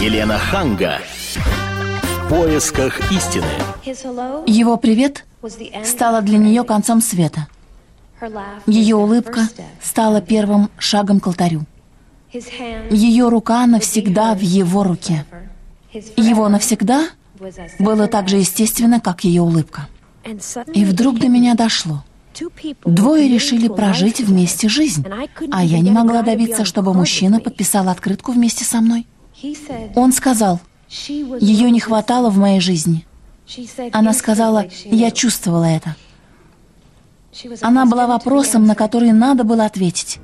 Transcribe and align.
Елена 0.00 0.38
Ханга. 0.38 0.98
В 2.02 2.28
поисках 2.28 3.12
истины. 3.12 3.46
Его 4.46 4.76
привет 4.76 5.24
стало 5.84 6.20
для 6.20 6.38
нее 6.38 6.64
концом 6.64 7.00
света. 7.00 7.46
Ее 8.66 8.96
улыбка 8.96 9.48
стала 9.80 10.20
первым 10.20 10.68
шагом 10.78 11.20
к 11.20 11.26
алтарю. 11.28 11.64
Ее 12.90 13.28
рука 13.28 13.66
навсегда 13.66 14.34
в 14.34 14.40
его 14.40 14.82
руке. 14.82 15.24
Его 16.16 16.48
навсегда 16.48 17.06
было 17.78 18.08
так 18.08 18.28
же 18.28 18.38
естественно, 18.38 19.00
как 19.00 19.22
ее 19.22 19.42
улыбка. 19.42 19.88
И 20.74 20.84
вдруг 20.84 21.20
до 21.20 21.28
меня 21.28 21.54
дошло. 21.54 22.02
Двое 22.84 23.28
решили 23.28 23.68
прожить 23.68 24.20
вместе 24.20 24.68
жизнь, 24.68 25.06
а 25.52 25.62
я 25.64 25.78
не 25.78 25.92
могла 25.92 26.22
добиться, 26.22 26.64
чтобы 26.64 26.92
мужчина 26.92 27.38
подписал 27.38 27.88
открытку 27.88 28.32
вместе 28.32 28.64
со 28.64 28.80
мной. 28.80 29.06
Он 29.94 30.12
сказал, 30.12 30.60
ее 30.88 31.70
не 31.70 31.80
хватало 31.80 32.30
в 32.30 32.38
моей 32.38 32.60
жизни. 32.60 33.06
Она 33.92 34.12
сказала, 34.12 34.66
я 34.84 35.10
чувствовала 35.10 35.64
это. 35.64 35.96
Она 37.60 37.84
была 37.84 38.06
вопросом, 38.06 38.64
на 38.64 38.74
который 38.74 39.12
надо 39.12 39.44
было 39.44 39.64
ответить. 39.64 40.20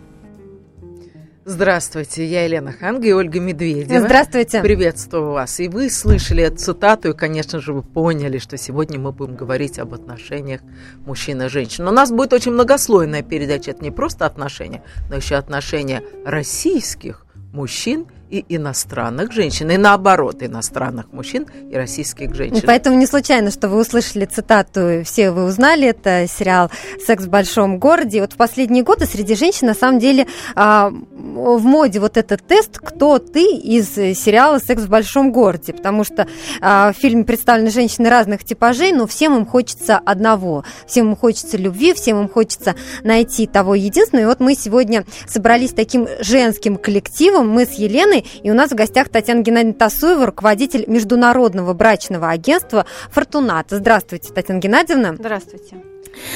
Здравствуйте, 1.45 2.27
я 2.27 2.45
Елена 2.45 2.71
Ханга 2.71 3.09
и 3.09 3.13
Ольга 3.13 3.41
Медведева. 3.41 4.01
Здравствуйте. 4.01 4.61
Приветствую 4.61 5.33
вас. 5.33 5.59
И 5.59 5.69
вы 5.69 5.91
слышали 5.91 6.45
эту 6.45 6.59
цитату, 6.59 7.11
и, 7.11 7.13
конечно 7.13 7.61
же, 7.61 7.73
вы 7.73 7.83
поняли, 7.83 8.39
что 8.39 8.57
сегодня 8.57 9.01
мы 9.01 9.11
будем 9.11 9.35
говорить 9.35 9.79
об 9.81 9.93
отношениях 9.93 10.61
мужчин 11.05 11.43
и 11.43 11.49
женщин. 11.49 11.85
Но 11.85 11.91
у 11.91 11.95
нас 11.95 12.13
будет 12.13 12.33
очень 12.35 12.53
многослойная 12.53 13.23
передача. 13.23 13.73
Это 13.73 13.83
не 13.83 13.91
просто 13.91 14.27
отношения, 14.27 14.85
но 15.09 15.17
еще 15.17 15.35
отношения 15.35 16.05
российских 16.25 17.27
мужчин 17.53 18.07
и 18.31 18.45
иностранных 18.49 19.33
женщин, 19.33 19.71
и 19.71 19.77
наоборот, 19.77 20.43
иностранных 20.43 21.13
мужчин 21.13 21.47
и 21.71 21.75
российских 21.75 22.35
женщин. 22.35 22.63
Поэтому 22.65 22.97
не 22.97 23.07
случайно, 23.07 23.51
что 23.51 23.69
вы 23.69 23.81
услышали 23.81 24.25
цитату, 24.25 25.03
все 25.05 25.31
вы 25.31 25.45
узнали, 25.45 25.89
это 25.89 26.27
сериал 26.29 26.71
«Секс 27.05 27.25
в 27.25 27.29
большом 27.29 27.79
городе». 27.79 28.21
Вот 28.21 28.35
в 28.35 28.37
последние 28.37 28.85
годы 28.85 29.07
среди 29.07 29.35
женщин, 29.35 29.67
на 29.67 29.75
самом 29.75 29.99
деле, 29.99 30.27
а, 30.55 30.91
в 30.91 31.65
моде 31.65 32.01
вот 32.01 32.17
этот 32.17 32.47
тест 32.47 32.79
«Кто 32.79 33.19
ты?» 33.19 33.57
из 33.57 33.95
сериала 33.95 34.59
«Секс 34.59 34.83
в 34.83 34.89
большом 34.89 35.33
городе», 35.33 35.73
потому 35.73 36.05
что 36.05 36.27
а, 36.61 36.93
в 36.93 36.97
фильме 36.97 37.25
представлены 37.25 37.71
женщины 37.71 38.09
разных 38.09 38.45
типажей, 38.45 38.93
но 38.93 39.07
всем 39.07 39.37
им 39.37 39.47
хочется 39.47 39.99
одного, 39.99 40.65
всем 40.87 41.11
им 41.11 41.17
хочется 41.17 41.57
любви, 41.57 41.95
всем 41.95 42.21
им 42.21 42.29
хочется 42.29 42.75
найти 43.03 43.47
того 43.47 43.75
единственного. 43.75 44.25
И 44.25 44.29
вот 44.29 44.41
мы 44.41 44.55
сегодня 44.55 45.05
собрались 45.27 45.73
таким 45.73 46.09
женским 46.21 46.77
коллективом, 46.77 47.49
мы 47.49 47.67
с 47.67 47.73
Еленой, 47.73 48.20
и 48.43 48.51
у 48.51 48.55
нас 48.55 48.71
в 48.71 48.75
гостях 48.75 49.09
Татьяна 49.09 49.43
Геннадьевна 49.43 49.75
Тасуева, 49.79 50.27
руководитель 50.27 50.85
международного 50.87 51.73
брачного 51.75 52.31
агентства 52.31 52.87
«Фортуната». 53.11 53.77
Здравствуйте, 53.79 54.33
Татьяна 54.33 54.59
Геннадьевна. 54.61 55.15
Здравствуйте. 55.15 55.77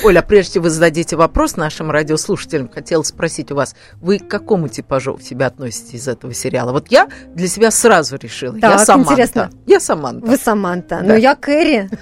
Оля, 0.04 0.22
прежде 0.22 0.54
чем 0.54 0.62
вы 0.62 0.70
зададите 0.70 1.16
вопрос 1.16 1.56
нашим 1.56 1.90
радиослушателям, 1.90 2.68
хотела 2.68 3.02
спросить 3.02 3.50
у 3.50 3.56
вас, 3.56 3.74
вы 4.00 4.18
к 4.20 4.28
какому 4.28 4.68
типажу 4.68 5.18
себя 5.18 5.46
относитесь 5.46 5.94
из 6.02 6.08
этого 6.08 6.32
сериала? 6.32 6.70
Вот 6.70 6.88
я 6.92 7.08
для 7.34 7.48
себя 7.48 7.70
сразу 7.72 8.16
решила. 8.16 8.58
Так, 8.60 8.70
я 8.70 8.78
Саманта. 8.78 9.12
интересно. 9.12 9.50
Я 9.66 9.80
Саманта. 9.80 10.26
Вы 10.26 10.36
Саманта. 10.36 11.00
Да. 11.00 11.02
Ну, 11.02 11.16
я 11.16 11.34
Кэрри. 11.34 11.90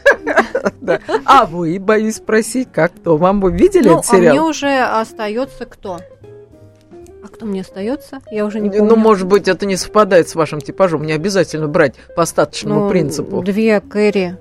А 1.25 1.47
вы, 1.47 1.79
боюсь 1.81 2.17
спросить, 2.17 2.69
как 2.73 2.95
кто? 2.95 3.17
Вам 3.17 3.41
вы 3.41 3.53
видели 3.53 3.89
Ну, 3.89 3.99
этот 4.01 4.11
а 4.13 4.17
мне 4.17 4.29
сериал? 4.31 4.47
уже 4.47 4.79
остается 4.81 5.65
кто? 5.65 6.01
А 7.23 7.29
кто 7.29 7.47
мне 7.47 7.61
остается? 7.61 8.21
Я 8.31 8.45
уже 8.45 8.59
не 8.59 8.69
помню. 8.69 8.85
Ну, 8.85 8.97
может 8.97 9.29
быть, 9.29 9.47
это 9.47 9.65
не 9.65 9.77
совпадает 9.77 10.29
с 10.29 10.35
вашим 10.35 10.61
типажом. 10.61 11.05
Не 11.05 11.13
обязательно 11.13 11.69
брать 11.69 11.95
по 12.17 12.23
остаточному 12.23 12.81
Ну, 12.81 12.89
принципу. 12.89 13.43
Две 13.43 13.81
Кэрри. 13.81 14.37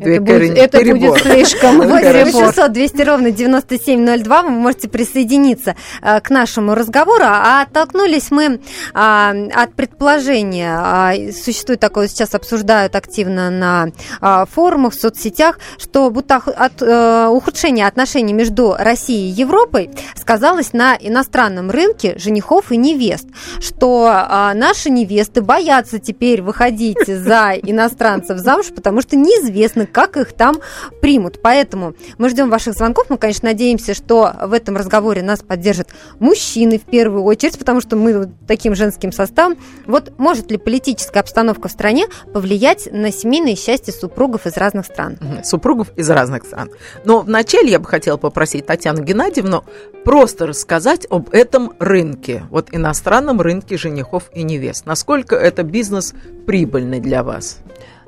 Это 0.00 0.20
будет, 0.20 0.58
это 0.58 0.78
перебор. 0.78 1.10
будет 1.10 1.22
слишком. 1.22 1.78
Ну, 1.84 1.88
8 1.88 2.04
хорошо. 2.06 2.38
800 2.38 2.72
200 2.72 3.02
ровно 3.02 3.30
9702. 3.30 4.42
Вы 4.42 4.50
можете 4.50 4.88
присоединиться 4.88 5.76
э, 6.02 6.20
к 6.20 6.30
нашему 6.30 6.74
разговору. 6.74 7.24
А 7.24 7.62
оттолкнулись 7.62 8.30
мы 8.30 8.60
а, 8.92 9.34
от 9.54 9.74
предположения. 9.74 10.76
а, 10.78 11.12
Существует 11.32 11.80
такое, 11.80 12.08
сейчас 12.08 12.34
обсуждают 12.34 12.96
активно 12.96 13.50
на 13.50 13.88
а, 14.20 14.46
форумах, 14.46 14.94
в 14.94 15.00
соцсетях, 15.00 15.58
что 15.78 16.10
будто 16.10 16.36
от 16.36 16.82
э, 16.82 17.26
ухудшения 17.28 17.86
отношений 17.86 18.32
между 18.32 18.74
Россией 18.78 19.14
и 19.14 19.32
Европой 19.32 19.90
сказалось 20.16 20.72
на 20.72 20.96
иностранном 20.98 21.70
рынке 21.70 22.18
женихов 22.18 22.72
и 22.72 22.76
невест. 22.76 23.26
Что 23.60 24.10
а, 24.12 24.54
наши 24.54 24.90
невесты 24.90 25.42
боятся 25.42 25.98
теперь 25.98 26.42
выходить 26.42 27.06
за 27.06 27.52
иностранцев 27.62 28.38
замуж, 28.38 28.66
потому 28.74 29.00
что 29.00 29.16
неизвестно, 29.16 29.83
как 29.86 30.16
их 30.16 30.32
там 30.32 30.56
примут. 31.00 31.40
Поэтому 31.42 31.94
мы 32.18 32.28
ждем 32.28 32.50
ваших 32.50 32.74
звонков. 32.74 33.06
Мы, 33.08 33.18
конечно, 33.18 33.48
надеемся, 33.48 33.94
что 33.94 34.32
в 34.42 34.52
этом 34.52 34.76
разговоре 34.76 35.22
нас 35.22 35.42
поддержат 35.42 35.88
мужчины 36.18 36.78
в 36.78 36.82
первую 36.82 37.24
очередь, 37.24 37.58
потому 37.58 37.80
что 37.80 37.96
мы 37.96 38.30
таким 38.46 38.74
женским 38.74 39.12
составом. 39.12 39.58
Вот 39.86 40.18
может 40.18 40.50
ли 40.50 40.56
политическая 40.56 41.20
обстановка 41.20 41.68
в 41.68 41.72
стране 41.72 42.06
повлиять 42.32 42.88
на 42.90 43.12
семейное 43.12 43.56
счастье 43.56 43.92
супругов 43.92 44.46
из 44.46 44.56
разных 44.56 44.86
стран? 44.86 45.18
Супругов 45.44 45.88
из 45.96 46.08
разных 46.10 46.44
стран. 46.44 46.70
Но 47.04 47.20
вначале 47.20 47.70
я 47.70 47.78
бы 47.78 47.86
хотела 47.86 48.16
попросить 48.16 48.66
Татьяну 48.66 49.02
Геннадьевну 49.02 49.64
просто 50.04 50.46
рассказать 50.46 51.06
об 51.10 51.30
этом 51.32 51.72
рынке, 51.78 52.44
вот 52.50 52.68
иностранном 52.72 53.40
рынке 53.40 53.76
женихов 53.76 54.30
и 54.34 54.42
невест. 54.42 54.86
Насколько 54.86 55.36
это 55.36 55.62
бизнес 55.62 56.14
прибыльный 56.46 57.00
для 57.00 57.22
вас? 57.22 57.58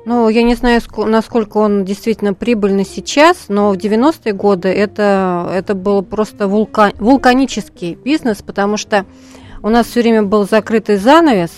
Ну, 0.07 0.29
я 0.29 0.41
не 0.43 0.55
знаю, 0.55 0.79
ск- 0.79 1.03
насколько 1.05 1.57
он 1.57 1.83
действительно 1.83 2.33
прибыльный 2.33 2.85
сейчас, 2.85 3.47
но 3.49 3.71
в 3.73 3.75
90-е 3.75 4.31
годы 4.31 4.69
это, 4.69 5.51
это 5.53 5.75
был 5.75 6.01
просто 6.01 6.45
вулка- 6.47 6.95
вулканический 6.97 7.95
бизнес, 7.95 8.41
потому 8.41 8.77
что 8.77 9.05
у 9.61 9.67
нас 9.67 9.85
все 9.87 9.99
время 9.99 10.23
был 10.23 10.47
закрытый 10.47 10.95
занавес, 10.95 11.51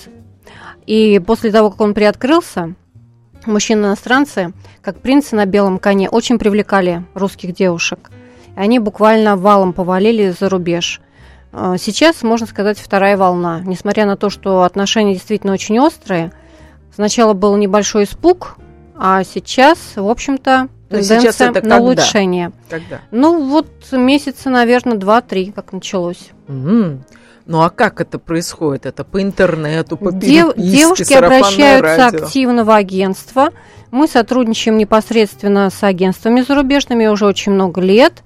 и 0.88 1.22
после 1.24 1.52
того, 1.52 1.70
как 1.70 1.80
он 1.82 1.94
приоткрылся, 1.94 2.74
мужчины-иностранцы, 3.46 4.52
как 4.82 5.00
принцы 5.00 5.36
на 5.36 5.46
белом 5.46 5.78
коне, 5.78 6.10
очень 6.10 6.40
привлекали 6.40 7.06
русских 7.14 7.54
девушек. 7.54 8.10
И 8.56 8.60
они 8.60 8.80
буквально 8.80 9.38
валом 9.38 9.74
повалили 9.74 10.32
за 10.38 10.50
рубеж. 10.50 11.02
Э, 11.52 11.76
Сейчас, 11.80 12.24
можно 12.24 12.48
сказать, 12.48 12.80
вторая 12.80 13.16
волна. 13.16 13.62
Несмотря 13.64 14.08
на 14.08 14.18
то, 14.18 14.32
что 14.32 14.64
отношения 14.64 15.14
действительно 15.14 15.54
очень 15.54 15.78
острые, 15.80 16.32
сначала 17.00 17.32
был 17.34 17.56
небольшой 17.56 18.04
испуг, 18.04 18.58
а 18.98 19.24
сейчас, 19.24 19.78
в 19.96 20.06
общем-то, 20.10 20.68
Ну, 20.90 20.98
тенденция 20.98 21.50
это 21.52 21.62
на 21.66 21.76
когда? 21.76 21.78
улучшение. 21.78 22.52
Когда? 22.70 23.00
Ну, 23.12 23.48
вот 23.48 23.68
месяца, 23.94 24.50
наверное, 24.50 24.98
два-три, 24.98 25.54
как 25.54 25.72
началось. 25.72 26.32
Мгм. 26.50 27.06
Ну 27.46 27.62
а 27.62 27.70
как 27.70 28.02
это 28.02 28.20
происходит? 28.20 28.86
Это 28.86 29.06
по 29.06 29.22
интернету, 29.24 29.96
по 29.96 30.12
переписке, 30.12 30.62
девушки 30.62 31.14
обращаются 31.14 31.98
радио? 31.98 32.26
активно 32.26 32.66
в 32.66 32.70
агентство. 32.70 33.50
Мы 33.92 34.08
сотрудничаем 34.08 34.78
непосредственно 34.78 35.70
с 35.70 35.82
агентствами 35.82 36.42
зарубежными 36.42 37.08
уже 37.08 37.26
очень 37.26 37.54
много 37.54 37.80
лет. 37.80 38.24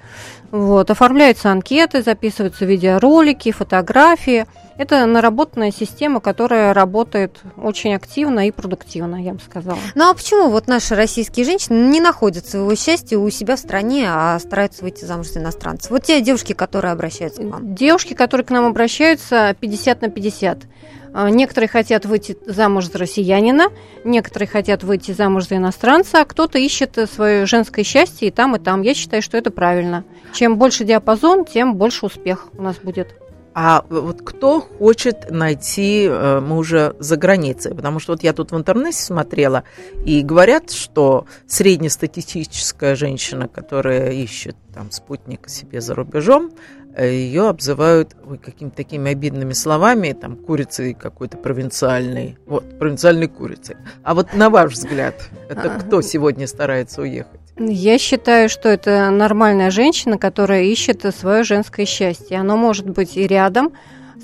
Вот, 0.53 0.91
оформляются 0.91 1.51
анкеты, 1.51 2.03
записываются 2.03 2.65
видеоролики, 2.65 3.51
фотографии. 3.51 4.45
Это 4.77 5.03
наработанная 5.07 5.71
система, 5.71 6.19
которая 6.19 6.75
работает 6.75 7.41
очень 7.57 7.95
активно 7.95 8.47
и 8.47 8.51
продуктивно, 8.51 9.15
я 9.15 9.33
бы 9.33 9.39
сказала. 9.39 9.79
Ну 9.95 10.07
а 10.07 10.13
почему 10.13 10.49
вот 10.49 10.67
наши 10.67 10.93
российские 10.93 11.47
женщины 11.47 11.89
не 11.89 11.99
находят 11.99 12.45
своего 12.45 12.75
счастья 12.75 13.17
у 13.17 13.27
себя 13.31 13.55
в 13.55 13.59
стране, 13.59 14.05
а 14.07 14.37
стараются 14.37 14.83
выйти 14.83 15.05
замуж 15.05 15.29
за 15.29 15.39
иностранцев? 15.39 15.89
Вот 15.89 16.03
те 16.03 16.21
девушки, 16.21 16.53
которые 16.53 16.91
обращаются 16.91 17.41
к 17.41 17.45
вам. 17.45 17.73
Девушки, 17.73 18.13
которые 18.13 18.45
к 18.45 18.51
нам 18.51 18.65
обращаются, 18.65 19.55
50 19.59 20.01
на 20.03 20.09
50. 20.11 20.59
А, 21.13 21.29
Некоторые 21.29 21.69
хотят 21.69 22.05
выйти 22.05 22.35
замуж 22.45 22.89
за 22.91 22.97
россиянина, 22.97 23.67
некоторые 24.03 24.47
хотят 24.47 24.83
выйти 24.83 25.11
замуж 25.11 25.47
за 25.47 25.57
иностранца, 25.57 26.21
а 26.21 26.25
кто-то 26.25 26.57
ищет 26.57 26.97
э, 26.97 27.05
свое 27.05 27.45
женское 27.45 27.83
счастье 27.83 28.27
и 28.27 28.31
там, 28.31 28.55
и 28.55 28.59
там. 28.59 28.81
Я 28.81 28.95
считаю, 28.95 29.21
что 29.21 29.37
это 29.37 29.51
правильно. 29.51 30.03
Чем 30.33 30.57
больше 30.57 30.83
диапазон, 30.83 31.45
тем 31.45 31.75
больше 31.75 32.07
успех 32.07 32.47
у 32.57 32.61
нас 32.63 32.77
будет. 32.77 33.15
А 33.55 33.85
вот 33.89 34.23
кто 34.23 34.61
хочет 34.61 35.29
найти 35.29 36.07
э, 36.09 36.39
мужа 36.39 36.95
за 36.97 37.17
границей? 37.17 37.75
Потому 37.75 37.99
что 37.99 38.13
вот 38.13 38.23
я 38.23 38.33
тут 38.33 38.51
в 38.51 38.57
интернете 38.57 38.97
смотрела, 38.97 39.63
и 40.05 40.23
говорят, 40.23 40.71
что 40.71 41.27
среднестатистическая 41.45 42.95
женщина, 42.95 43.47
которая 43.47 44.11
ищет 44.11 44.55
там 44.73 44.89
спутника 44.89 45.49
себе 45.49 45.81
за 45.81 45.93
рубежом, 45.93 46.51
ее 47.01 47.49
обзывают 47.49 48.15
ой, 48.25 48.37
какими-то 48.37 48.75
такими 48.75 49.11
обидными 49.11 49.53
словами, 49.53 50.13
там, 50.13 50.35
курицей 50.35 50.93
какой-то 50.93 51.37
провинциальной, 51.37 52.37
вот, 52.45 52.77
провинциальной 52.77 53.27
курицей. 53.27 53.77
А 54.03 54.13
вот 54.13 54.33
на 54.33 54.49
ваш 54.49 54.73
взгляд, 54.73 55.15
это 55.49 55.69
кто 55.69 56.01
сегодня 56.01 56.47
старается 56.47 57.01
уехать? 57.01 57.39
Я 57.57 57.97
считаю, 57.97 58.49
что 58.49 58.69
это 58.69 59.09
нормальная 59.11 59.69
женщина, 59.71 60.17
которая 60.17 60.63
ищет 60.63 61.05
свое 61.15 61.43
женское 61.43 61.85
счастье. 61.85 62.37
Оно 62.39 62.57
может 62.57 62.89
быть 62.89 63.15
и 63.15 63.27
рядом 63.27 63.73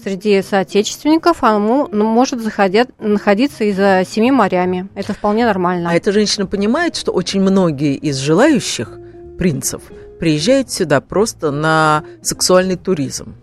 среди 0.04 0.42
соотечественников, 0.42 1.38
а 1.42 1.58
ну, 1.60 1.88
может 1.92 2.42
заходят, 2.42 2.90
находиться 3.00 3.64
и 3.64 3.72
за 3.72 4.04
семи 4.08 4.32
морями. 4.32 4.88
Это 4.96 5.14
вполне 5.14 5.46
нормально. 5.46 5.90
А 5.90 5.94
эта 5.94 6.12
женщина 6.12 6.46
понимает, 6.46 6.96
что 6.96 7.12
очень 7.12 7.42
многие 7.42 7.96
из 7.96 8.18
желающих 8.18 8.98
принцев 9.38 9.84
приезжают 10.20 10.70
сюда 10.72 11.02
просто 11.02 11.52
на 11.52 12.04
сексуальный 12.22 12.76
туризм. 12.76 13.36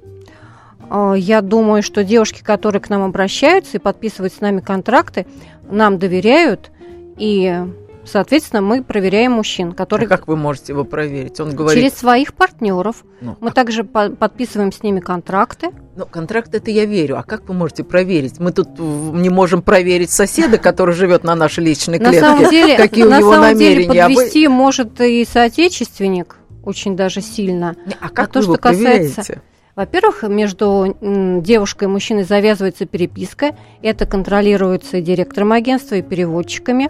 А, 0.88 1.14
я 1.14 1.40
думаю, 1.40 1.82
что 1.82 2.04
девушки, 2.04 2.42
которые 2.42 2.80
к 2.80 2.90
нам 2.90 3.02
обращаются 3.02 3.78
и 3.78 3.80
подписывают 3.80 4.32
с 4.32 4.40
нами 4.40 4.60
контракты, 4.60 5.26
нам 5.68 5.98
доверяют 5.98 6.70
и 7.16 7.64
Соответственно, 8.06 8.62
мы 8.62 8.84
проверяем 8.84 9.32
мужчин, 9.32 9.72
которые... 9.72 10.06
А 10.06 10.08
как 10.08 10.28
вы 10.28 10.36
можете 10.36 10.72
его 10.72 10.84
проверить? 10.84 11.40
Он 11.40 11.54
говорит... 11.54 11.82
Через 11.82 11.98
своих 11.98 12.34
партнеров. 12.34 13.04
Ну, 13.20 13.36
мы 13.40 13.50
а... 13.50 13.52
также 13.52 13.82
по 13.82 14.10
подписываем 14.10 14.70
с 14.70 14.82
ними 14.82 15.00
контракты. 15.00 15.70
Ну, 15.96 16.06
контракт 16.06 16.54
это 16.54 16.70
я 16.70 16.84
верю. 16.84 17.18
А 17.18 17.24
как 17.24 17.48
вы 17.48 17.54
можете 17.54 17.82
проверить? 17.82 18.38
Мы 18.38 18.52
тут 18.52 18.78
не 18.78 19.28
можем 19.28 19.60
проверить 19.60 20.10
соседа, 20.10 20.56
который 20.58 20.94
живет 20.94 21.24
на 21.24 21.34
нашей 21.34 21.64
личной 21.64 21.98
клетке. 21.98 22.20
На 22.20 22.26
самом 22.28 22.50
деле, 22.50 22.76
какие 22.76 23.04
у 23.04 23.10
него 23.10 23.36
намерения. 23.36 23.92
Деле, 23.92 24.02
подвести 24.02 24.46
может 24.46 25.00
и 25.00 25.24
соотечественник 25.24 26.36
очень 26.66 26.96
даже 26.96 27.22
сильно. 27.22 27.74
А 28.00 28.10
как 28.10 28.28
а 28.28 28.32
то, 28.32 28.42
что 28.42 28.56
касается 28.56 29.40
во-первых, 29.76 30.22
между 30.22 30.96
девушкой 31.02 31.84
и 31.84 31.88
мужчиной 31.88 32.24
завязывается 32.24 32.86
переписка. 32.86 33.54
Это 33.82 34.06
контролируется 34.06 34.96
и 34.96 35.02
директором 35.02 35.52
агентства, 35.52 35.96
и 35.96 36.02
переводчиками. 36.02 36.88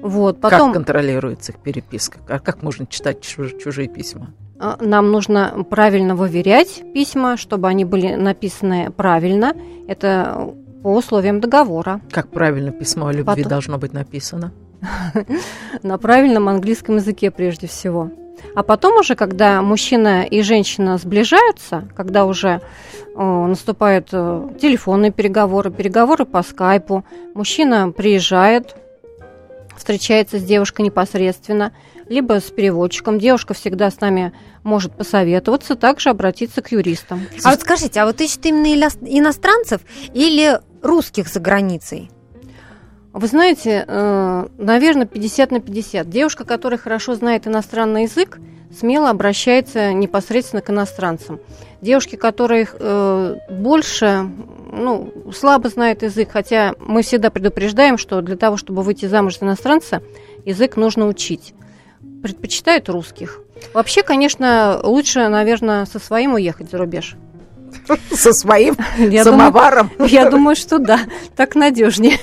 Вот, 0.00 0.40
потом... 0.40 0.72
Как 0.72 0.72
контролируется 0.72 1.52
их 1.52 1.58
переписка? 1.58 2.18
А 2.28 2.38
как 2.38 2.62
можно 2.62 2.86
читать 2.86 3.20
чуж- 3.20 3.54
чужие 3.62 3.88
письма? 3.88 4.32
А, 4.58 4.78
нам 4.80 5.10
нужно 5.12 5.66
правильно 5.68 6.16
выверять 6.16 6.82
письма, 6.94 7.36
чтобы 7.36 7.68
они 7.68 7.84
были 7.84 8.14
написаны 8.14 8.90
правильно. 8.90 9.54
Это 9.86 10.54
по 10.82 10.94
условиям 10.94 11.40
договора. 11.40 12.00
Как 12.10 12.28
правильно 12.28 12.70
письмо 12.70 13.08
о 13.08 13.12
любви 13.12 13.42
потом... 13.42 13.50
должно 13.50 13.78
быть 13.78 13.92
написано? 13.92 14.52
На 15.82 15.98
правильном 15.98 16.48
английском 16.48 16.96
языке 16.96 17.30
прежде 17.30 17.66
всего. 17.66 18.10
А 18.54 18.62
потом 18.62 18.98
уже, 18.98 19.14
когда 19.14 19.62
мужчина 19.62 20.24
и 20.24 20.42
женщина 20.42 20.96
сближаются, 20.98 21.88
когда 21.96 22.24
уже 22.24 22.60
э, 23.14 23.20
наступают 23.22 24.08
э, 24.12 24.48
телефонные 24.60 25.10
переговоры, 25.10 25.70
переговоры 25.70 26.24
по 26.24 26.42
скайпу, 26.42 27.04
мужчина 27.34 27.90
приезжает, 27.90 28.76
встречается 29.76 30.38
с 30.38 30.44
девушкой 30.44 30.82
непосредственно, 30.82 31.72
либо 32.08 32.40
с 32.40 32.44
переводчиком. 32.44 33.18
Девушка 33.18 33.54
всегда 33.54 33.90
с 33.90 34.00
нами 34.00 34.32
может 34.62 34.96
посоветоваться, 34.96 35.74
также 35.74 36.10
обратиться 36.10 36.62
к 36.62 36.70
юристам. 36.70 37.22
А 37.42 37.50
вот 37.50 37.60
скажите, 37.60 38.00
а 38.00 38.06
вот 38.06 38.20
ищет 38.20 38.44
именно 38.46 38.72
иностранцев 38.72 39.80
или 40.12 40.60
русских 40.82 41.28
за 41.28 41.40
границей? 41.40 42.10
Вы 43.14 43.28
знаете, 43.28 43.84
э, 43.86 44.46
наверное, 44.58 45.06
50 45.06 45.52
на 45.52 45.60
50. 45.60 46.10
Девушка, 46.10 46.44
которая 46.44 46.78
хорошо 46.78 47.14
знает 47.14 47.46
иностранный 47.46 48.02
язык, 48.02 48.40
смело 48.76 49.08
обращается 49.08 49.92
непосредственно 49.92 50.62
к 50.62 50.70
иностранцам. 50.70 51.38
Девушки, 51.80 52.16
которые 52.16 52.66
э, 52.72 53.36
больше, 53.50 54.28
ну, 54.72 55.12
слабо 55.32 55.68
знают 55.68 56.02
язык, 56.02 56.30
хотя 56.32 56.74
мы 56.80 57.02
всегда 57.02 57.30
предупреждаем, 57.30 57.98
что 57.98 58.20
для 58.20 58.36
того, 58.36 58.56
чтобы 58.56 58.82
выйти 58.82 59.06
замуж 59.06 59.38
за 59.38 59.46
иностранца, 59.46 60.02
язык 60.44 60.76
нужно 60.76 61.06
учить. 61.06 61.54
Предпочитают 62.20 62.88
русских. 62.88 63.38
Вообще, 63.74 64.02
конечно, 64.02 64.80
лучше, 64.82 65.28
наверное, 65.28 65.84
со 65.84 66.00
своим 66.00 66.34
уехать 66.34 66.68
за 66.68 66.78
рубеж. 66.78 67.14
Со 68.14 68.32
своим 68.32 68.76
я 68.98 69.24
самоваром? 69.24 69.90
Думаю, 69.96 70.12
я 70.12 70.30
думаю, 70.30 70.56
что 70.56 70.78
да, 70.78 71.00
так 71.36 71.54
надежнее. 71.54 72.18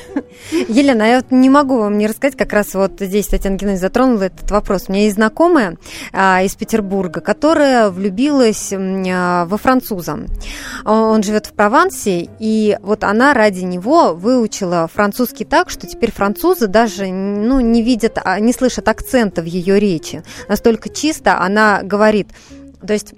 Елена, 0.51 1.03
я 1.03 1.15
вот 1.17 1.31
не 1.31 1.49
могу 1.49 1.77
вам 1.77 1.97
не 1.97 2.07
рассказать, 2.07 2.37
как 2.37 2.53
раз 2.53 2.73
вот 2.73 2.93
здесь 2.99 3.27
Татьяна 3.27 3.55
Геннадьевна 3.55 3.77
затронула 3.77 4.23
этот 4.23 4.49
вопрос. 4.51 4.85
У 4.87 4.91
меня 4.91 5.03
есть 5.03 5.15
знакомая 5.15 5.77
а, 6.11 6.41
из 6.43 6.55
Петербурга, 6.55 7.21
которая 7.21 7.89
влюбилась 7.89 8.73
а, 8.73 9.45
во 9.45 9.57
француза. 9.57 10.19
Он 10.85 11.23
живет 11.23 11.45
в 11.45 11.53
Провансе, 11.53 12.29
и 12.39 12.77
вот 12.81 13.03
она 13.03 13.33
ради 13.33 13.63
него 13.63 14.13
выучила 14.13 14.89
французский 14.93 15.45
так, 15.45 15.69
что 15.69 15.87
теперь 15.87 16.11
французы 16.11 16.67
даже 16.67 17.07
ну, 17.07 17.59
не 17.59 17.81
видят, 17.81 18.17
а, 18.23 18.39
не 18.39 18.53
слышат 18.53 18.87
акцента 18.87 19.41
в 19.41 19.45
ее 19.45 19.79
речи. 19.79 20.23
Настолько 20.47 20.89
чисто 20.89 21.39
она 21.39 21.81
говорит. 21.83 22.29
То 22.85 22.93
есть 22.93 23.13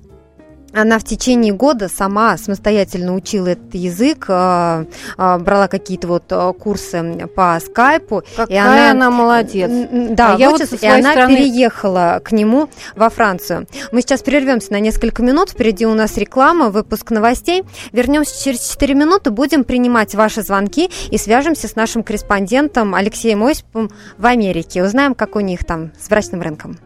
она 0.74 1.00
в 1.00 1.04
течение 1.04 1.54
года 1.54 1.88
сама 1.88 2.38
самостоятельно 2.38 3.16
учила 3.16 3.48
этот 3.48 3.74
язык, 3.76 4.26
а, 4.28 4.86
а, 5.18 5.38
брала 5.38 5.68
какие-то 5.68 6.08
вот 6.08 6.24
а, 6.30 6.52
курсы 6.54 7.28
по 7.36 7.60
скайпу. 7.64 8.24
Какая 8.36 8.54
и 8.54 8.58
она, 8.58 8.92
она 8.92 9.12
молодец. 9.12 9.70
Да, 9.92 10.36
а 10.36 10.38
я 10.38 10.50
вот 10.50 10.62
и 10.62 10.86
она 10.86 11.12
стороны... 11.12 11.38
переехала 11.38 12.22
к 12.24 12.32
нему 12.32 12.70
во 12.96 13.10
Францию. 13.10 13.68
Мы 13.92 14.02
сейчас 14.02 14.22
прервемся 14.22 14.72
на 14.74 14.80
несколько 14.80 15.22
минут. 15.22 15.52
Впереди 15.52 15.86
у 15.86 15.94
нас 15.94 16.18
реклама, 16.18 16.70
выпуск 16.70 17.12
новостей. 17.12 17.64
Вернемся 17.92 18.44
через 18.44 18.68
4 18.72 18.94
минуты, 18.96 19.30
будем 19.30 19.64
принимать 19.64 20.16
ваши 20.16 20.42
звонки 20.42 20.90
и 21.10 21.18
свяжемся 21.18 21.68
с 21.68 21.76
нашим 21.76 22.04
корреспондентом 22.04 22.96
Алексеем 22.96 23.44
Осиповым 23.44 23.92
в 24.18 24.26
Америке. 24.26 24.84
Узнаем, 24.84 25.14
как 25.14 25.36
у 25.36 25.40
них 25.40 25.64
там 25.66 25.92
с 26.02 26.10
брачным 26.10 26.42
рынком. 26.42 26.80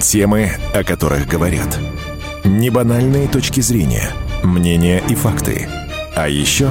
Темы, 0.00 0.50
о 0.74 0.82
которых 0.82 1.28
говорят. 1.28 1.78
Небанальные 2.44 3.28
точки 3.28 3.60
зрения, 3.60 4.10
мнения 4.42 5.00
и 5.08 5.14
факты. 5.14 5.68
А 6.16 6.28
еще 6.28 6.70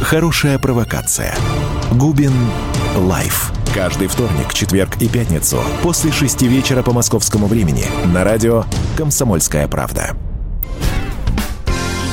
хорошая 0.00 0.58
провокация. 0.58 1.34
Губин 1.92 2.32
Live. 2.96 3.52
Каждый 3.74 4.06
вторник, 4.06 4.54
четверг 4.54 4.96
и 5.00 5.08
пятницу 5.08 5.58
после 5.82 6.12
шести 6.12 6.46
вечера 6.46 6.82
по 6.82 6.92
московскому 6.92 7.46
времени 7.46 7.86
на 8.06 8.22
радио 8.22 8.64
«Комсомольская 8.96 9.66
правда». 9.66 10.16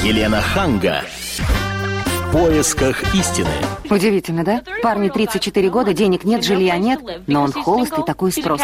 Елена 0.03 0.41
Ханга. 0.41 1.01
В 1.37 2.31
поисках 2.31 3.13
истины. 3.13 3.49
Удивительно, 3.89 4.43
да? 4.43 4.61
Парни 4.81 5.09
34 5.09 5.69
года, 5.69 5.93
денег 5.93 6.23
нет, 6.23 6.43
жилья 6.43 6.77
нет, 6.77 7.01
но 7.27 7.43
он 7.43 7.51
холостый, 7.51 8.03
такой 8.03 8.31
спрос. 8.31 8.61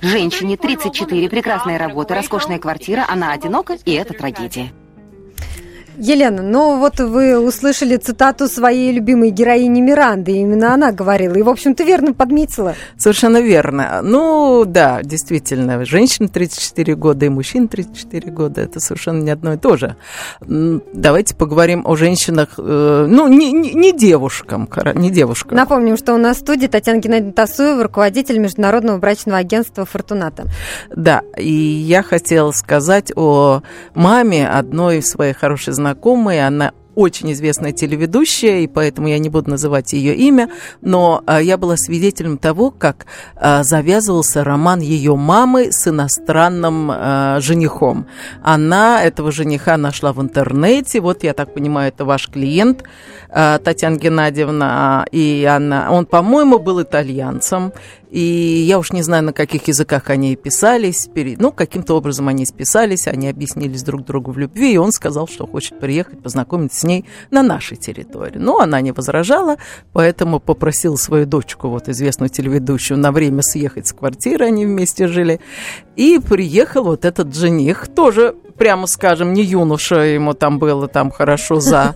Женщине 0.00 0.56
34, 0.56 1.28
прекрасная 1.28 1.78
работа, 1.78 2.14
роскошная 2.14 2.58
квартира, 2.58 3.06
она 3.08 3.32
одинока, 3.32 3.78
и 3.84 3.92
это 3.92 4.14
трагедия. 4.14 4.72
Елена, 6.00 6.42
ну 6.42 6.78
вот 6.78 6.98
вы 6.98 7.38
услышали 7.38 7.96
цитату 7.98 8.48
своей 8.48 8.90
любимой 8.90 9.28
героини 9.28 9.82
Миранды, 9.82 10.32
именно 10.32 10.72
она 10.72 10.92
говорила, 10.92 11.34
и, 11.34 11.42
в 11.42 11.48
общем, 11.50 11.74
ты 11.74 11.84
верно 11.84 12.14
подметила. 12.14 12.74
Совершенно 12.96 13.42
верно. 13.42 14.00
Ну, 14.02 14.64
да, 14.66 15.02
действительно, 15.02 15.84
женщина 15.84 16.28
34 16.28 16.94
года 16.94 17.26
и 17.26 17.28
мужчина 17.28 17.68
34 17.68 18.32
года, 18.32 18.62
это 18.62 18.80
совершенно 18.80 19.22
не 19.22 19.30
одно 19.30 19.52
и 19.52 19.56
то 19.58 19.76
же. 19.76 19.96
Давайте 20.40 21.36
поговорим 21.36 21.82
о 21.86 21.96
женщинах, 21.96 22.54
э, 22.56 23.06
ну, 23.06 23.28
не, 23.28 23.52
не, 23.52 23.74
не 23.74 23.92
девушкам, 23.92 24.70
не 24.94 25.10
девушкам. 25.10 25.54
Напомним, 25.54 25.98
что 25.98 26.14
у 26.14 26.18
нас 26.18 26.38
в 26.38 26.40
студии 26.40 26.66
Татьяна 26.66 27.00
Геннадьевна 27.00 27.32
Тасуева, 27.32 27.82
руководитель 27.82 28.38
международного 28.38 28.96
брачного 28.96 29.36
агентства 29.36 29.84
«Фортуната». 29.84 30.46
Да, 30.88 31.20
и 31.36 31.52
я 31.52 32.02
хотела 32.02 32.52
сказать 32.52 33.12
о 33.14 33.60
маме 33.94 34.48
одной 34.48 35.02
своей 35.02 35.34
хорошей 35.34 35.74
знакомой, 35.74 35.89
знакомой, 35.90 36.46
она 36.46 36.72
очень 37.00 37.32
известная 37.32 37.72
телеведущая, 37.72 38.60
и 38.60 38.66
поэтому 38.66 39.08
я 39.08 39.18
не 39.18 39.30
буду 39.30 39.50
называть 39.50 39.94
ее 39.94 40.14
имя, 40.14 40.50
но 40.82 41.22
а, 41.26 41.40
я 41.40 41.56
была 41.56 41.76
свидетелем 41.76 42.36
того, 42.36 42.70
как 42.70 43.06
а, 43.36 43.62
завязывался 43.62 44.44
роман 44.44 44.80
ее 44.80 45.16
мамы 45.16 45.72
с 45.72 45.88
иностранным 45.88 46.90
а, 46.92 47.40
женихом. 47.40 48.06
Она 48.42 49.02
этого 49.02 49.32
жениха 49.32 49.78
нашла 49.78 50.12
в 50.12 50.20
интернете, 50.20 51.00
вот 51.00 51.24
я 51.24 51.32
так 51.32 51.54
понимаю, 51.54 51.88
это 51.88 52.04
ваш 52.04 52.28
клиент, 52.28 52.84
а, 53.30 53.58
Татьяна 53.58 53.96
Геннадьевна, 53.96 55.06
и 55.10 55.48
она, 55.50 55.90
он, 55.90 56.04
по-моему, 56.04 56.58
был 56.58 56.82
итальянцем, 56.82 57.72
и 58.10 58.64
я 58.66 58.78
уж 58.78 58.92
не 58.92 59.02
знаю, 59.02 59.22
на 59.22 59.32
каких 59.32 59.68
языках 59.68 60.10
они 60.10 60.34
писались. 60.34 61.08
Ну, 61.14 61.52
каким-то 61.52 61.96
образом 61.96 62.26
они 62.26 62.44
списались, 62.44 63.06
они 63.06 63.28
объяснились 63.28 63.84
друг 63.84 64.04
другу 64.04 64.32
в 64.32 64.38
любви, 64.38 64.74
и 64.74 64.78
он 64.78 64.90
сказал, 64.90 65.28
что 65.28 65.46
хочет 65.46 65.78
приехать, 65.78 66.20
познакомиться 66.20 66.80
с 66.80 66.84
ней 66.84 66.89
на 67.30 67.42
нашей 67.42 67.76
территории. 67.76 68.38
Но 68.38 68.58
она 68.58 68.80
не 68.80 68.92
возражала, 68.92 69.56
поэтому 69.92 70.40
попросил 70.40 70.96
свою 70.96 71.26
дочку, 71.26 71.68
вот 71.68 71.88
известную 71.88 72.28
телеведущую, 72.28 72.98
на 72.98 73.12
время 73.12 73.42
съехать 73.42 73.86
с 73.86 73.92
квартиры, 73.92 74.46
они 74.46 74.66
вместе 74.66 75.08
жили. 75.08 75.40
И 75.96 76.18
приехал 76.18 76.84
вот 76.84 77.04
этот 77.04 77.34
жених, 77.34 77.88
тоже 77.88 78.34
прямо 78.60 78.86
скажем, 78.86 79.32
не 79.32 79.42
юноша, 79.42 80.00
ему 80.00 80.34
там 80.34 80.58
было 80.58 80.86
там 80.86 81.10
хорошо 81.10 81.60
за. 81.60 81.94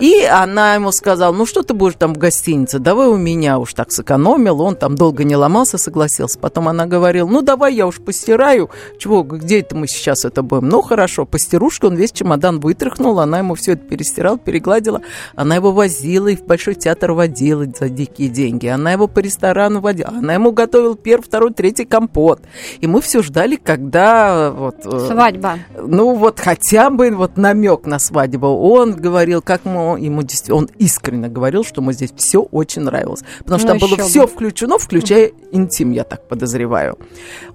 И 0.00 0.24
она 0.24 0.74
ему 0.74 0.90
сказала, 0.90 1.32
ну 1.32 1.46
что 1.46 1.62
ты 1.62 1.74
будешь 1.74 1.94
там 1.96 2.14
в 2.14 2.18
гостинице, 2.18 2.80
давай 2.80 3.06
у 3.06 3.16
меня 3.16 3.60
уж 3.60 3.72
так 3.72 3.92
сэкономил, 3.92 4.60
он 4.60 4.74
там 4.74 4.96
долго 4.96 5.22
не 5.22 5.36
ломался, 5.36 5.78
согласился. 5.78 6.40
Потом 6.40 6.66
она 6.66 6.86
говорила, 6.86 7.28
ну 7.28 7.40
давай 7.40 7.74
я 7.74 7.86
уж 7.86 8.00
постираю, 8.00 8.68
чего, 8.98 9.22
где 9.22 9.60
это 9.60 9.76
мы 9.76 9.86
сейчас 9.86 10.24
это 10.24 10.42
будем? 10.42 10.70
Ну 10.70 10.82
хорошо, 10.82 11.24
постирушка, 11.24 11.86
он 11.86 11.94
весь 11.94 12.10
чемодан 12.10 12.58
вытряхнул, 12.58 13.20
она 13.20 13.38
ему 13.38 13.54
все 13.54 13.74
это 13.74 13.84
перестирала, 13.84 14.38
перегладила, 14.38 15.02
она 15.36 15.54
его 15.54 15.70
возила 15.70 16.26
и 16.26 16.36
в 16.36 16.44
Большой 16.46 16.74
театр 16.74 17.12
водила 17.12 17.64
за 17.78 17.88
дикие 17.88 18.28
деньги, 18.28 18.66
она 18.66 18.90
его 18.90 19.06
по 19.06 19.20
ресторану 19.20 19.80
водила, 19.80 20.08
она 20.08 20.34
ему 20.34 20.50
готовила 20.50 20.96
первый, 20.96 21.22
второй, 21.22 21.52
третий 21.52 21.84
компот. 21.84 22.40
И 22.80 22.88
мы 22.88 23.02
все 23.02 23.22
ждали, 23.22 23.54
когда 23.54 24.50
вот... 24.50 24.84
Э, 24.84 25.06
Свадьба. 25.06 25.58
Ну 25.92 26.14
вот 26.14 26.40
хотя 26.40 26.88
бы 26.88 27.10
вот 27.10 27.36
намек 27.36 27.84
на 27.84 27.98
свадьбу. 27.98 28.46
Он 28.46 28.96
говорил, 28.96 29.42
как 29.42 29.66
мы 29.66 30.00
ему 30.00 30.22
действительно, 30.22 30.56
он 30.56 30.70
искренне 30.78 31.28
говорил, 31.28 31.64
что 31.64 31.82
ему 31.82 31.92
здесь 31.92 32.14
все 32.16 32.40
очень 32.40 32.80
нравилось. 32.80 33.20
Потому 33.40 33.58
что 33.58 33.74
ну, 33.74 33.78
там 33.78 33.90
было 33.90 33.96
бы. 33.98 34.02
все 34.04 34.26
включено, 34.26 34.78
включая 34.78 35.32
интим, 35.50 35.90
я 35.90 36.04
так 36.04 36.26
подозреваю. 36.28 36.98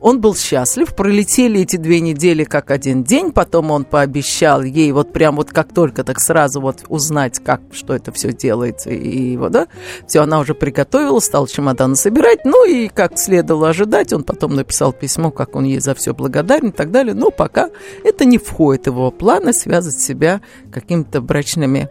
Он 0.02 0.22
был 0.22 0.36
счастлив, 0.36 0.96
пролетели 0.96 1.62
эти 1.62 1.78
две 1.78 2.00
недели 2.00 2.44
как 2.44 2.70
один 2.70 3.04
день, 3.04 3.32
потом 3.32 3.72
он 3.72 3.86
пообещал 3.86 4.62
ей 4.62 4.92
вот 4.92 5.14
прям 5.14 5.38
вот 5.38 5.50
как 5.50 5.74
только 5.74 6.04
так 6.04 6.20
сразу 6.20 6.62
вот 6.62 6.84
узнать, 6.90 7.40
как, 7.40 7.62
что 7.72 7.96
это 7.96 8.12
все 8.12 8.32
делается, 8.34 8.92
и 8.92 9.36
вот, 9.36 9.52
да, 9.52 9.68
все, 10.08 10.22
она 10.22 10.40
уже 10.40 10.54
приготовила, 10.54 11.20
стал 11.22 11.48
чемоданы 11.48 11.96
собирать, 11.96 12.46
ну 12.46 12.66
и 12.70 12.88
как 12.88 13.18
следовало 13.18 13.70
ожидать, 13.70 14.14
он 14.14 14.24
потом 14.24 14.54
написал 14.54 14.94
письмо, 14.94 15.32
как 15.32 15.56
он 15.56 15.64
ей 15.64 15.80
за 15.80 15.96
все 15.96 16.14
благодарен 16.14 16.70
и 16.70 16.72
так 16.72 16.92
далее, 16.92 17.16
но 17.16 17.32
пока 17.32 17.72
это 18.04 18.27
не 18.28 18.38
входит 18.38 18.86
в 18.86 18.92
его 18.92 19.12
планы 19.12 19.54
связать 19.54 20.00
себя 20.00 20.42
какими-то 20.72 21.22
брачными 21.22 21.90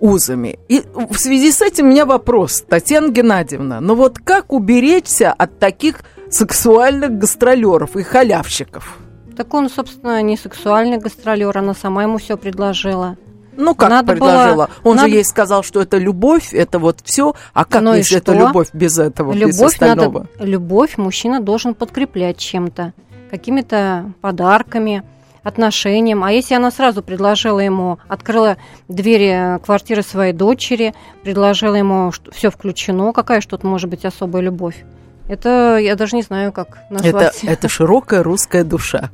узами. 0.00 0.58
И 0.68 0.82
в 0.94 1.16
связи 1.18 1.50
с 1.52 1.62
этим 1.62 1.86
у 1.86 1.90
меня 1.90 2.04
вопрос, 2.04 2.64
Татьяна 2.68 3.10
Геннадьевна, 3.10 3.80
ну 3.80 3.94
вот 3.94 4.18
как 4.18 4.52
уберечься 4.52 5.32
от 5.32 5.58
таких 5.58 6.00
сексуальных 6.30 7.12
гастролеров 7.18 7.96
и 7.96 8.02
халявщиков? 8.02 8.98
Так 9.36 9.52
он, 9.52 9.68
собственно, 9.68 10.22
не 10.22 10.36
сексуальный 10.36 10.96
гастролер, 10.96 11.56
она 11.58 11.74
сама 11.74 12.02
ему 12.02 12.18
все 12.18 12.36
предложила. 12.36 13.16
Ну, 13.56 13.74
как 13.74 13.90
надо 13.90 14.12
предложила? 14.12 14.54
Было, 14.54 14.70
он 14.84 14.96
надо... 14.96 15.08
же 15.08 15.14
ей 15.14 15.24
сказал, 15.24 15.62
что 15.62 15.80
это 15.80 15.98
любовь, 15.98 16.52
это 16.52 16.78
вот 16.78 16.98
все. 17.04 17.34
А 17.54 17.64
как, 17.64 17.82
ну 17.82 17.94
если 17.94 18.18
это 18.18 18.34
любовь 18.34 18.68
без 18.72 18.98
этого, 18.98 19.32
любовь 19.32 19.48
без 19.48 19.62
остального? 19.62 20.28
Надо, 20.38 20.50
любовь 20.50 20.98
мужчина 20.98 21.40
должен 21.40 21.74
подкреплять 21.74 22.38
чем-то, 22.38 22.92
какими-то 23.30 24.12
подарками 24.20 25.02
отношениям. 25.46 26.24
А 26.24 26.32
если 26.32 26.54
она 26.54 26.70
сразу 26.70 27.02
предложила 27.02 27.60
ему, 27.60 27.98
открыла 28.08 28.56
двери 28.88 29.60
квартиры 29.64 30.02
своей 30.02 30.32
дочери, 30.32 30.92
предложила 31.22 31.76
ему, 31.76 32.10
что 32.10 32.32
все 32.32 32.50
включено, 32.50 33.12
какая 33.12 33.40
что 33.40 33.56
тут 33.56 33.64
может 33.64 33.88
быть 33.88 34.04
особая 34.04 34.42
любовь? 34.42 34.84
Это 35.28 35.78
я 35.78 35.94
даже 35.94 36.16
не 36.16 36.22
знаю, 36.22 36.52
как 36.52 36.78
назвать. 36.90 37.42
Это, 37.42 37.52
это 37.52 37.68
широкая 37.68 38.22
русская 38.22 38.64
душа. 38.64 39.10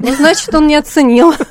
Ну, 0.00 0.14
значит, 0.14 0.54
он 0.54 0.66
не 0.66 0.76
оценил. 0.76 1.34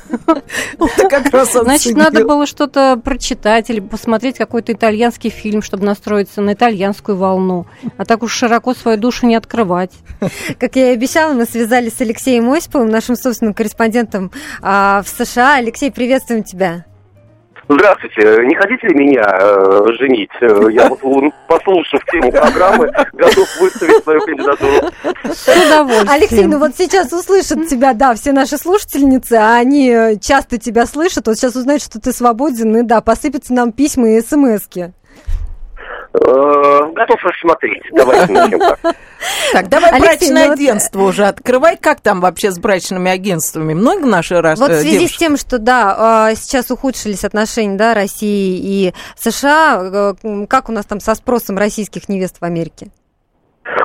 Значит, 1.64 1.96
надо 1.96 2.24
было 2.24 2.46
что-то 2.46 3.00
прочитать 3.02 3.70
или 3.70 3.80
посмотреть 3.80 4.38
какой-то 4.38 4.72
итальянский 4.72 5.30
фильм, 5.30 5.62
чтобы 5.62 5.84
настроиться 5.84 6.40
на 6.40 6.54
итальянскую 6.54 7.16
волну. 7.16 7.66
А 7.96 8.04
так 8.04 8.22
уж 8.22 8.32
широко 8.32 8.74
свою 8.74 8.98
душу 8.98 9.26
не 9.26 9.36
открывать. 9.36 9.92
Как 10.58 10.76
я 10.76 10.90
и 10.90 10.94
обещала, 10.94 11.32
мы 11.32 11.44
связались 11.44 11.94
с 11.96 12.00
Алексеем 12.00 12.50
Осиповым, 12.50 12.90
нашим 12.90 13.16
собственным 13.16 13.54
корреспондентом 13.54 14.32
а, 14.62 15.02
в 15.04 15.08
США. 15.08 15.56
Алексей, 15.56 15.92
приветствуем 15.92 16.42
тебя. 16.42 16.84
Здравствуйте. 17.72 18.46
Не 18.46 18.54
хотите 18.56 18.88
ли 18.88 18.94
меня 18.94 19.22
э, 19.22 19.86
женить? 19.96 20.30
Э, 20.40 20.72
я 20.72 20.88
вот, 20.88 21.32
послушав 21.46 22.04
тему 22.10 22.32
программы, 22.32 22.90
готов 23.12 23.48
выставить 23.60 24.02
свою 24.02 24.20
кандидатуру. 24.22 24.90
С 25.22 25.46
удовольствием. 25.46 26.10
Алексей, 26.10 26.46
ну 26.46 26.58
вот 26.58 26.72
сейчас 26.76 27.12
услышат 27.12 27.68
тебя, 27.68 27.94
да, 27.94 28.14
все 28.14 28.32
наши 28.32 28.58
слушательницы, 28.58 29.34
а 29.34 29.54
они 29.54 29.88
э, 29.88 30.16
часто 30.20 30.58
тебя 30.58 30.84
слышат. 30.84 31.28
Вот 31.28 31.36
сейчас 31.36 31.54
узнают, 31.54 31.80
что 31.80 32.00
ты 32.00 32.12
свободен, 32.12 32.76
и 32.76 32.82
да, 32.82 33.00
посыпятся 33.00 33.54
нам 33.54 33.70
письма 33.70 34.16
и 34.16 34.20
смски. 34.20 34.92
Э, 36.12 36.90
готов 36.92 37.22
рассмотреть. 37.22 37.82
Давайте 37.92 38.32
начнем 38.32 38.58
так. 38.58 38.80
Так, 39.52 39.68
давай 39.68 39.90
Алексей, 39.90 40.06
брачное 40.30 40.46
ну 40.46 40.52
агентство 40.54 41.02
уже 41.02 41.26
открывай. 41.26 41.76
Как 41.76 42.00
там 42.00 42.20
вообще 42.20 42.50
с 42.50 42.58
брачными 42.58 43.10
агентствами? 43.10 43.74
Много 43.74 44.06
наши 44.06 44.40
раз 44.40 44.58
Вот 44.58 44.70
в 44.70 44.80
связи 44.80 44.98
девушек? 44.98 45.16
с 45.16 45.18
тем, 45.18 45.36
что, 45.36 45.58
да, 45.58 45.94
а, 45.98 46.34
сейчас 46.34 46.70
ухудшились 46.70 47.24
отношения, 47.24 47.76
да, 47.76 47.92
России 47.92 48.58
и 48.58 48.94
США, 49.18 50.14
э, 50.22 50.46
как 50.48 50.70
у 50.70 50.72
нас 50.72 50.86
там 50.86 51.00
со 51.00 51.14
спросом 51.14 51.58
российских 51.58 52.08
невест 52.08 52.38
в 52.40 52.44
Америке? 52.44 52.88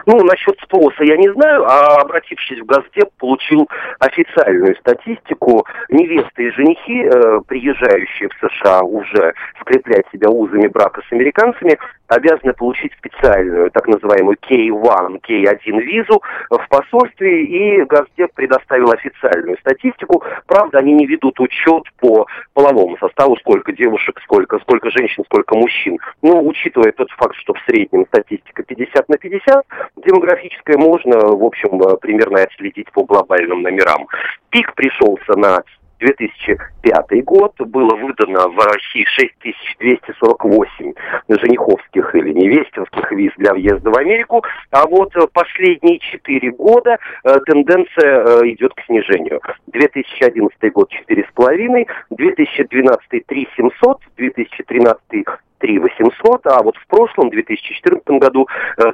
Ну, 0.05 0.23
насчет 0.23 0.57
спроса 0.61 1.03
я 1.03 1.17
не 1.17 1.29
знаю, 1.33 1.65
а 1.65 2.01
обратившись 2.01 2.59
в 2.59 2.65
Газдеп, 2.65 3.09
получил 3.17 3.67
официальную 3.99 4.75
статистику. 4.77 5.65
Невесты 5.89 6.47
и 6.47 6.51
женихи, 6.51 7.03
э, 7.05 7.41
приезжающие 7.47 8.29
в 8.29 8.33
США 8.39 8.81
уже 8.81 9.33
скреплять 9.61 10.05
себя 10.11 10.29
узами 10.29 10.67
брака 10.67 11.01
с 11.07 11.11
американцами, 11.11 11.77
обязаны 12.07 12.53
получить 12.53 12.93
специальную, 12.93 13.71
так 13.71 13.87
называемую 13.87 14.37
K1, 14.37 15.21
K1 15.21 15.81
визу 15.81 16.21
в 16.49 16.67
посольстве, 16.69 17.43
и 17.45 17.83
Газдеп 17.85 18.33
предоставил 18.33 18.91
официальную 18.91 19.57
статистику. 19.59 20.23
Правда, 20.45 20.79
они 20.79 20.93
не 20.93 21.07
ведут 21.07 21.39
учет 21.39 21.83
по 21.99 22.27
половому 22.53 22.97
составу, 22.97 23.37
сколько 23.37 23.71
девушек, 23.73 24.19
сколько, 24.23 24.59
сколько 24.59 24.91
женщин, 24.91 25.23
сколько 25.25 25.55
мужчин. 25.55 25.97
Но 26.21 26.43
учитывая 26.43 26.91
тот 26.91 27.09
факт, 27.11 27.35
что 27.37 27.53
в 27.53 27.59
среднем 27.65 28.05
статистика 28.07 28.63
50 28.63 29.09
на 29.09 29.17
50, 29.17 29.65
демографическая 29.97 30.77
можно, 30.77 31.17
в 31.19 31.43
общем, 31.43 31.79
примерно 31.99 32.43
отследить 32.43 32.91
по 32.91 33.03
глобальным 33.03 33.61
номерам. 33.61 34.07
Пик 34.49 34.73
пришелся 34.75 35.37
на 35.37 35.63
2005 35.99 37.23
год 37.23 37.53
было 37.59 37.95
выдано 37.95 38.49
в 38.49 38.57
России 38.57 39.05
6248 39.05 40.93
жениховских 41.29 42.15
или 42.15 42.33
невестинских 42.33 43.11
виз 43.11 43.31
для 43.37 43.53
въезда 43.53 43.89
в 43.89 43.97
Америку, 43.97 44.43
а 44.71 44.85
вот 44.87 45.13
последние 45.33 45.99
4 45.99 46.51
года 46.51 46.97
э, 47.23 47.39
тенденция 47.45 48.23
э, 48.23 48.41
идет 48.49 48.73
к 48.73 48.81
снижению. 48.85 49.41
2011 49.67 50.73
год 50.73 50.91
4,5, 51.09 51.87
2012 52.09 53.25
3700, 53.25 54.01
2013 54.17 55.25
3 55.65 55.79
800, 55.79 56.45
а 56.45 56.61
вот 56.61 56.77
в 56.77 56.85
прошлом, 56.87 57.31
2014 57.31 58.07
году, 58.19 58.47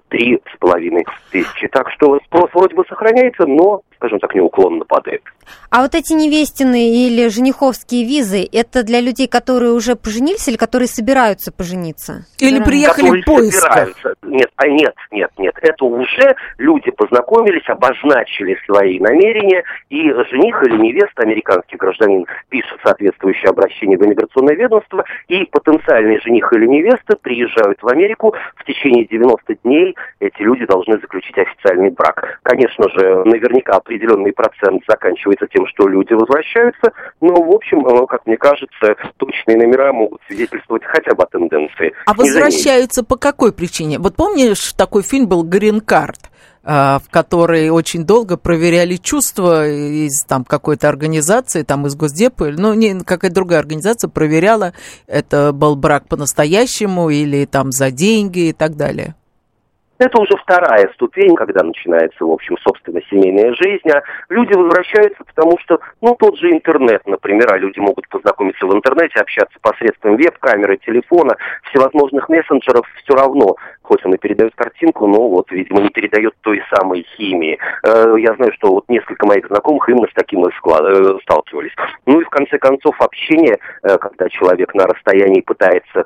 3 0.08 0.42
с 0.54 0.58
половиной 0.58 1.06
тысячи. 1.30 1.68
Так 1.68 1.92
что 1.92 2.18
спрос 2.26 2.50
вроде 2.54 2.76
бы 2.76 2.86
сохраняется, 2.88 3.46
но, 3.46 3.82
скажем 4.02 4.20
так, 4.20 4.34
неуклонно 4.34 4.84
падает. 4.84 5.22
А 5.70 5.84
вот 5.84 5.94
эти 5.94 6.14
невестины 6.14 6.90
или 6.90 7.28
жениховские 7.28 8.04
визы, 8.04 8.48
это 8.52 8.84
для 8.84 9.00
людей, 9.00 9.28
которые 9.28 9.74
уже 9.74 9.96
поженились 9.96 10.48
или 10.48 10.58
которые 10.58 10.88
собираются 10.88 11.52
пожениться? 11.52 12.26
Или 12.40 12.64
приехали 12.64 13.22
в 13.22 13.26
поисках? 13.26 13.90
Нет, 14.24 14.50
а 14.56 14.68
нет, 14.68 14.96
нет, 15.12 15.30
нет. 15.38 15.54
Это 15.62 15.86
уже 15.86 16.36
люди 16.58 16.90
познакомились, 16.92 17.68
обозначили 17.70 18.58
свои 18.66 19.00
намерения, 19.00 19.64
и 19.90 20.12
жених 20.32 20.64
или 20.64 20.78
невеста, 20.78 21.22
американский 21.22 21.78
гражданин, 21.78 22.26
пишет 22.50 22.80
соответствующее 22.84 23.50
обращение 23.50 23.98
в 23.98 24.04
иммиграционное 24.04 24.56
ведомство, 24.56 25.04
и 25.28 25.46
потенциальный 25.46 26.20
жених 26.22 26.52
или 26.54 26.66
невеста 26.66 27.16
приезжают 27.22 27.78
в 27.82 27.88
Америку, 27.88 28.34
в 28.56 28.64
течение 28.66 29.06
90 29.06 29.56
дней 29.64 29.96
эти 30.20 30.42
люди 30.42 30.66
должны 30.66 31.00
заключить 31.00 31.38
официальный 31.38 31.92
брак. 31.92 32.40
Конечно 32.44 32.90
же, 32.90 33.24
наверняка 33.26 33.80
определенный 33.92 34.32
процент 34.32 34.84
заканчивается 34.88 35.48
тем, 35.48 35.66
что 35.68 35.88
люди 35.88 36.14
возвращаются, 36.14 36.92
но, 37.20 37.34
в 37.34 37.52
общем, 37.52 37.86
э, 37.86 38.08
как 38.08 38.26
мне 38.26 38.38
кажется, 38.38 38.96
точные 39.18 39.58
номера 39.58 39.92
могут 39.92 40.22
свидетельствовать 40.28 40.84
хотя 40.86 41.14
бы 41.14 41.24
о 41.24 41.26
тенденции. 41.28 41.94
А 42.06 42.14
возвращаются 42.14 43.04
по 43.04 43.18
какой 43.18 43.52
причине? 43.52 44.00
Вот 44.00 44.16
помнишь, 44.16 44.74
такой 44.74 45.04
фильм 45.04 45.28
был 45.28 45.44
«Грин-карт»? 45.44 46.30
А, 46.64 47.00
в 47.00 47.10
которой 47.10 47.70
очень 47.70 48.06
долго 48.06 48.38
проверяли 48.38 48.98
чувства 48.98 49.68
из 49.68 50.24
там 50.26 50.46
какой-то 50.46 50.90
организации, 50.90 51.64
там 51.64 51.88
из 51.88 51.96
Госдепа, 51.96 52.50
ну, 52.56 52.76
не 52.76 53.00
какая-то 53.00 53.34
другая 53.34 53.60
организация 53.62 54.10
проверяла, 54.10 54.74
это 55.08 55.54
был 55.54 55.76
брак 55.76 56.08
по-настоящему 56.08 57.10
или 57.10 57.46
там 57.46 57.72
за 57.72 57.90
деньги 57.90 58.50
и 58.50 58.54
так 58.54 58.76
далее. 58.76 59.16
Это 60.02 60.20
уже 60.20 60.36
вторая 60.36 60.90
ступень, 60.96 61.36
когда 61.36 61.62
начинается, 61.62 62.26
в 62.26 62.32
общем, 62.32 62.58
собственно, 62.58 63.00
семейная 63.08 63.54
жизнь. 63.54 63.88
А 63.94 64.02
люди 64.30 64.52
возвращаются, 64.56 65.24
потому 65.24 65.60
что, 65.60 65.80
ну, 66.02 66.16
тот 66.16 66.40
же 66.40 66.50
интернет, 66.50 67.06
например, 67.06 67.54
а 67.54 67.60
люди 67.60 67.78
могут 67.78 68.10
познакомиться 68.10 68.66
в 68.66 68.74
интернете, 68.74 69.20
общаться 69.20 69.56
посредством 69.62 70.18
веб-камеры, 70.18 70.78
телефона, 70.78 71.36
всевозможных 71.70 72.30
мессенджеров, 72.30 72.88
все 73.04 73.14
равно 73.14 73.58
хоть 73.92 74.06
он 74.06 74.14
и 74.14 74.18
передает 74.18 74.56
картинку, 74.56 75.06
но 75.06 75.28
вот, 75.28 75.52
видимо, 75.52 75.82
не 75.82 75.90
передает 75.90 76.34
той 76.40 76.64
самой 76.74 77.06
химии. 77.18 77.60
Э, 77.84 78.16
я 78.20 78.34
знаю, 78.36 78.54
что 78.54 78.76
вот 78.76 78.86
несколько 78.88 79.28
моих 79.28 79.46
знакомых 79.48 79.90
именно 79.90 80.08
с 80.08 80.14
таким 80.14 80.48
и 80.48 80.52
сталкивались. 81.24 81.74
Ну 82.06 82.22
и 82.22 82.24
в 82.24 82.30
конце 82.30 82.58
концов 82.58 82.96
общение, 83.02 83.58
когда 83.82 84.30
человек 84.30 84.74
на 84.74 84.86
расстоянии 84.86 85.42
пытается 85.42 86.06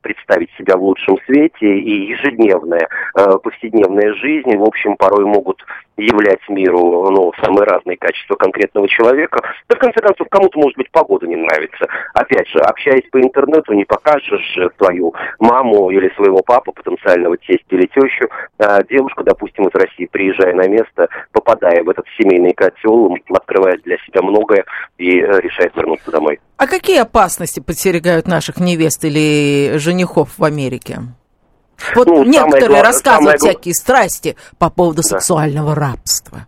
представить 0.00 0.50
себя 0.56 0.76
в 0.76 0.82
лучшем 0.82 1.18
свете, 1.26 1.66
и 1.66 2.10
ежедневная, 2.10 2.88
повседневная 3.14 4.14
жизнь, 4.14 4.56
в 4.56 4.62
общем, 4.62 4.96
порой 4.96 5.26
могут 5.26 5.62
являть 6.00 6.40
миру 6.48 7.10
ну, 7.10 7.32
самые 7.42 7.64
разные 7.64 7.96
качества 7.96 8.34
конкретного 8.36 8.88
человека. 8.88 9.40
Да, 9.68 9.76
в 9.76 9.78
конце 9.78 10.00
концов, 10.00 10.28
кому-то, 10.30 10.58
может 10.58 10.76
быть, 10.76 10.90
погода 10.90 11.26
не 11.26 11.36
нравится. 11.36 11.86
Опять 12.14 12.48
же, 12.48 12.58
общаясь 12.58 13.08
по 13.10 13.20
интернету, 13.20 13.72
не 13.74 13.84
покажешь 13.84 14.58
свою 14.78 15.14
маму 15.38 15.90
или 15.90 16.12
своего 16.14 16.42
папу, 16.42 16.72
потенциального 17.10 17.36
тестя 17.38 17.64
или 17.70 17.86
тещу. 17.86 18.28
А 18.58 18.82
девушка, 18.84 19.22
допустим, 19.24 19.66
из 19.66 19.74
России, 19.74 20.08
приезжая 20.10 20.54
на 20.54 20.68
место, 20.68 21.08
попадая 21.32 21.82
в 21.82 21.88
этот 21.88 22.04
семейный 22.18 22.52
котел, 22.52 23.16
открывает 23.30 23.82
для 23.82 23.96
себя 23.98 24.22
многое 24.22 24.64
и 24.98 25.20
э, 25.20 25.40
решает 25.40 25.74
вернуться 25.76 26.10
домой. 26.10 26.40
А 26.56 26.66
какие 26.66 27.00
опасности 27.00 27.60
подстерегают 27.60 28.26
наших 28.26 28.58
невест 28.60 29.04
или 29.04 29.76
женихов 29.78 30.38
в 30.38 30.44
Америке? 30.44 30.98
Вот 31.94 32.06
ну, 32.06 32.24
некоторые 32.24 32.82
рассказывают 32.82 33.40
самое... 33.40 33.54
всякие 33.54 33.74
страсти 33.74 34.36
по 34.58 34.68
поводу 34.68 35.02
да. 35.02 35.08
сексуального 35.08 35.74
рабства. 35.74 36.46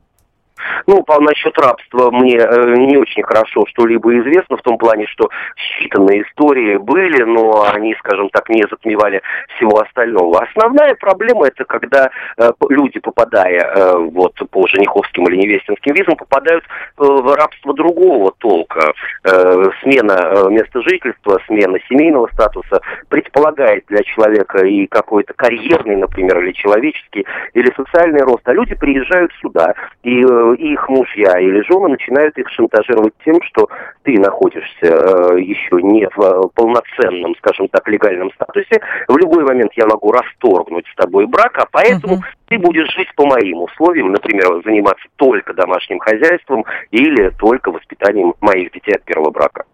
Ну, 0.87 1.03
по, 1.03 1.21
насчет 1.21 1.57
рабства 1.59 2.11
мне 2.11 2.37
э, 2.37 2.75
не 2.77 2.97
очень 2.97 3.23
хорошо 3.23 3.65
что-либо 3.69 4.19
известно, 4.21 4.57
в 4.57 4.63
том 4.63 4.79
плане, 4.79 5.07
что 5.07 5.29
считанные 5.57 6.23
истории 6.23 6.77
были, 6.77 7.23
но 7.23 7.69
они, 7.73 7.95
скажем 7.99 8.29
так, 8.31 8.49
не 8.49 8.65
затмевали 8.69 9.23
всего 9.57 9.81
остального. 9.81 10.43
Основная 10.43 10.95
проблема 10.95 11.47
это 11.47 11.65
когда 11.65 12.11
э, 12.37 12.51
люди, 12.69 12.99
попадая 13.01 13.61
э, 13.61 13.97
вот 13.97 14.35
по 14.51 14.67
жениховским 14.67 15.25
или 15.29 15.37
невестинским 15.37 15.95
визам, 15.95 16.17
попадают 16.17 16.65
э, 16.65 16.69
в 16.99 17.35
рабство 17.35 17.75
другого 17.75 18.33
толка. 18.39 18.93
Э, 19.25 19.71
смена 19.83 20.13
э, 20.13 20.51
места 20.51 20.83
жительства, 20.83 21.41
смена 21.47 21.79
семейного 21.89 22.29
статуса 22.33 22.81
предполагает 23.09 23.85
для 23.89 24.03
человека 24.03 24.65
и 24.65 24.87
какой-то 24.87 25.33
карьерный, 25.35 25.97
например, 25.97 26.41
или 26.41 26.53
человеческий, 26.53 27.27
или 27.55 27.73
социальный 27.77 28.23
рост. 28.23 28.47
А 28.49 28.53
люди 28.53 28.75
приезжают 28.75 29.33
сюда, 29.41 29.75
и, 30.03 30.23
э, 30.23 30.52
и 30.55 30.73
их 30.73 30.89
мужья 30.89 31.39
или 31.39 31.63
жены 31.63 31.89
начинают 31.89 32.37
их 32.39 32.49
шантажировать 32.51 33.15
тем, 33.25 33.41
что 33.43 33.69
ты 34.03 34.19
находишься 34.19 34.87
э, 34.87 35.41
еще 35.41 35.83
не 35.83 36.09
в 36.09 36.21
э, 36.21 36.49
полноценном, 36.55 37.35
скажем 37.37 37.69
так, 37.69 37.87
легальном 37.89 38.31
статусе. 38.33 38.81
В 39.09 39.17
любой 39.17 39.45
момент 39.45 39.73
я 39.75 39.87
могу 39.87 40.13
расторгнуть 40.13 40.87
с 40.89 40.95
тобой 40.97 41.27
брак, 41.27 41.59
а 41.59 41.67
поэтому 41.71 42.17
uh-huh. 42.17 42.49
ты 42.49 42.59
будешь 42.59 42.93
жить 42.95 43.13
по 43.15 43.27
моим 43.27 43.63
условиям, 43.63 44.13
например, 44.13 44.63
заниматься 44.65 45.07
только 45.17 45.55
домашним 45.55 45.99
хозяйством 45.99 46.65
или 46.91 47.31
только 47.39 47.71
воспитанием 47.71 48.35
моих 48.41 48.73
детей 48.73 48.95
от 48.95 49.03
первого 49.05 49.31
брака. 49.31 49.65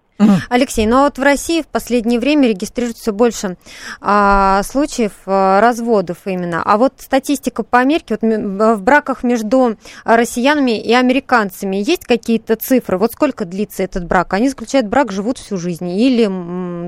Алексей, 0.49 0.87
ну 0.87 0.99
а 0.99 1.03
вот 1.05 1.19
в 1.19 1.23
России 1.23 1.63
в 1.63 1.69
последнее 1.69 2.19
время 2.19 2.49
регистрируется 2.49 3.13
больше 3.13 3.57
а, 4.01 4.63
случаев 4.65 5.13
а, 5.27 5.61
разводов 5.61 6.19
именно. 6.27 6.63
А 6.65 6.77
вот 6.77 6.95
статистика 6.99 7.63
по 7.63 7.79
Америке, 7.79 8.19
вот 8.21 8.77
в 8.77 8.83
браках 8.83 9.23
между 9.23 9.77
россиянами 10.05 10.81
и 10.81 10.93
американцами 10.93 11.77
есть 11.77 12.05
какие-то 12.05 12.57
цифры? 12.57 12.99
Вот 12.99 13.13
сколько 13.13 13.45
длится 13.45 13.83
этот 13.83 14.07
брак? 14.07 14.35
Они 14.35 14.49
заключают 14.49 14.89
брак, 14.89 15.13
живут 15.13 15.39
всю 15.39 15.57
жизнь 15.57 15.89
или, 15.89 16.25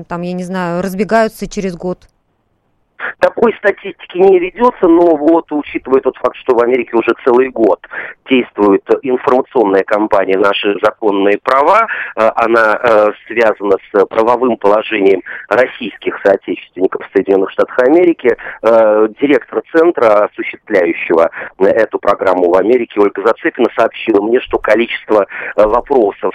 там, 0.07 0.21
я 0.21 0.33
не 0.33 0.43
знаю, 0.43 0.81
разбегаются 0.81 1.47
через 1.47 1.75
год? 1.75 2.10
Такой 3.19 3.53
статистики 3.55 4.17
не 4.17 4.39
ведется, 4.39 4.87
но 4.87 5.15
вот 5.15 5.51
учитывая 5.51 6.01
тот 6.01 6.17
факт, 6.17 6.35
что 6.37 6.55
в 6.55 6.61
Америке 6.61 6.91
уже 6.93 7.11
целый 7.23 7.49
год 7.49 7.79
действует 8.29 8.83
информационная 9.03 9.83
кампания 9.83 10.37
«Наши 10.37 10.75
законные 10.81 11.37
права», 11.43 11.87
э, 12.15 12.29
она 12.35 12.79
э, 12.81 13.11
связана 13.27 13.77
с 13.91 14.05
правовым 14.05 14.57
положением 14.57 15.21
российских 15.49 16.19
соотечественников 16.23 17.05
в 17.05 17.11
Соединенных 17.13 17.51
Штатах 17.51 17.77
Америки. 17.79 18.35
Э, 18.63 19.07
директор 19.19 19.61
центра, 19.75 20.25
осуществляющего 20.25 21.29
эту 21.59 21.99
программу 21.99 22.49
в 22.49 22.55
Америке, 22.57 22.99
Ольга 22.99 23.21
Зацепина, 23.25 23.69
сообщила 23.77 24.21
мне, 24.21 24.39
что 24.39 24.57
количество 24.57 25.27
вопросов, 25.55 26.33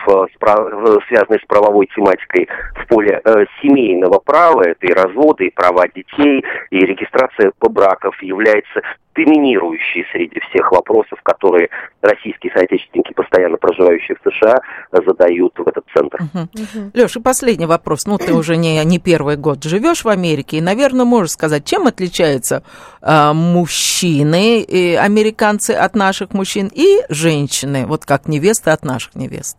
связанных 1.09 1.43
с 1.43 1.47
правовой 1.47 1.87
тематикой 1.95 2.49
в 2.75 2.87
поле 2.89 3.21
семейного 3.63 4.19
права, 4.19 4.63
это 4.63 4.87
и 4.87 4.93
разводы, 4.93 5.47
и 5.47 5.51
права 5.51 5.87
детей, 5.89 6.45
и 6.71 6.79
регистрация 6.79 7.53
по 7.59 7.69
браков 7.69 8.21
является 8.23 8.83
доминирующей 9.17 10.05
среди 10.13 10.41
всех 10.41 10.71
вопросов, 10.71 11.19
которые 11.23 11.71
российские 12.03 12.53
соотечественники, 12.53 13.13
постоянно 13.15 13.57
проживающие 13.57 14.17
в 14.17 14.31
США, 14.31 14.59
задают 14.93 15.55
в 15.57 15.67
этот 15.67 15.85
центр. 15.95 16.19
Угу. 16.21 16.43
Угу. 16.43 16.91
Леша, 16.95 17.21
последний 17.21 17.67
вопрос. 17.67 18.07
Ну, 18.07 18.19
ты 18.19 18.35
уже 18.35 18.57
не, 18.57 18.85
не 18.85 18.99
первый 18.99 19.37
год 19.37 19.65
живешь 19.65 20.05
в 20.05 20.09
Америке, 20.09 20.59
и, 20.59 20.61
наверное, 20.61 21.07
можешь 21.07 21.33
сказать, 21.33 21.65
чем 21.65 21.87
отличаются 21.87 22.63
э, 23.01 23.33
мужчины, 23.33 24.61
и 24.61 24.95
американцы 24.95 25.71
от 25.71 25.97
наших 25.97 26.35
мужчин, 26.35 26.71
и 26.73 26.99
женщины, 27.09 27.87
вот 27.87 28.05
как 28.05 28.29
невесты 28.29 28.71
от 28.71 28.85
наших 28.85 29.15
невест? 29.15 29.59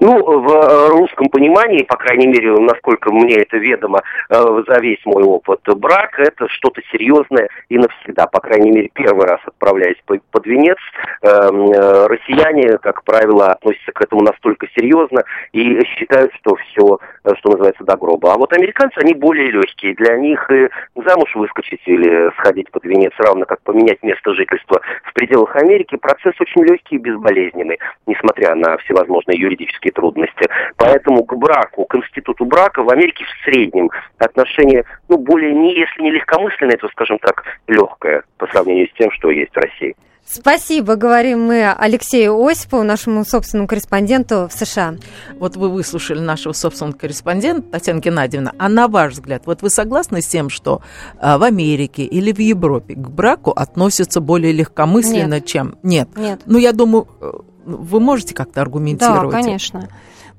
Ну, 0.00 0.16
в 0.16 0.48
э, 0.48 0.88
русском 0.88 1.28
понимании, 1.28 1.82
по 1.82 1.96
крайней 1.98 2.26
мере, 2.26 2.52
насколько 2.52 3.12
мне 3.12 3.34
это 3.34 3.58
ведомо 3.58 4.00
э, 4.30 4.62
за 4.66 4.80
весь 4.80 5.04
мой 5.04 5.22
опыт, 5.22 5.60
брак– 5.76 6.14
это 6.18 6.48
что-то 6.48 6.80
серьезное 6.90 7.50
и 7.68 7.76
навсегда. 7.76 8.26
По 8.26 8.40
крайней 8.40 8.70
мере, 8.70 8.90
первый 8.94 9.26
раз 9.26 9.40
отправляясь 9.44 9.98
под 10.06 10.46
венец, 10.46 10.78
эм, 11.20 11.70
э, 11.70 12.06
россияне, 12.06 12.78
как 12.78 13.04
правило, 13.04 13.48
относятся 13.48 13.92
к 13.92 14.00
этому 14.00 14.22
настолько 14.22 14.68
серьезно 14.74 15.22
и 15.52 15.84
считают, 15.84 16.32
что 16.40 16.54
все, 16.54 16.98
что 17.36 17.50
называется, 17.50 17.84
до 17.84 17.98
гроба. 17.98 18.32
А 18.32 18.38
вот 18.38 18.54
американцы, 18.54 18.96
они 19.00 19.12
более 19.12 19.50
легкие. 19.50 19.94
Для 19.96 20.16
них 20.16 20.50
и 20.50 20.70
замуж 20.94 21.34
выскочить 21.34 21.82
или 21.84 22.30
сходить 22.38 22.70
под 22.70 22.84
венец, 22.84 23.12
равно 23.18 23.44
как 23.44 23.60
поменять 23.64 24.02
место 24.02 24.32
жительства 24.32 24.80
в 25.04 25.12
пределах 25.12 25.54
Америки, 25.56 25.96
процесс 25.96 26.34
очень 26.40 26.64
легкий 26.64 26.96
и 26.96 26.98
безболезненный, 26.98 27.78
несмотря 28.06 28.54
на 28.54 28.78
всевозможные 28.78 29.38
юридические 29.38 29.89
технические 29.90 29.92
трудности. 29.92 30.48
Поэтому 30.76 31.24
к 31.24 31.36
браку, 31.36 31.84
к 31.84 31.94
институту 31.94 32.44
брака 32.44 32.82
в 32.82 32.90
Америке 32.90 33.24
в 33.24 33.44
среднем 33.44 33.90
отношение, 34.18 34.84
ну, 35.08 35.18
более, 35.18 35.54
не, 35.54 35.78
если 35.78 36.02
не 36.02 36.10
легкомысленное, 36.10 36.76
то, 36.76 36.88
скажем 36.88 37.18
так, 37.18 37.44
легкое 37.66 38.22
по 38.38 38.46
сравнению 38.48 38.88
с 38.88 38.98
тем, 38.98 39.10
что 39.12 39.30
есть 39.30 39.52
в 39.52 39.56
России. 39.56 39.94
Спасибо, 40.32 40.94
говорим 40.94 41.42
мы 41.42 41.72
Алексею 41.72 42.40
Осипову, 42.46 42.84
нашему 42.84 43.24
собственному 43.24 43.66
корреспонденту 43.66 44.46
в 44.48 44.52
США. 44.52 44.94
Вот 45.40 45.56
вы 45.56 45.68
выслушали 45.70 46.20
нашего 46.20 46.52
собственного 46.52 46.96
корреспондента 46.96 47.62
Татьяна 47.72 47.98
Геннадьевна. 47.98 48.52
А 48.56 48.68
на 48.68 48.86
ваш 48.86 49.14
взгляд, 49.14 49.42
вот 49.46 49.62
вы 49.62 49.70
согласны 49.70 50.22
с 50.22 50.26
тем, 50.26 50.48
что 50.48 50.82
а, 51.18 51.36
в 51.36 51.42
Америке 51.42 52.04
или 52.04 52.30
в 52.30 52.38
Европе 52.38 52.94
к 52.94 53.08
браку 53.08 53.50
относятся 53.50 54.20
более 54.20 54.52
легкомысленно, 54.52 55.34
Нет. 55.34 55.46
чем... 55.46 55.74
Нет. 55.82 56.08
Нет. 56.16 56.42
Ну, 56.46 56.58
я 56.58 56.72
думаю, 56.72 57.08
э, 57.20 57.32
вы 57.64 58.00
можете 58.00 58.34
как-то 58.34 58.60
аргументировать? 58.62 59.30
Да, 59.30 59.42
конечно. 59.42 59.88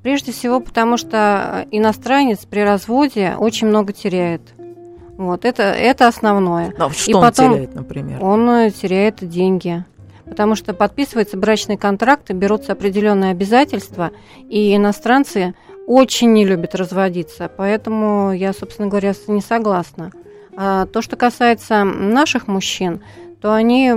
Прежде 0.02 0.32
всего, 0.32 0.60
потому 0.60 0.96
что 0.96 1.66
иностранец 1.70 2.40
при 2.40 2.60
разводе 2.60 3.34
очень 3.38 3.68
много 3.68 3.92
теряет. 3.92 4.42
Вот, 5.16 5.44
это, 5.44 5.62
это 5.62 6.08
основное. 6.08 6.74
Но 6.76 6.90
что 6.90 7.10
И 7.10 7.14
он 7.14 7.22
потом 7.22 7.52
теряет, 7.52 7.74
например? 7.74 8.24
Он 8.24 8.48
э, 8.50 8.70
теряет 8.70 9.16
деньги. 9.28 9.84
Потому 10.24 10.56
что 10.56 10.72
подписывается 10.74 11.36
брачный 11.36 11.76
контракт, 11.76 12.30
и 12.30 12.32
берутся 12.32 12.72
определенные 12.72 13.32
обязательства, 13.32 14.10
и 14.48 14.74
иностранцы 14.74 15.54
очень 15.86 16.32
не 16.32 16.44
любят 16.44 16.74
разводиться. 16.74 17.50
Поэтому 17.54 18.32
я, 18.32 18.52
собственно 18.52 18.88
говоря, 18.88 19.12
не 19.28 19.40
согласна. 19.40 20.10
А 20.56 20.86
то, 20.86 21.02
что 21.02 21.16
касается 21.16 21.84
наших 21.84 22.48
мужчин, 22.48 23.02
то 23.40 23.52
они 23.52 23.88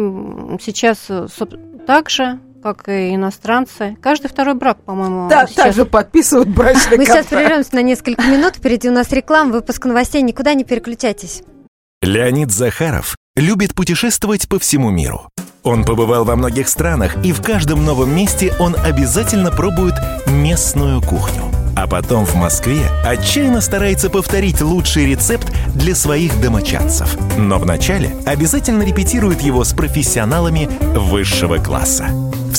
сейчас 0.61 1.09
также 1.88 2.39
как 2.65 2.89
и 2.89 3.13
иностранцы. 3.13 3.95
Каждый 4.01 4.28
второй 4.28 4.56
брак, 4.56 4.82
по-моему, 4.82 5.30
Да, 5.30 5.45
сейчас... 5.45 5.65
также 5.65 5.86
подписывают 5.86 6.49
брачный 6.49 6.97
Мы 6.97 7.06
сейчас 7.06 7.28
прервемся 7.28 7.75
на 7.75 7.84
несколько 7.84 8.23
минут. 8.23 8.56
Впереди 8.56 8.89
у 8.89 8.91
нас 8.91 9.12
реклама, 9.12 9.51
выпуск 9.51 9.86
новостей. 9.86 10.23
Никуда 10.23 10.56
не 10.56 10.63
переключайтесь. 10.63 11.43
Леонид 12.01 12.51
Захаров 12.51 13.15
любит 13.36 13.75
путешествовать 13.75 14.49
по 14.49 14.58
всему 14.58 14.89
миру. 14.89 15.30
Он 15.62 15.84
побывал 15.84 16.25
во 16.25 16.36
многих 16.36 16.67
странах, 16.67 17.23
и 17.23 17.32
в 17.34 17.41
каждом 17.43 17.86
новом 17.86 18.15
месте 18.15 18.51
он 18.60 18.75
обязательно 18.75 19.51
пробует 19.51 19.93
местную 20.25 21.01
кухню. 21.01 21.43
А 21.75 21.88
потом 21.88 22.25
в 22.25 22.34
Москве 22.34 22.82
отчаянно 23.06 23.62
старается 23.62 24.10
повторить 24.10 24.62
лучший 24.62 25.06
рецепт 25.06 25.51
для 25.75 25.93
своих 25.93 26.39
домочадцев. 26.41 27.15
Но 27.38 27.60
вначале 27.60 28.15
обязательно 28.25 28.82
репетирует 28.82 29.41
его 29.41 29.63
с 29.63 29.73
профессионалами 29.73 30.67
высшего 30.97 31.58
класса. 31.58 32.08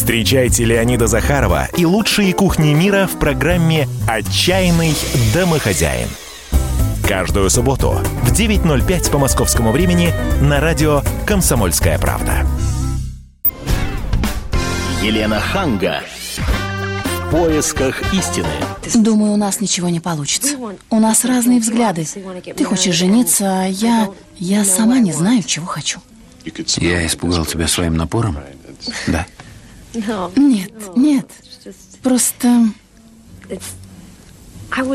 Встречайте 0.06 0.64
Леонида 0.64 1.08
Захарова 1.08 1.66
и 1.76 1.84
лучшие 1.84 2.32
кухни 2.32 2.74
мира 2.74 3.08
в 3.12 3.18
программе 3.18 3.88
«Отчаянный 4.06 4.94
домохозяин». 5.34 6.06
Каждую 7.08 7.50
субботу 7.50 7.90
в 8.22 8.32
9.05 8.32 9.10
по 9.10 9.18
московскому 9.18 9.72
времени 9.72 10.12
на 10.40 10.60
радио 10.60 11.02
«Комсомольская 11.26 11.98
правда». 11.98 12.46
Елена 15.02 15.40
Ханга. 15.40 16.04
В 16.36 17.30
поисках 17.32 18.00
истины. 18.14 18.46
Думаю, 18.94 19.32
у 19.32 19.36
нас 19.36 19.60
ничего 19.60 19.88
не 19.88 19.98
получится. 19.98 20.56
У 20.88 21.00
нас 21.00 21.24
разные 21.24 21.58
взгляды. 21.58 22.06
Ты 22.56 22.64
хочешь 22.64 22.94
жениться, 22.94 23.62
а 23.62 23.64
я... 23.64 24.08
Я 24.36 24.64
сама 24.64 25.00
не 25.00 25.12
знаю, 25.12 25.42
чего 25.42 25.66
хочу. 25.66 25.98
Я 26.76 27.04
испугал 27.04 27.44
тебя 27.44 27.66
своим 27.66 27.96
напором? 27.96 28.36
Да. 29.08 29.26
Нет, 29.94 30.72
нет. 30.96 31.28
Просто... 32.02 32.68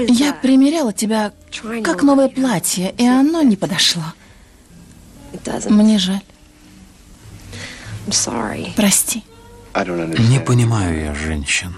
Я 0.08 0.34
примеряла 0.34 0.94
тебя 0.94 1.34
как 1.84 2.04
новое 2.04 2.28
платье, 2.28 2.94
и 2.98 3.06
оно 3.06 3.42
не 3.42 3.56
подошло. 3.56 4.04
Мне 5.70 5.98
жаль. 5.98 6.22
Прости. 8.76 9.24
Не 9.76 10.40
понимаю 10.40 11.06
я 11.06 11.16
женщин. 11.16 11.76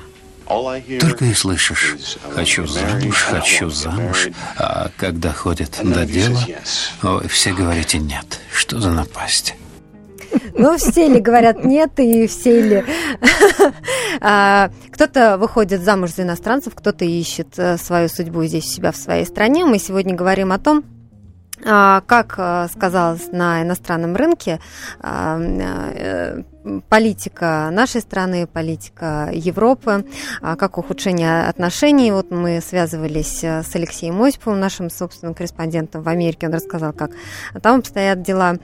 Только 1.00 1.26
и 1.26 1.34
слышишь 1.34 1.96
«хочу 2.32 2.68
замуж, 2.68 3.22
хочу 3.22 3.70
замуж», 3.70 4.28
а 4.58 4.92
когда 4.98 5.32
ходят 5.32 5.80
до 5.82 6.06
дела, 6.06 6.46
ой, 7.02 7.28
все 7.28 7.54
говорите 7.54 7.98
«нет». 7.98 8.40
Что 8.52 8.80
за 8.80 8.92
напасть? 8.92 9.56
Ну, 10.56 10.78
все 10.78 11.08
ли 11.08 11.20
говорят 11.20 11.64
нет, 11.64 12.00
и 12.00 12.28
все 12.28 12.62
ли... 12.62 12.84
А, 14.22 14.70
кто-то 14.92 15.38
выходит 15.38 15.82
замуж 15.82 16.12
за 16.12 16.22
иностранцев, 16.22 16.76
кто-то 16.76 17.04
ищет 17.04 17.48
э, 17.58 17.78
свою 17.78 18.08
судьбу 18.08 18.44
здесь 18.46 18.66
у 18.66 18.70
себя 18.70 18.92
в 18.92 18.96
своей 18.96 19.26
стране. 19.26 19.66
Мы 19.66 19.80
сегодня 19.80 20.16
говорим 20.16 20.52
о 20.52 20.60
том, 20.60 20.84
а, 21.66 22.02
как 22.02 22.36
э, 22.38 22.68
сказалось 22.72 23.32
на 23.32 23.64
иностранном 23.64 24.16
рынке 24.16 24.60
а, 25.00 25.40
э, 25.40 26.44
политика 26.90 27.70
нашей 27.72 28.02
страны, 28.02 28.48
политика 28.48 29.30
Европы, 29.34 30.06
а, 30.42 30.56
как 30.56 30.78
ухудшение 30.78 31.44
отношений. 31.44 32.12
Вот 32.12 32.32
мы 32.32 32.62
связывались 32.62 33.44
э, 33.44 33.64
с 33.64 33.76
Алексеем 33.76 34.22
Осиповым, 34.22 34.60
нашим 34.60 34.90
собственным 34.90 35.34
корреспондентом 35.34 36.02
в 36.04 36.10
Америке. 36.10 36.48
Он 36.48 36.54
рассказал, 36.54 36.94
как 36.94 37.12
там 37.62 37.80
обстоят 37.80 38.22
дела, 38.22 38.58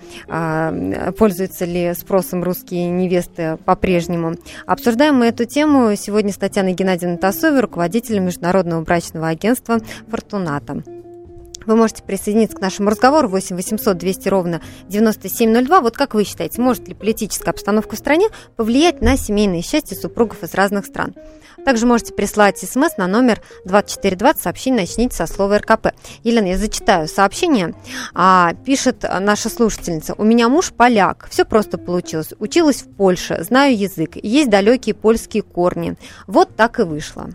пользуются 1.18 1.66
ли 1.66 1.94
спросом 1.94 2.44
русские 2.44 2.90
невесты 2.90 3.58
по-прежнему. 3.66 4.36
Обсуждаем 4.66 5.16
мы 5.16 5.28
эту 5.28 5.46
тему 5.46 5.96
сегодня 5.96 6.32
с 6.32 6.38
Татьяной 6.38 6.74
Геннадьевной 6.74 7.18
Тасовой, 7.18 7.62
руководителем 7.62 8.26
Международного 8.26 8.82
брачного 8.82 9.28
агентства 9.28 9.80
«Фортуната». 10.10 10.99
Вы 11.70 11.76
можете 11.76 12.02
присоединиться 12.02 12.58
к 12.58 12.62
нашему 12.62 12.90
разговору 12.90 13.30
8 13.30 13.56
800 13.56 13.96
200 13.96 14.28
ровно 14.28 14.60
9702. 14.88 15.82
Вот 15.82 15.96
как 15.96 16.16
вы 16.16 16.24
считаете, 16.24 16.60
может 16.60 16.88
ли 16.88 16.96
политическая 16.96 17.52
обстановка 17.52 17.96
в 17.96 18.00
стране 18.00 18.30
повлиять 18.56 19.02
на 19.02 19.16
семейное 19.18 19.62
счастье 19.62 19.96
супругов 19.96 20.42
из 20.42 20.56
разных 20.56 20.88
стран? 20.88 21.14
Также 21.64 21.86
можете 21.86 22.16
прислать 22.16 22.58
смс 22.58 22.98
на 22.98 23.06
номер 23.06 23.44
2420, 23.66 24.42
сообщение 24.42 24.82
начните 24.82 25.16
со 25.16 25.28
слова 25.28 25.60
РКП. 25.60 25.90
Елена, 26.24 26.48
я 26.48 26.58
зачитаю 26.58 27.08
сообщение. 27.08 27.76
А, 28.16 28.56
пишет 28.66 29.06
наша 29.20 29.50
слушательница. 29.50 30.16
У 30.18 30.24
меня 30.24 30.50
муж 30.50 30.72
поляк. 30.72 31.28
Все 31.30 31.46
просто 31.46 31.78
получилось. 31.78 32.34
Училась 32.40 32.82
в 32.82 32.90
Польше, 32.96 33.44
знаю 33.44 33.78
язык. 33.78 34.16
Есть 34.16 34.50
далекие 34.50 34.96
польские 34.96 35.44
корни. 35.44 35.98
Вот 36.26 36.56
так 36.56 36.80
и 36.80 36.84
вышло. 36.84 37.30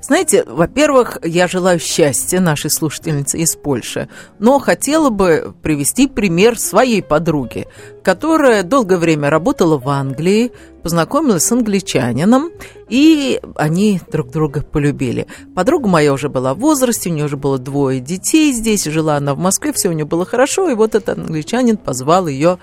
Знаете, 0.00 0.44
во-первых, 0.44 1.18
я 1.24 1.48
желаю 1.48 1.78
счастья 1.78 2.40
нашей 2.40 2.70
слушательнице 2.70 3.38
из 3.38 3.56
Польши, 3.56 4.08
но 4.38 4.58
хотела 4.58 5.10
бы 5.10 5.54
привести 5.62 6.06
пример 6.06 6.58
своей 6.58 7.02
подруги, 7.02 7.66
которая 8.02 8.62
долгое 8.62 8.98
время 8.98 9.30
работала 9.30 9.78
в 9.78 9.88
Англии, 9.88 10.52
познакомилась 10.82 11.44
с 11.44 11.52
англичанином, 11.52 12.50
и 12.88 13.40
они 13.56 14.00
друг 14.10 14.30
друга 14.30 14.62
полюбили. 14.62 15.26
Подруга 15.54 15.88
моя 15.88 16.12
уже 16.12 16.28
была 16.28 16.54
в 16.54 16.58
возрасте, 16.58 17.10
у 17.10 17.12
нее 17.12 17.26
уже 17.26 17.36
было 17.36 17.58
двое 17.58 18.00
детей 18.00 18.52
здесь, 18.52 18.84
жила 18.84 19.16
она 19.16 19.34
в 19.34 19.38
Москве, 19.38 19.72
все 19.72 19.88
у 19.88 19.92
нее 19.92 20.06
было 20.06 20.24
хорошо, 20.24 20.70
и 20.70 20.74
вот 20.74 20.94
этот 20.94 21.18
англичанин 21.18 21.76
позвал 21.76 22.26
ее 22.26 22.58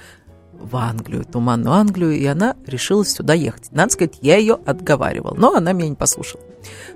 в 0.60 0.76
Англию, 0.76 1.26
туманную 1.26 1.74
Англию, 1.74 2.12
и 2.12 2.26
она 2.26 2.56
решилась 2.66 3.12
сюда 3.12 3.34
ехать. 3.34 3.72
Надо 3.72 3.94
сказать, 3.94 4.18
я 4.22 4.38
ее 4.38 4.58
отговаривал, 4.66 5.36
но 5.36 5.54
она 5.54 5.74
меня 5.74 5.90
не 5.90 5.96
послушала. 5.96 6.42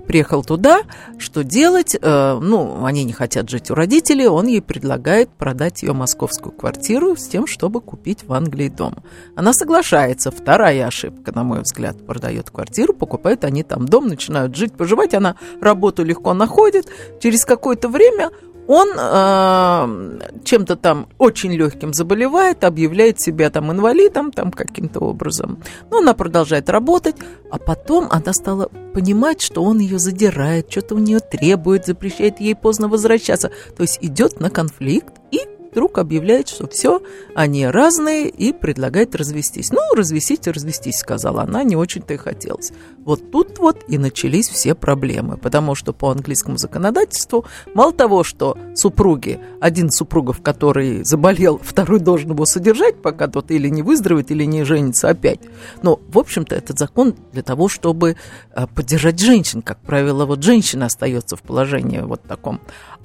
Приехал 0.06 0.44
туда, 0.44 0.82
что 1.18 1.44
делать? 1.44 1.96
Э, 2.00 2.38
ну, 2.40 2.84
они 2.84 3.04
не 3.04 3.12
хотят 3.12 3.48
жить 3.48 3.70
у 3.70 3.74
родителей, 3.74 4.26
он 4.26 4.46
ей 4.46 4.60
предлагает 4.60 5.30
продать 5.30 5.82
ее 5.82 5.92
московскую 5.92 6.52
квартиру 6.52 7.16
с 7.16 7.26
тем, 7.26 7.46
чтобы 7.46 7.80
купить 7.80 8.24
в 8.24 8.32
Англии 8.32 8.68
дом. 8.68 8.96
Она 9.36 9.52
соглашается, 9.52 10.30
вторая 10.30 10.86
ошибка, 10.86 11.32
на 11.34 11.44
мой 11.44 11.62
взгляд, 11.62 12.04
продает 12.04 12.50
квартиру, 12.50 12.92
покупают 12.92 13.44
они 13.44 13.62
там 13.62 13.86
дом, 13.86 14.08
начинают 14.08 14.56
жить, 14.56 14.74
поживать, 14.74 15.14
она 15.14 15.36
работу 15.60 16.04
легко 16.04 16.34
находит, 16.34 16.88
через 17.20 17.44
какое-то 17.44 17.88
время 17.88 18.30
он 18.72 18.88
э, 18.96 20.40
чем-то 20.44 20.76
там 20.76 21.06
очень 21.18 21.52
легким 21.52 21.92
заболевает, 21.92 22.64
объявляет 22.64 23.20
себя 23.20 23.50
там 23.50 23.70
инвалидом, 23.70 24.32
там 24.32 24.50
каким-то 24.50 25.00
образом. 25.00 25.58
Но 25.90 25.98
она 25.98 26.14
продолжает 26.14 26.70
работать, 26.70 27.16
а 27.50 27.58
потом 27.58 28.08
она 28.10 28.32
стала 28.32 28.70
понимать, 28.94 29.42
что 29.42 29.62
он 29.62 29.78
ее 29.78 29.98
задирает, 29.98 30.70
что-то 30.70 30.94
у 30.94 30.98
нее 30.98 31.20
требует, 31.20 31.84
запрещает 31.84 32.40
ей 32.40 32.54
поздно 32.54 32.88
возвращаться. 32.88 33.50
То 33.76 33.82
есть 33.82 33.98
идет 34.00 34.40
на 34.40 34.48
конфликт 34.48 35.12
и 35.30 35.40
вдруг 35.72 35.98
объявляет, 35.98 36.48
что 36.48 36.68
все, 36.68 37.02
они 37.34 37.66
разные 37.66 38.28
и 38.28 38.52
предлагает 38.52 39.16
развестись. 39.16 39.72
Ну, 39.72 39.80
развестись 39.96 40.46
развестись, 40.46 40.98
сказала 40.98 41.42
она, 41.42 41.64
не 41.64 41.76
очень-то 41.76 42.14
и 42.14 42.16
хотелось. 42.16 42.72
Вот 42.98 43.30
тут 43.30 43.58
вот 43.58 43.84
и 43.88 43.98
начались 43.98 44.48
все 44.48 44.74
проблемы, 44.74 45.36
потому 45.36 45.74
что 45.74 45.92
по 45.92 46.10
английскому 46.10 46.58
законодательству 46.58 47.44
мало 47.74 47.92
того, 47.92 48.22
что 48.22 48.56
супруги, 48.74 49.40
один 49.60 49.88
из 49.88 49.96
супругов, 49.96 50.42
который 50.42 51.04
заболел, 51.04 51.58
второй 51.62 52.00
должен 52.00 52.30
его 52.32 52.44
содержать, 52.44 53.00
пока 53.02 53.26
тот 53.26 53.50
или 53.50 53.68
не 53.68 53.82
выздоровеет, 53.82 54.30
или 54.30 54.44
не 54.44 54.64
женится 54.64 55.08
опять. 55.08 55.40
Но, 55.82 55.98
в 56.08 56.18
общем-то, 56.18 56.54
этот 56.54 56.78
закон 56.78 57.14
для 57.32 57.42
того, 57.42 57.68
чтобы 57.68 58.16
э, 58.54 58.66
поддержать 58.74 59.18
женщин. 59.18 59.62
Как 59.62 59.80
правило, 59.80 60.26
вот 60.26 60.42
женщина 60.42 60.86
остается 60.86 61.36
в 61.36 61.42
положении 61.42 62.00
вот 62.00 62.22
таком. 62.22 62.60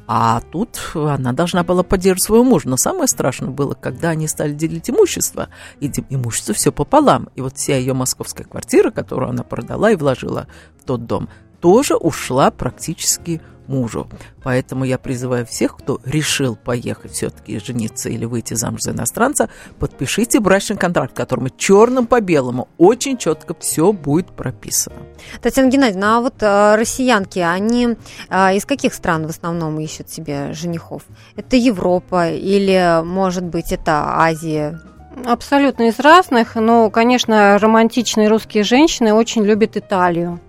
А 0.10 0.40
тут 0.52 0.80
она 0.96 1.34
должна 1.34 1.64
была 1.64 1.84
поддерживать 1.84 2.24
своего 2.24 2.46
мужа. 2.46 2.57
Но 2.66 2.78
самое 2.78 3.08
страшное 3.08 3.50
было, 3.50 3.74
когда 3.74 4.10
они 4.10 4.28
стали 4.28 4.54
делить 4.54 4.90
имущество. 4.90 5.50
И 5.80 5.92
имущество 6.10 6.54
все 6.54 6.72
пополам. 6.72 7.30
И 7.36 7.42
вот 7.42 7.58
вся 7.58 7.78
ее 7.78 7.94
московская 7.94 8.44
квартира, 8.44 8.92
которую 8.92 9.30
она 9.30 9.44
продала 9.44 9.92
и 9.92 9.96
вложила 9.96 10.48
в 10.80 10.84
тот 10.86 11.06
дом, 11.06 11.30
тоже 11.62 11.96
ушла 11.96 12.52
практически 12.52 13.42
мужу. 13.68 14.08
Поэтому 14.44 14.86
я 14.86 14.98
призываю 14.98 15.46
всех, 15.46 15.78
кто 15.78 16.00
решил 16.06 16.56
поехать 16.56 17.12
все-таки 17.12 17.60
жениться 17.60 18.10
или 18.10 18.26
выйти 18.26 18.54
замуж 18.54 18.82
за 18.82 18.92
иностранца, 18.92 19.50
подпишите 19.80 20.40
брачный 20.40 20.78
контракт, 20.78 21.12
в 21.12 21.16
котором 21.16 21.50
черным 21.58 22.08
по 22.08 22.22
белому 22.22 22.68
очень 22.78 23.18
четко 23.18 23.56
все 23.60 23.92
будет 23.92 24.28
прописано. 24.28 24.96
Татьяна 25.42 25.70
Геннадьевна, 25.70 26.18
а 26.18 26.22
вот 26.22 26.36
э, 26.42 26.76
россиянки, 26.76 27.40
они 27.40 27.98
э, 28.30 28.56
из 28.56 28.66
каких 28.66 28.94
стран 28.94 29.28
в 29.28 29.30
основном 29.30 29.80
ищут 29.80 30.10
себе 30.10 30.54
женихов? 30.54 31.04
Это 31.36 31.56
Европа 31.56 32.30
или, 32.30 33.02
может 33.04 33.44
быть, 33.44 33.72
это 33.72 34.18
Азия? 34.18 34.80
Абсолютно 35.26 35.90
из 35.90 36.00
разных, 36.00 36.56
но, 36.56 36.90
конечно, 36.90 37.58
романтичные 37.58 38.28
русские 38.28 38.64
женщины 38.64 39.14
очень 39.14 39.44
любят 39.44 39.76
Италию. 39.76 40.40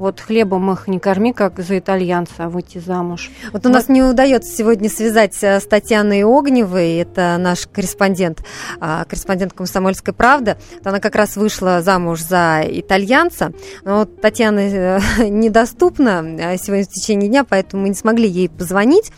Вот 0.00 0.18
хлебом 0.18 0.72
их 0.72 0.88
не 0.88 0.98
корми, 0.98 1.34
как 1.34 1.58
за 1.58 1.78
итальянца, 1.78 2.32
а 2.38 2.48
выйти 2.48 2.78
замуж. 2.78 3.30
Вот 3.52 3.66
у 3.66 3.68
вот. 3.68 3.74
нас 3.74 3.90
не 3.90 4.02
удается 4.02 4.50
сегодня 4.50 4.88
связать 4.88 5.36
э, 5.42 5.60
с 5.60 5.64
Татьяной 5.66 6.24
Огневой, 6.24 6.94
это 6.94 7.36
наш 7.38 7.66
корреспондент, 7.66 8.42
а, 8.80 9.04
корреспондент 9.04 9.52
«Комсомольской 9.52 10.14
правды». 10.14 10.56
Она 10.84 11.00
как 11.00 11.16
раз 11.16 11.36
вышла 11.36 11.82
замуж 11.82 12.22
за 12.22 12.62
итальянца, 12.66 13.52
но 13.84 13.98
вот 13.98 14.22
Татьяна 14.22 14.60
э, 14.60 15.00
недоступна 15.28 16.24
э, 16.24 16.56
сегодня 16.56 16.86
в 16.86 16.88
течение 16.88 17.28
дня, 17.28 17.44
поэтому 17.44 17.82
мы 17.82 17.90
не 17.90 17.94
смогли 17.94 18.26
ей 18.26 18.48
позвонить. 18.48 19.12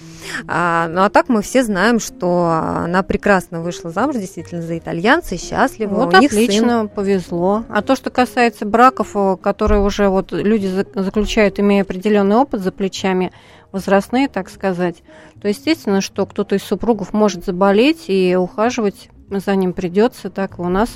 А, 0.48 0.88
ну 0.88 1.02
а 1.02 1.10
так 1.10 1.28
мы 1.28 1.42
все 1.42 1.62
знаем, 1.62 2.00
что 2.00 2.60
она 2.84 3.04
прекрасно 3.04 3.60
вышла 3.60 3.92
замуж 3.92 4.16
действительно 4.16 4.62
за 4.62 4.76
итальянца 4.76 5.36
и 5.36 5.38
счастлива. 5.38 5.94
Вот 5.94 6.14
у 6.14 6.16
отлично, 6.16 6.80
сын. 6.80 6.88
повезло. 6.88 7.62
А 7.68 7.82
то, 7.82 7.94
что 7.94 8.10
касается 8.10 8.66
браков, 8.66 9.14
которые 9.40 9.82
уже 9.82 10.08
вот 10.08 10.32
люди 10.32 10.71
заключают, 10.72 11.60
имея 11.60 11.82
определенный 11.82 12.36
опыт 12.36 12.60
за 12.60 12.72
плечами, 12.72 13.32
возрастные, 13.70 14.28
так 14.28 14.50
сказать, 14.50 15.02
то 15.40 15.48
естественно, 15.48 16.00
что 16.00 16.26
кто-то 16.26 16.56
из 16.56 16.62
супругов 16.62 17.12
может 17.12 17.44
заболеть 17.44 18.04
и 18.08 18.36
ухаживать 18.36 19.08
за 19.30 19.56
ним 19.56 19.72
придется. 19.72 20.30
Так 20.30 20.58
у 20.58 20.68
нас 20.68 20.90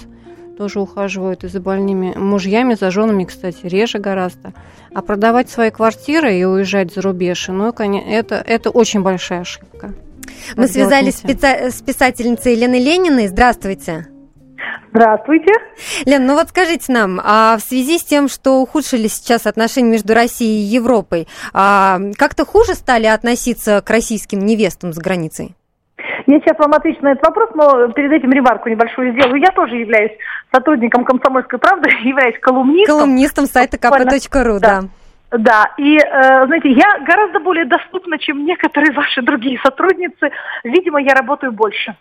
тоже 0.56 0.80
ухаживают 0.80 1.44
и 1.44 1.48
за 1.48 1.60
больными 1.60 2.14
мужьями, 2.16 2.74
за 2.74 2.90
женами, 2.90 3.24
кстати, 3.24 3.58
реже 3.64 3.98
гораздо. 3.98 4.52
А 4.94 5.02
продавать 5.02 5.50
свои 5.50 5.70
квартиры 5.70 6.34
и 6.38 6.44
уезжать 6.44 6.92
за 6.94 7.02
рубеж, 7.02 7.48
ну, 7.48 7.72
конечно, 7.72 8.08
это, 8.08 8.36
это 8.36 8.70
очень 8.70 9.02
большая 9.02 9.40
ошибка. 9.40 9.94
Мы 10.56 10.68
связались 10.68 11.22
с 11.22 11.82
писательницей 11.82 12.54
Еленой 12.54 12.80
Лениной. 12.80 13.28
Здравствуйте. 13.28 14.06
Здравствуйте. 14.96 15.52
Лен, 16.06 16.24
ну 16.24 16.34
вот 16.36 16.48
скажите 16.48 16.90
нам, 16.90 17.20
а 17.22 17.58
в 17.58 17.60
связи 17.60 17.98
с 17.98 18.04
тем, 18.04 18.28
что 18.28 18.62
ухудшились 18.62 19.12
сейчас 19.12 19.46
отношения 19.46 19.90
между 19.90 20.14
Россией 20.14 20.62
и 20.62 20.74
Европой, 20.74 21.28
а 21.52 21.98
как-то 22.16 22.46
хуже 22.46 22.72
стали 22.72 23.04
относиться 23.04 23.82
к 23.82 23.90
российским 23.90 24.38
невестам 24.38 24.94
за 24.94 25.02
границей? 25.02 25.54
Я 26.26 26.40
сейчас 26.40 26.58
вам 26.58 26.72
отвечу 26.72 27.02
на 27.02 27.12
этот 27.12 27.26
вопрос, 27.26 27.50
но 27.54 27.88
перед 27.88 28.10
этим 28.10 28.32
ремарку 28.32 28.70
небольшую 28.70 29.12
сделаю. 29.12 29.36
Я 29.38 29.50
тоже 29.50 29.76
являюсь 29.76 30.12
сотрудником 30.50 31.04
«Комсомольской 31.04 31.58
правды», 31.58 31.90
являюсь 32.02 32.38
колумнистом. 32.40 32.96
Колумнистом 32.96 33.46
сайта 33.46 33.76
kp.ru, 33.76 34.58
да. 34.58 34.80
Да, 34.80 34.88
и, 35.76 35.98
э, 35.98 36.46
знаете, 36.46 36.70
я 36.70 36.98
гораздо 37.00 37.40
более 37.40 37.64
доступна, 37.64 38.18
чем 38.18 38.44
некоторые 38.44 38.92
ваши 38.92 39.22
другие 39.22 39.58
сотрудницы. 39.62 40.30
Видимо, 40.62 41.00
я 41.00 41.14
работаю 41.14 41.52
больше. 41.52 41.96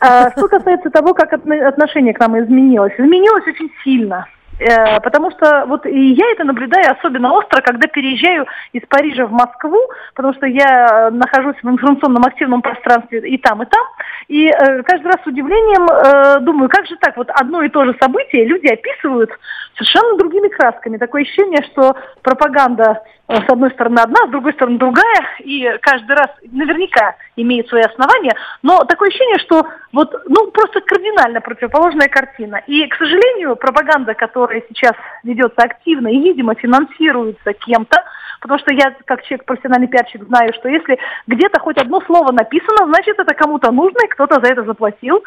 Э, 0.00 0.30
что 0.36 0.48
касается 0.48 0.90
того, 0.90 1.14
как 1.14 1.32
отношение 1.32 2.14
к 2.14 2.20
нам 2.20 2.38
изменилось. 2.38 2.94
Изменилось 2.98 3.46
очень 3.46 3.70
сильно. 3.84 4.26
Э, 4.58 5.00
потому 5.00 5.30
что 5.30 5.64
вот 5.66 5.86
и 5.86 6.14
я 6.14 6.30
это 6.32 6.44
наблюдаю 6.44 6.92
особенно 6.92 7.32
остро, 7.32 7.60
когда 7.62 7.88
переезжаю 7.88 8.46
из 8.72 8.82
Парижа 8.88 9.26
в 9.26 9.32
Москву, 9.32 9.78
потому 10.14 10.34
что 10.34 10.46
я 10.46 11.10
нахожусь 11.12 11.56
в 11.62 11.68
информационном 11.68 12.24
активном 12.24 12.62
пространстве 12.62 13.20
и 13.20 13.38
там, 13.38 13.62
и 13.62 13.66
там, 13.66 13.86
и 14.26 14.46
э, 14.48 14.82
каждый 14.82 15.06
раз 15.06 15.16
с 15.22 15.26
удивлением 15.26 15.86
э, 15.86 16.40
думаю, 16.40 16.68
как 16.68 16.86
же 16.86 16.96
так, 17.00 17.16
вот 17.16 17.30
одно 17.30 17.62
и 17.62 17.68
то 17.68 17.84
же 17.84 17.96
событие 18.00 18.46
люди 18.46 18.66
описывают 18.66 19.30
совершенно 19.76 20.18
другими 20.18 20.48
красками. 20.48 20.96
Такое 20.96 21.22
ощущение, 21.22 21.62
что 21.72 21.96
пропаганда 22.22 23.02
Э, 23.08 23.17
с 23.28 23.50
одной 23.50 23.70
стороны 23.72 23.98
одна, 24.00 24.26
с 24.26 24.30
другой 24.30 24.54
стороны 24.54 24.78
другая, 24.78 25.28
и 25.40 25.78
каждый 25.82 26.16
раз 26.16 26.28
наверняка 26.50 27.14
имеет 27.36 27.68
свои 27.68 27.82
основания, 27.82 28.34
но 28.62 28.84
такое 28.84 29.08
ощущение, 29.08 29.38
что 29.38 29.66
вот, 29.92 30.14
ну, 30.26 30.50
просто 30.50 30.80
кардинально 30.80 31.40
противоположная 31.42 32.08
картина. 32.08 32.62
И, 32.66 32.86
к 32.86 32.96
сожалению, 32.96 33.56
пропаганда, 33.56 34.14
которая 34.14 34.62
сейчас 34.68 34.94
ведется 35.24 35.60
активно 35.62 36.08
и, 36.08 36.18
видимо, 36.18 36.54
финансируется 36.54 37.52
кем-то, 37.52 38.02
потому 38.40 38.58
что 38.60 38.72
я, 38.72 38.94
как 39.04 39.22
человек, 39.24 39.44
профессиональный 39.44 39.88
пиарщик, 39.88 40.24
знаю, 40.24 40.54
что 40.54 40.68
если 40.68 40.98
где-то 41.26 41.60
хоть 41.60 41.76
одно 41.76 42.00
слово 42.02 42.32
написано, 42.32 42.86
значит, 42.86 43.18
это 43.18 43.34
кому-то 43.34 43.70
нужно, 43.72 43.98
и 44.04 44.08
кто-то 44.08 44.40
за 44.40 44.52
это 44.52 44.64
заплатил. 44.64 45.22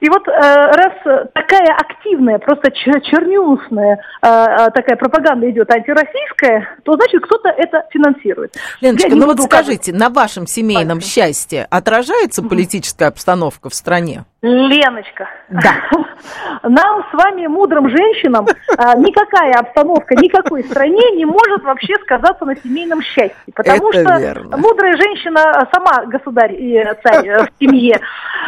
И 0.00 0.08
вот 0.10 0.28
э, 0.28 0.30
раз 0.30 0.92
такая 1.32 1.74
активная, 1.74 2.38
просто 2.38 2.70
чернюсная 2.70 3.98
э, 4.22 4.26
э, 4.28 4.70
такая 4.72 4.96
пропаганда 4.96 5.50
идет 5.50 5.70
антироссийская, 5.70 6.76
то 6.84 6.94
значит 6.96 7.22
кто-то 7.22 7.48
это 7.48 7.84
финансирует. 7.90 8.54
Леночка, 8.82 9.08
ну 9.14 9.26
вот 9.26 9.40
скажите, 9.40 9.92
на 9.94 10.10
вашем 10.10 10.46
семейном 10.46 11.00
Спасибо. 11.00 11.26
счастье 11.26 11.66
отражается 11.70 12.42
политическая 12.42 13.06
обстановка 13.06 13.70
в 13.70 13.74
стране? 13.74 14.24
Леночка, 14.46 15.28
да. 15.48 15.74
нам 16.62 17.04
с 17.10 17.14
вами, 17.14 17.46
мудрым 17.48 17.88
женщинам, 17.88 18.46
а, 18.78 18.94
никакая 18.96 19.54
обстановка 19.54 20.14
никакой 20.14 20.62
стране 20.64 21.02
не 21.16 21.24
может 21.24 21.64
вообще 21.64 21.94
сказаться 22.02 22.44
на 22.44 22.54
семейном 22.54 23.02
счастье. 23.02 23.36
Потому 23.54 23.90
Это 23.90 24.02
что 24.02 24.18
верно. 24.20 24.56
мудрая 24.56 24.96
женщина 24.96 25.68
сама 25.72 26.04
государь 26.06 26.54
и 26.54 26.80
царь 27.02 27.26
э, 27.26 27.44
в 27.44 27.48
семье. 27.58 28.00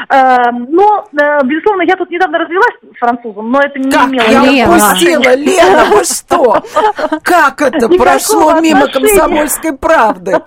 А, 0.09 0.53
но, 0.53 1.05
э, 1.13 1.45
безусловно, 1.45 1.83
я 1.83 1.97
тут 1.97 2.11
недавно 2.11 2.39
развелась 2.39 2.77
с 2.95 2.99
французом, 2.99 3.51
но 3.51 3.61
это 3.61 3.79
не 3.81 3.91
как 3.91 4.09
имело... 4.09 4.25
Я 4.25 4.41
Лена. 4.43 4.71
упустила, 4.71 5.35
Лена, 5.35 5.85
вы 5.91 6.05
что? 6.05 6.63
Как 7.25 7.61
это 7.61 7.89
прошло 7.89 8.61
мимо 8.61 8.87
комсомольской 8.87 9.77
правды? 9.77 10.41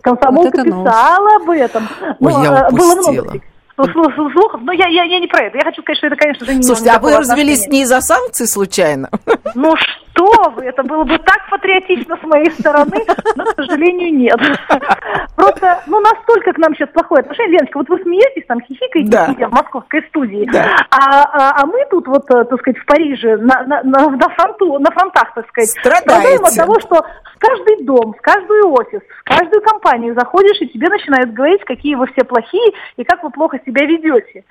Комсомолка 0.00 0.62
писала 0.62 1.36
об 1.42 1.50
этом. 1.50 1.88
Ой, 2.20 2.32
я 2.44 2.68
упустила 2.70 3.32
слухов, 3.76 4.60
но 4.62 4.72
я, 4.72 4.86
я, 4.88 5.04
я 5.04 5.18
не 5.18 5.26
про 5.26 5.44
это. 5.44 5.58
Я 5.58 5.64
хочу 5.64 5.82
сказать, 5.82 5.98
что 5.98 6.06
это, 6.06 6.16
конечно 6.16 6.46
же, 6.46 6.54
не 6.54 6.62
Слушайте, 6.62 6.90
а 6.90 6.98
вы 6.98 7.16
развелись 7.16 7.66
не 7.68 7.82
из-за 7.82 8.00
санкций 8.00 8.46
случайно? 8.46 9.10
Ну 9.56 9.72
что 9.76 10.50
вы, 10.56 10.64
это 10.64 10.82
было 10.82 11.04
бы 11.04 11.16
так 11.18 11.48
патриотично 11.48 12.16
с 12.16 12.22
моей 12.26 12.50
стороны, 12.52 12.96
но, 13.36 13.44
к 13.44 13.54
сожалению, 13.54 14.12
нет. 14.12 14.36
Просто, 15.36 15.82
ну, 15.86 16.00
настолько 16.00 16.52
к 16.52 16.58
нам 16.58 16.74
сейчас 16.74 16.88
плохое 16.90 17.20
отношение. 17.20 17.58
Леночка, 17.58 17.78
вот 17.78 17.88
вы 17.88 17.98
смеетесь, 18.02 18.46
там, 18.46 18.60
хихикаете 18.62 19.10
да. 19.10 19.48
в 19.48 19.52
московской 19.52 20.02
студии, 20.08 20.48
да. 20.52 20.76
а, 20.90 21.22
а, 21.22 21.62
а 21.62 21.66
мы 21.66 21.84
тут 21.90 22.06
вот, 22.08 22.28
э, 22.30 22.44
так 22.44 22.60
сказать, 22.60 22.78
в 22.78 22.86
Париже, 22.86 23.36
на, 23.36 23.62
на, 23.62 23.82
на, 23.82 24.10
на, 24.10 24.28
фронту, 24.30 24.78
на 24.78 24.90
фронтах, 24.90 25.34
так 25.34 25.48
сказать, 25.48 25.70
страдаем 25.70 26.44
от 26.44 26.54
того, 26.54 26.80
что 26.80 26.96
в 26.96 27.38
каждый 27.38 27.84
дом, 27.84 28.14
в 28.14 28.20
каждый 28.20 28.62
офис, 28.62 29.00
в 29.24 29.24
каждую 29.24 29.62
компанию 29.62 30.14
заходишь, 30.14 30.60
и 30.60 30.68
тебе 30.68 30.88
начинают 30.88 31.32
говорить, 31.32 31.64
какие 31.64 31.94
вы 31.94 32.06
все 32.08 32.24
плохие, 32.24 32.72
и 32.96 33.04
как 33.04 33.22
вы 33.22 33.30
плохо 33.30 33.58
себя 33.64 33.86
ведете. 33.86 34.44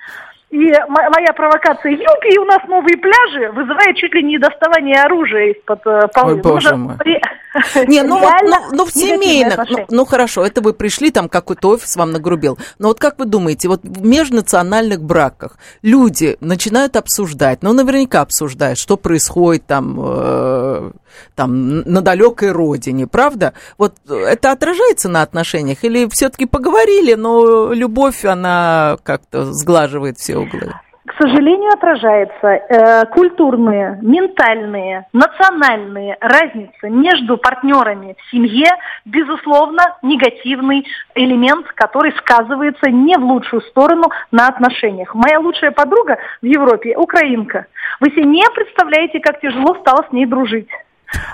И 0.50 0.72
моя 0.88 1.32
провокация 1.34 1.92
юбки, 1.92 2.32
и 2.32 2.38
у 2.38 2.44
нас 2.44 2.60
новые 2.68 2.96
пляжи 2.96 3.50
вызывает 3.50 3.96
чуть 3.96 4.14
ли 4.14 4.22
не 4.22 4.38
доставание 4.38 5.02
оружия 5.02 5.52
из-под 5.52 5.84
э, 5.86 6.08
полы. 6.14 6.34
Ой, 6.34 6.40
боже 6.42 6.76
мой. 6.76 6.96
При... 6.96 7.20
Не, 7.86 8.02
ну, 8.02 8.18
вот, 8.18 8.32
ну, 8.42 8.56
ну 8.72 8.84
в 8.84 8.92
семейных, 8.92 9.58
ну, 9.70 9.86
ну 9.88 10.04
хорошо, 10.04 10.44
это 10.44 10.60
вы 10.60 10.72
пришли, 10.72 11.10
там 11.10 11.28
какой-то 11.28 11.70
офис 11.70 11.96
вам 11.96 12.10
нагрубил. 12.10 12.58
Но 12.78 12.88
вот 12.88 12.98
как 12.98 13.18
вы 13.18 13.26
думаете, 13.26 13.68
вот 13.68 13.80
в 13.82 14.04
межнациональных 14.04 15.02
браках 15.02 15.56
люди 15.82 16.36
начинают 16.40 16.96
обсуждать, 16.96 17.62
ну 17.62 17.72
наверняка 17.72 18.22
обсуждают, 18.22 18.78
что 18.78 18.96
происходит 18.96 19.66
там, 19.66 19.98
э, 20.02 20.90
там 21.34 21.80
на 21.80 22.00
далекой 22.00 22.50
родине, 22.50 23.06
правда? 23.06 23.52
Вот 23.78 23.94
это 24.08 24.50
отражается 24.50 25.08
на 25.08 25.22
отношениях 25.22 25.84
или 25.84 26.08
все-таки 26.08 26.46
поговорили, 26.46 27.14
но 27.14 27.72
любовь, 27.72 28.24
она 28.24 28.98
как-то 29.04 29.52
сглаживает 29.52 30.18
все 30.18 30.38
углы? 30.38 30.74
К 31.14 31.22
сожалению, 31.22 31.70
отражается 31.72 32.48
э, 32.48 33.06
культурные, 33.06 33.98
ментальные, 34.02 35.06
национальные 35.12 36.16
разницы 36.20 36.90
между 36.90 37.36
партнерами 37.36 38.16
в 38.18 38.30
семье, 38.30 38.68
безусловно, 39.04 39.96
негативный 40.02 40.84
элемент, 41.14 41.66
который 41.74 42.12
сказывается 42.18 42.90
не 42.90 43.16
в 43.16 43.24
лучшую 43.24 43.62
сторону 43.62 44.10
на 44.32 44.48
отношениях. 44.48 45.14
Моя 45.14 45.38
лучшая 45.38 45.70
подруга 45.70 46.18
в 46.42 46.46
Европе– 46.46 46.96
украинка. 46.96 47.66
Вы 48.00 48.10
себе 48.10 48.24
не 48.24 48.44
представляете, 48.52 49.20
как 49.20 49.40
тяжело 49.40 49.76
стало 49.76 50.04
с 50.08 50.12
ней 50.12 50.26
дружить. 50.26 50.68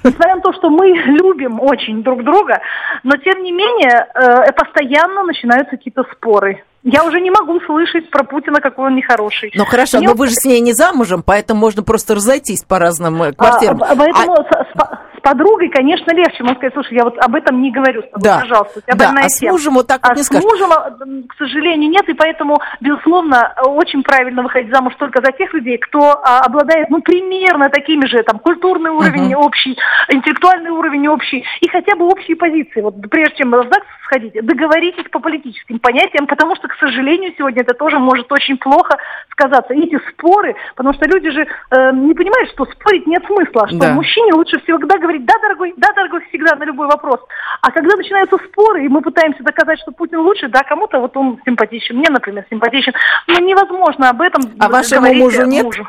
Несмотря 0.04 0.36
на 0.36 0.42
то, 0.42 0.52
что 0.52 0.68
мы 0.68 0.92
любим 0.92 1.58
очень 1.58 2.02
друг 2.02 2.22
друга, 2.22 2.60
но 3.02 3.16
тем 3.16 3.42
не 3.42 3.52
менее 3.52 4.06
э, 4.14 4.52
постоянно 4.52 5.22
начинаются 5.22 5.76
какие-то 5.76 6.04
споры. 6.12 6.62
Я 6.82 7.04
уже 7.04 7.20
не 7.20 7.30
могу 7.30 7.60
слышать 7.60 8.10
про 8.10 8.24
Путина, 8.24 8.60
какой 8.60 8.86
он 8.86 8.96
нехороший. 8.96 9.52
Ну 9.54 9.66
хорошо, 9.66 9.98
Мне 9.98 10.08
но 10.08 10.14
вы 10.14 10.28
же 10.28 10.34
с 10.34 10.44
ней 10.46 10.60
не 10.60 10.72
замужем, 10.72 11.22
поэтому 11.22 11.60
можно 11.60 11.82
просто 11.82 12.14
разойтись 12.14 12.64
по 12.64 12.78
разным 12.78 13.22
э, 13.22 13.32
квартирам. 13.32 13.82
А, 13.82 13.94
поэтому 13.94 14.46
а 14.76 15.09
с 15.20 15.22
подругой, 15.22 15.68
конечно, 15.68 16.11
легче. 16.12 16.42
Можно 16.42 16.56
сказать, 16.56 16.74
слушай, 16.74 16.94
я 16.94 17.04
вот 17.04 17.18
об 17.18 17.35
этом 17.35 17.61
не 17.61 17.70
говорю 17.70 18.02
с 18.02 18.11
тобой, 18.11 18.22
да. 18.22 18.40
пожалуйста. 18.40 18.78
У 18.78 18.83
тебя 18.83 18.94
да. 18.94 19.14
а 19.22 19.28
с 19.28 19.42
мужем 19.42 19.74
вот 19.74 19.87
так 19.87 20.00
а 20.02 20.09
вот 20.09 20.16
не 20.16 20.22
скажешь. 20.22 20.42
с 20.42 20.52
мужем, 20.52 20.72
а, 20.72 20.90
к 21.28 21.37
сожалению, 21.37 21.90
нет, 21.90 22.09
и 22.09 22.14
поэтому, 22.14 22.59
безусловно, 22.80 23.54
очень 23.64 24.02
правильно 24.02 24.42
выходить 24.42 24.72
замуж 24.72 24.94
только 24.98 25.22
за 25.24 25.33
тех 25.33 25.52
людей, 25.52 25.78
кто 25.78 26.20
а, 26.22 26.40
обладает, 26.40 26.90
ну, 26.90 27.00
примерно 27.02 27.68
такими 27.68 28.06
же, 28.06 28.22
там, 28.22 28.38
культурный 28.38 28.90
уровень 28.90 29.33
uh-huh. 29.33 29.44
общий, 29.44 29.76
интеллектуальный 30.09 30.70
уровень 30.70 31.09
общий, 31.09 31.44
и 31.61 31.68
хотя 31.68 31.96
бы 31.96 32.06
общие 32.06 32.37
позиции. 32.37 32.80
Вот 32.80 32.94
прежде 33.11 33.37
чем 33.37 33.50
в 33.50 33.62
ЗАГС 33.62 33.87
сходить, 34.04 34.35
договоритесь 34.44 35.09
по 35.11 35.20
политическим 35.20 35.78
понятиям, 35.78 36.26
потому 36.26 36.56
что, 36.56 36.68
к 36.68 36.74
сожалению, 36.80 37.33
сегодня 37.37 37.62
это 37.62 37.74
тоже 37.74 37.98
может 37.98 38.30
очень 38.33 38.59
плохо 38.59 38.96
сказаться. 39.30 39.74
И 39.74 39.80
эти 39.80 40.00
споры, 40.11 40.56
потому 40.74 40.94
что 40.94 41.09
люди 41.09 41.30
же 41.30 41.42
э, 41.42 41.92
не 41.92 42.14
понимают, 42.14 42.50
что 42.50 42.64
спорить 42.66 43.06
нет 43.06 43.24
смысла, 43.26 43.68
что 43.68 43.78
да. 43.78 43.92
мужчине 43.92 44.35
лучше 44.35 44.61
всегда 44.61 44.98
говорить 44.98 45.09
«да, 45.18 45.34
дорогой, 45.42 45.74
да, 45.76 45.92
дорогой» 45.94 46.20
всегда 46.28 46.54
на 46.56 46.64
любой 46.64 46.86
вопрос. 46.86 47.20
А 47.60 47.70
когда 47.70 47.96
начинаются 47.96 48.36
споры, 48.50 48.84
и 48.84 48.88
мы 48.88 49.02
пытаемся 49.02 49.42
доказать, 49.42 49.78
что 49.80 49.92
Путин 49.92 50.20
лучше, 50.20 50.48
да, 50.48 50.62
кому-то 50.62 51.00
вот 51.00 51.16
он 51.16 51.40
симпатичен, 51.44 51.96
мне, 51.96 52.08
например, 52.10 52.44
симпатичен, 52.50 52.92
но 53.26 53.34
ну, 53.34 53.46
невозможно 53.46 54.10
об 54.10 54.20
этом 54.20 54.42
А 54.58 54.68
вашему 54.68 55.12
мужу 55.14 55.44
нет? 55.44 55.64
Мужу. 55.64 55.86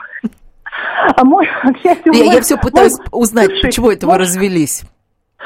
А 1.16 1.24
мой, 1.24 1.48
к 1.48 1.78
счастью, 1.84 2.14
я, 2.14 2.24
мой, 2.24 2.36
я 2.36 2.42
все 2.42 2.58
пытаюсь 2.58 2.98
мой, 2.98 3.08
узнать, 3.12 3.48
слушай, 3.48 3.62
почему 3.64 3.92
это 3.92 4.08
вы 4.08 4.18
развелись. 4.18 4.84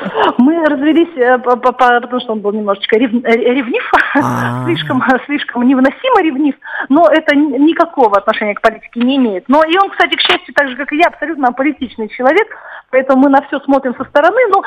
Мы 0.38 0.64
развелись, 0.66 1.16
э, 1.18 1.38
потому 1.40 2.20
что 2.20 2.34
он 2.34 2.40
был 2.40 2.52
немножечко 2.52 2.98
рев, 2.98 3.12
э, 3.14 3.32
ревнив, 3.32 3.92
а. 4.16 4.64
слишком, 4.66 5.02
слишком 5.26 5.68
невыносимо 5.68 6.22
ревнив, 6.22 6.56
но 6.90 7.08
это 7.08 7.36
никакого 7.36 8.18
отношения 8.18 8.56
к 8.56 8.62
политике 8.62 9.00
не 9.00 9.18
имеет. 9.18 9.48
Но 9.48 9.64
и 9.64 9.78
он, 9.78 9.90
кстати, 9.90 10.16
к 10.16 10.22
счастью, 10.22 10.54
так 10.54 10.70
же, 10.70 10.76
как 10.76 10.92
и 10.92 10.98
я, 10.98 11.08
абсолютно 11.08 11.48
аполитичный 11.48 12.10
человек, 12.10 12.48
поэтому 12.92 13.24
мы 13.24 13.30
на 13.30 13.42
все 13.44 13.60
смотрим 13.62 13.96
со 13.96 14.04
стороны. 14.06 14.40
Но 14.50 14.64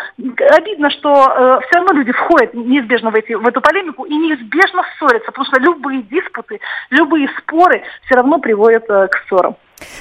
обидно, 0.56 0.90
что 0.90 1.10
э, 1.10 1.60
все 1.66 1.76
равно 1.76 1.92
люди 1.92 2.12
входят 2.12 2.54
неизбежно 2.54 3.10
в, 3.10 3.14
эти, 3.14 3.32
в 3.32 3.46
эту 3.46 3.60
полемику 3.60 4.04
и 4.04 4.14
неизбежно 4.14 4.82
ссорятся, 4.98 5.30
потому 5.30 5.46
что 5.46 5.60
любые 5.60 6.02
диспуты, 6.02 6.60
любые 6.90 7.28
споры 7.38 7.82
все 8.06 8.14
равно 8.16 8.38
приводят 8.38 8.84
э, 8.88 9.08
к 9.08 9.24
ссорам. 9.28 9.56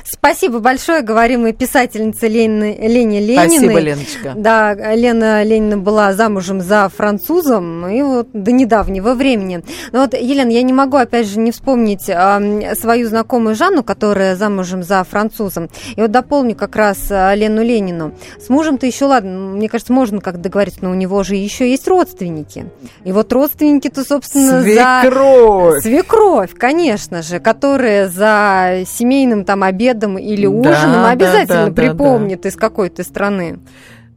Спасибо 0.05 0.59
большое, 0.59 1.01
говорим 1.01 1.41
мы 1.41 1.53
писательнице 1.53 2.27
Лене, 2.27 2.75
Лене 2.87 3.19
Лениной. 3.19 3.49
Спасибо, 3.49 3.79
Леночка. 3.79 4.33
Да, 4.35 4.73
Лена 4.73 5.43
Ленина 5.43 5.77
была 5.77 6.13
замужем 6.13 6.61
за 6.61 6.89
французом, 6.89 7.87
и 7.87 8.01
вот 8.01 8.29
до 8.33 8.51
недавнего 8.51 9.13
времени. 9.13 9.63
Но 9.91 10.01
вот, 10.01 10.13
Елена, 10.13 10.49
я 10.49 10.61
не 10.61 10.73
могу, 10.73 10.97
опять 10.97 11.27
же, 11.27 11.39
не 11.39 11.51
вспомнить 11.51 12.07
э, 12.07 12.75
свою 12.75 13.07
знакомую 13.07 13.55
Жанну, 13.55 13.83
которая 13.83 14.35
замужем 14.35 14.83
за 14.83 15.03
французом. 15.03 15.69
И 15.95 16.01
вот 16.01 16.11
дополню 16.11 16.55
как 16.55 16.75
раз 16.75 17.07
э, 17.09 17.35
Лену 17.35 17.63
Ленину. 17.63 18.13
С 18.39 18.49
мужем-то 18.49 18.85
еще 18.85 19.05
ладно, 19.05 19.29
мне 19.29 19.69
кажется, 19.69 19.93
можно 19.93 20.21
как 20.21 20.41
договориться, 20.41 20.79
но 20.83 20.91
у 20.91 20.95
него 20.95 21.23
же 21.23 21.35
еще 21.35 21.69
есть 21.69 21.87
родственники. 21.87 22.69
И 23.03 23.11
вот 23.11 23.31
родственники-то, 23.31 24.03
собственно, 24.03 24.61
Свекровь. 24.61 25.75
за... 25.75 25.81
Свекровь, 25.81 26.53
конечно 26.55 27.21
же, 27.21 27.39
которые 27.39 28.07
за 28.07 28.83
семейным 28.85 29.45
там 29.45 29.63
обедом 29.67 30.17
или 30.17 30.45
ужином 30.45 30.93
Да, 30.93 31.09
обязательно 31.11 31.65
да, 31.65 31.69
да, 31.69 31.71
припомнит 31.71 32.45
из 32.45 32.55
какой 32.55 32.89
то 32.89 33.03
страны. 33.03 33.59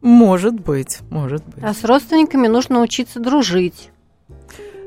Может 0.01 0.59
быть, 0.59 0.99
может 1.09 1.43
быть. 1.45 1.63
А 1.63 1.73
с 1.73 1.83
родственниками 1.83 2.47
нужно 2.47 2.81
учиться 2.81 3.19
дружить. 3.19 3.91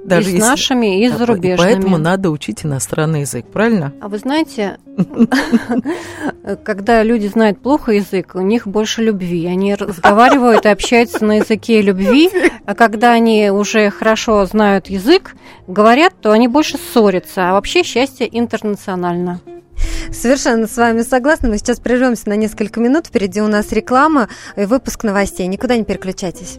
Даже 0.05 0.29
и 0.29 0.33
с 0.33 0.35
если- 0.35 0.45
нашими, 0.45 1.03
и 1.03 1.09
с 1.09 1.17
зарубежными. 1.17 1.73
Поэтому 1.73 1.97
надо 1.97 2.31
учить 2.31 2.65
иностранный 2.67 3.21
язык, 3.21 3.47
правильно? 3.47 3.93
А 4.03 4.09
вы 4.09 4.19
знаете, 4.19 4.79
когда 6.65 7.03
люди 7.03 7.27
знают 7.27 7.61
плохо 7.61 7.93
язык, 7.93 8.33
у 8.35 8.41
них 8.41 8.67
больше 8.67 9.03
любви. 9.03 9.47
Они 9.47 9.75
разговаривают 9.75 10.67
и 10.67 10.69
общаются 10.69 11.25
на 11.25 11.39
языке 11.39 11.81
любви, 11.81 12.31
а 12.67 12.75
когда 12.75 13.13
они 13.13 13.51
уже 13.51 13.91
хорошо 13.91 14.45
знают 14.45 14.89
язык, 14.89 15.37
говорят, 15.67 16.13
то 16.21 16.33
они 16.33 16.49
больше 16.49 16.77
ссорятся. 16.77 17.49
А 17.49 17.53
вообще 17.53 17.83
счастье 17.83 18.29
интернационально. 18.31 19.41
Совершенно 20.13 20.67
с 20.67 20.77
вами 20.77 21.03
согласна. 21.03 21.49
Мы 21.49 21.59
сейчас 21.59 21.81
прервемся 21.81 22.29
на 22.29 22.37
несколько 22.37 22.81
минут. 22.81 23.07
Впереди 23.07 23.41
у 23.41 23.49
нас 23.49 23.73
реклама 23.73 24.29
и 24.57 24.65
выпуск 24.65 25.05
новостей. 25.05 25.47
Никуда 25.47 25.77
не 25.77 25.85
переключайтесь. 25.85 26.59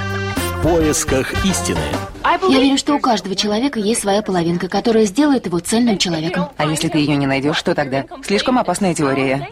В 0.61 0.63
поисках 0.63 1.43
истины. 1.43 1.79
Я 2.23 2.59
верю, 2.59 2.77
что 2.77 2.93
у 2.93 2.99
каждого 2.99 3.35
человека 3.35 3.79
есть 3.79 4.01
своя 4.01 4.21
половинка, 4.21 4.67
которая 4.67 5.05
сделает 5.05 5.47
его 5.47 5.57
цельным 5.57 5.97
человеком. 5.97 6.49
А 6.55 6.67
если 6.67 6.87
ты 6.87 6.99
ее 6.99 7.15
не 7.15 7.25
найдешь, 7.25 7.55
что 7.57 7.73
тогда? 7.73 8.05
Слишком 8.23 8.59
опасная 8.59 8.93
теория. 8.93 9.49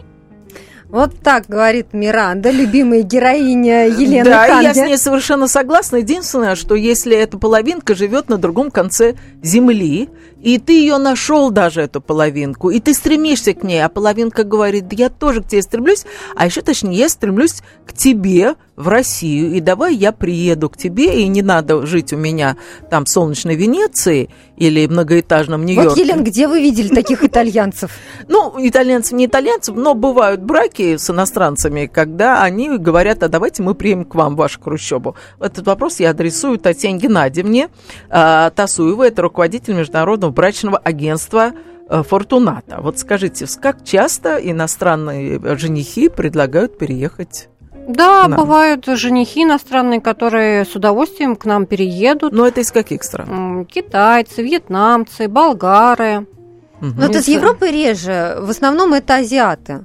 Вот 0.90 1.12
так 1.22 1.46
говорит 1.46 1.92
Миранда, 1.92 2.50
любимая 2.50 3.02
героиня 3.02 3.86
Елены 3.86 4.24
да, 4.24 4.60
и 4.60 4.64
я 4.64 4.74
с 4.74 4.76
ней 4.76 4.98
совершенно 4.98 5.46
согласна. 5.46 5.96
Единственное, 5.96 6.56
что 6.56 6.74
если 6.74 7.16
эта 7.16 7.38
половинка 7.38 7.94
живет 7.94 8.28
на 8.28 8.38
другом 8.38 8.72
конце 8.72 9.14
земли, 9.40 10.08
и 10.42 10.58
ты 10.58 10.72
ее 10.72 10.98
нашел 10.98 11.50
даже, 11.50 11.82
эту 11.82 12.00
половинку, 12.00 12.70
и 12.70 12.80
ты 12.80 12.92
стремишься 12.92 13.54
к 13.54 13.62
ней, 13.62 13.84
а 13.84 13.88
половинка 13.88 14.42
говорит, 14.42 14.88
да 14.88 14.96
я 14.96 15.10
тоже 15.10 15.42
к 15.42 15.48
тебе 15.48 15.62
стремлюсь, 15.62 16.06
а 16.34 16.46
еще 16.46 16.60
точнее, 16.62 16.96
я 16.96 17.08
стремлюсь 17.08 17.62
к 17.86 17.92
тебе 17.92 18.54
в 18.74 18.88
Россию, 18.88 19.54
и 19.54 19.60
давай 19.60 19.94
я 19.94 20.10
приеду 20.10 20.70
к 20.70 20.76
тебе, 20.76 21.22
и 21.22 21.28
не 21.28 21.42
надо 21.42 21.86
жить 21.86 22.12
у 22.12 22.16
меня 22.16 22.56
там 22.90 23.04
в 23.04 23.08
солнечной 23.10 23.54
Венеции 23.54 24.30
или 24.60 24.86
многоэтажном 24.86 25.64
Нью-Йорке. 25.64 25.88
Вот, 25.88 25.98
Елена, 25.98 26.22
где 26.22 26.46
вы 26.46 26.60
видели 26.60 26.94
таких 26.94 27.24
итальянцев? 27.24 27.92
Ну, 28.28 28.54
итальянцев 28.58 29.12
не 29.12 29.24
итальянцев, 29.24 29.74
но 29.74 29.94
бывают 29.94 30.42
браки 30.42 30.98
с 30.98 31.08
иностранцами, 31.08 31.86
когда 31.86 32.42
они 32.42 32.76
говорят, 32.76 33.22
а 33.22 33.28
давайте 33.28 33.62
мы 33.62 33.74
приедем 33.74 34.04
к 34.04 34.14
вам 34.14 34.34
в 34.34 34.36
вашу 34.36 34.60
Хрущебу. 34.60 35.16
Этот 35.40 35.66
вопрос 35.66 35.98
я 35.98 36.10
адресую 36.10 36.58
Татьяне 36.58 36.98
Геннадьевне 36.98 37.68
э, 38.10 38.50
Тасуевой, 38.54 39.08
это 39.08 39.22
руководитель 39.22 39.74
Международного 39.74 40.30
брачного 40.30 40.76
агентства 40.76 41.52
э, 41.88 42.02
Фортуната. 42.02 42.80
Вот 42.82 42.98
скажите, 42.98 43.46
как 43.62 43.82
часто 43.82 44.36
иностранные 44.36 45.40
женихи 45.56 46.10
предлагают 46.10 46.76
переехать? 46.76 47.49
Да, 47.88 48.28
Да. 48.28 48.36
бывают 48.36 48.84
женихи 48.86 49.42
иностранные, 49.44 50.00
которые 50.00 50.64
с 50.64 50.74
удовольствием 50.76 51.34
к 51.36 51.44
нам 51.44 51.66
переедут. 51.66 52.32
Но 52.32 52.46
это 52.46 52.60
из 52.60 52.70
каких 52.70 53.02
стран? 53.02 53.64
Китайцы, 53.66 54.42
вьетнамцы, 54.42 55.28
болгары. 55.28 56.26
Но 56.80 57.04
это 57.06 57.18
Если- 57.18 57.32
Европы 57.32 57.70
реже. 57.70 58.36
В 58.40 58.50
основном 58.50 58.94
это 58.94 59.16
азиаты. 59.16 59.84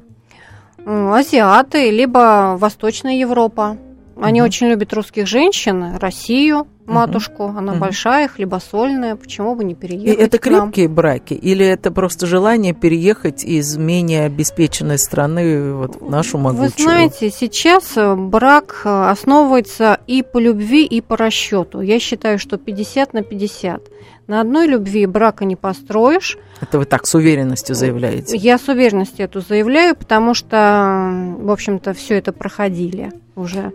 Азиаты, 0.86 1.90
либо 1.90 2.56
Восточная 2.60 3.16
Европа. 3.16 3.78
Они 4.22 4.40
Мгм. 4.40 4.46
очень 4.48 4.68
любят 4.68 4.94
русских 4.94 5.28
женщин, 5.28 5.98
Россию, 5.98 6.68
матушку. 6.86 7.46
Она 7.58 7.72
Мгм. 7.74 7.80
большая, 7.82 8.28
хлебосольная. 8.28 9.16
Почему 9.16 9.56
бы 9.56 9.64
не 9.64 9.74
И 9.74 9.76
переехать 9.76 10.20
это 10.20 10.38
к 10.40 10.48
нам? 10.48 10.62
крепкие 10.72 10.88
браки 10.88 11.34
или 11.34 11.66
это 11.66 11.92
просто 11.92 12.26
желание 12.26 12.74
переехать 12.74 13.44
из 13.44 13.78
менее 13.78 14.26
обеспеченной 14.26 14.98
страны 14.98 15.74
вот, 15.74 16.02
в 16.02 16.10
нашу 16.10 16.38
могучую? 16.38 16.72
Вы 16.78 16.84
знаете, 16.84 17.30
сейчас 17.30 17.98
э, 17.98 18.16
брак 18.16 18.82
э, 18.86 19.10
основывается 19.10 20.00
и 20.08 20.24
по 20.24 20.38
любви, 20.38 20.86
и 20.86 21.02
по 21.02 21.18
расчету. 21.18 21.82
Я 21.82 22.00
считаю, 22.00 22.40
что 22.40 22.58
50 22.58 23.14
на 23.14 23.24
50. 23.24 23.82
На 24.28 24.42
одной 24.42 24.68
любви 24.68 25.06
брака 25.06 25.46
не 25.46 25.56
построишь. 25.56 26.38
Это 26.60 26.80
вы 26.80 26.86
так 26.86 27.06
с 27.06 27.14
уверенностью 27.14 27.76
заявляете? 27.76 28.36
Я 28.38 28.58
с 28.58 28.68
уверенностью 28.68 29.26
эту 29.26 29.42
заявляю, 29.42 29.96
потому 29.96 30.34
что, 30.34 31.36
в 31.40 31.52
общем-то, 31.52 31.94
все 31.94 32.16
это 32.16 32.32
проходили 32.34 33.12
уже. 33.36 33.74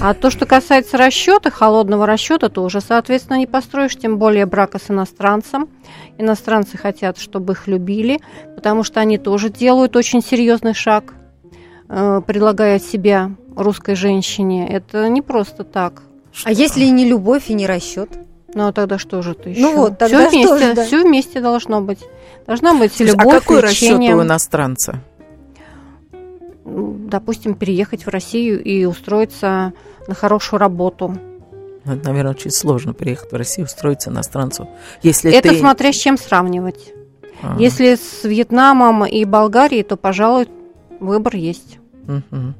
А 0.00 0.14
то, 0.14 0.30
что 0.30 0.46
касается 0.46 0.96
расчета, 0.96 1.50
холодного 1.50 2.06
расчета, 2.06 2.48
то 2.48 2.62
уже, 2.62 2.80
соответственно, 2.80 3.38
не 3.38 3.46
построишь, 3.46 3.96
тем 3.96 4.18
более 4.18 4.46
брака 4.46 4.78
с 4.78 4.90
иностранцем. 4.90 5.68
Иностранцы 6.18 6.76
хотят, 6.76 7.18
чтобы 7.18 7.52
их 7.52 7.66
любили, 7.66 8.20
потому 8.54 8.82
что 8.84 9.00
они 9.00 9.18
тоже 9.18 9.50
делают 9.50 9.96
очень 9.96 10.22
серьезный 10.22 10.74
шаг, 10.74 11.14
э, 11.88 12.20
предлагая 12.26 12.78
себя 12.78 13.30
русской 13.56 13.94
женщине. 13.94 14.68
Это 14.68 15.08
не 15.08 15.22
просто 15.22 15.64
так. 15.64 16.02
А 16.44 16.52
если 16.52 16.84
и 16.84 16.90
не 16.90 17.04
любовь, 17.04 17.44
и 17.48 17.54
не 17.54 17.66
расчет? 17.66 18.10
Ну 18.54 18.66
а 18.66 18.72
тогда 18.72 18.98
что 18.98 19.22
же 19.22 19.34
ты 19.34 19.50
еще? 19.50 19.60
Ну 19.60 19.76
вот, 19.76 19.98
тогда 19.98 20.28
все 20.28 20.42
что 20.44 20.54
вместе, 20.54 20.66
же, 20.66 20.74
да? 20.74 20.84
все 20.84 21.02
вместе 21.02 21.40
должно 21.40 21.80
быть. 21.80 22.00
Должна 22.46 22.74
быть 22.74 22.94
Слушай, 22.94 23.12
любовь, 23.12 23.36
а 23.36 23.40
какой 23.40 23.60
расчет 23.60 23.98
у 23.98 24.22
иностранца? 24.22 25.00
М, 26.64 27.08
допустим, 27.08 27.54
переехать 27.54 28.06
в 28.06 28.08
Россию 28.08 28.62
и 28.62 28.84
устроиться 28.84 29.72
на 30.06 30.14
хорошую 30.14 30.60
работу. 30.60 31.16
Ну, 31.84 31.92
Это, 31.94 32.08
наверное, 32.08 32.32
очень 32.32 32.50
сложно 32.50 32.92
приехать 32.94 33.32
в 33.32 33.36
Россию, 33.36 33.66
устроиться 33.66 34.10
иностранцу. 34.10 34.68
Если 35.02 35.32
Это 35.32 35.48
ты... 35.48 35.58
смотря 35.58 35.92
с 35.92 35.96
чем 35.96 36.16
сравнивать. 36.16 36.92
А, 37.42 37.56
Если 37.58 37.96
с 37.96 38.22
Вьетнамом 38.24 39.04
и 39.04 39.24
Болгарией, 39.24 39.82
то, 39.82 39.96
пожалуй, 39.96 40.48
выбор 41.00 41.34
есть. 41.36 41.78
мгм. 42.06 42.54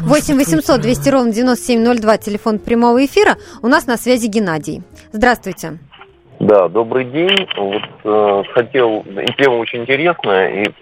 8 0.00 0.36
800 0.36 0.80
200 0.80 1.08
ровно 1.08 1.32
9702, 1.32 2.18
телефон 2.18 2.58
прямого 2.58 3.04
эфира. 3.04 3.36
У 3.62 3.68
нас 3.68 3.86
на 3.86 3.96
связи 3.96 4.26
Геннадий. 4.26 4.82
Здравствуйте. 5.12 5.78
Да, 6.40 6.68
добрый 6.68 7.04
день. 7.04 7.46
Вот 7.56 7.82
э, 8.04 8.42
хотел, 8.54 9.00
и 9.02 9.32
тема 9.40 9.54
очень 9.54 9.82
интересная, 9.82 10.64
и 10.64 10.74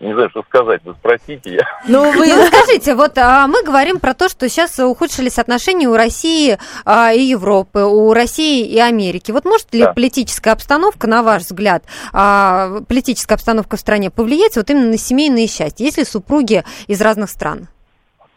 не 0.00 0.14
знаю, 0.14 0.30
что 0.30 0.42
сказать, 0.42 0.80
вы 0.84 0.94
спросите, 0.94 1.54
я... 1.54 1.64
Ну, 1.86 2.10
вы... 2.12 2.26
Скажите, 2.46 2.94
вот 2.94 3.18
а, 3.18 3.46
мы 3.46 3.62
говорим 3.62 4.00
про 4.00 4.14
то, 4.14 4.28
что 4.28 4.48
сейчас 4.48 4.78
ухудшились 4.78 5.38
отношения 5.38 5.88
у 5.88 5.96
России 5.96 6.58
а, 6.86 7.12
и 7.12 7.20
Европы, 7.20 7.80
у 7.80 8.12
России 8.14 8.66
и 8.66 8.78
Америки. 8.78 9.30
Вот 9.30 9.44
может 9.44 9.72
ли 9.74 9.80
Да. 9.80 9.92
политическая 9.92 10.52
обстановка, 10.52 11.06
на 11.06 11.22
ваш 11.22 11.42
взгляд, 11.42 11.84
а, 12.12 12.80
политическая 12.88 13.34
обстановка 13.34 13.76
в 13.76 13.80
стране 13.80 14.10
повлиять 14.10 14.56
вот 14.56 14.70
именно 14.70 14.88
на 14.88 14.98
семейное 14.98 15.46
счастье, 15.46 15.84
если 15.84 16.04
супруги 16.04 16.64
из 16.86 17.00
разных 17.02 17.28
стран? 17.28 17.68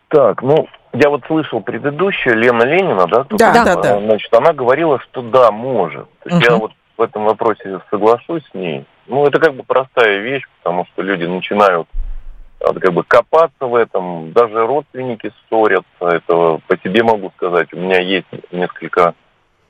Так, 0.10 0.42
ну, 0.42 0.68
я 0.92 1.10
вот 1.10 1.24
слышал 1.28 1.62
предыдущую, 1.62 2.38
Лена 2.38 2.64
Ленина, 2.64 3.08
да? 3.08 3.24
тут, 3.24 3.40
Да, 3.40 3.52
э, 3.52 3.66
да, 3.66 3.76
да. 3.76 4.00
Значит, 4.00 4.34
она 4.34 4.54
говорила, 4.54 5.00
что 5.00 5.22
да, 5.22 5.50
может. 5.50 6.08
То 6.24 6.30
есть 6.30 6.48
я 6.48 6.58
вот 6.58 6.72
в 6.98 7.02
этом 7.02 7.26
вопросе 7.26 7.82
соглашусь 7.90 8.44
с 8.52 8.54
ней. 8.54 8.86
Ну, 9.08 9.26
это 9.26 9.40
как 9.40 9.56
бы 9.56 9.64
простая 9.64 10.20
вещь, 10.20 10.44
потому 10.62 10.86
что 10.86 11.02
люди 11.02 11.26
начинают 11.26 11.88
а, 12.60 12.74
как 12.74 12.94
бы 12.94 13.04
копаться 13.04 13.66
в 13.66 13.76
этом, 13.76 14.32
даже 14.32 14.66
родственники 14.66 15.32
ссорятся, 15.50 15.86
это 16.02 16.60
по 16.68 16.78
себе 16.84 17.04
могу 17.04 17.32
сказать. 17.36 17.74
У 17.74 17.78
меня 17.78 18.00
есть 18.00 18.28
несколько, 18.52 19.14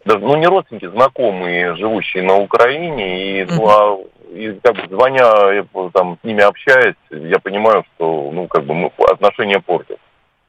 даже, 0.05 0.19
ну 0.19 0.35
не 0.35 0.45
родственники, 0.45 0.87
знакомые, 0.87 1.75
живущие 1.75 2.23
на 2.23 2.37
Украине, 2.37 3.41
и 3.41 3.45
Мгм. 3.45 3.55
два 3.55 3.97
и, 4.33 4.59
как 4.63 4.75
бы, 4.75 4.87
звоня, 4.87 5.53
я, 5.53 5.65
там, 5.93 6.17
с 6.21 6.23
ними 6.25 6.41
общаясь, 6.41 6.95
я 7.11 7.39
понимаю, 7.39 7.85
что, 7.95 8.31
ну, 8.33 8.47
как 8.47 8.63
бы, 8.63 8.73
мы, 8.73 8.91
отношения 9.11 9.59
портят. 9.59 9.99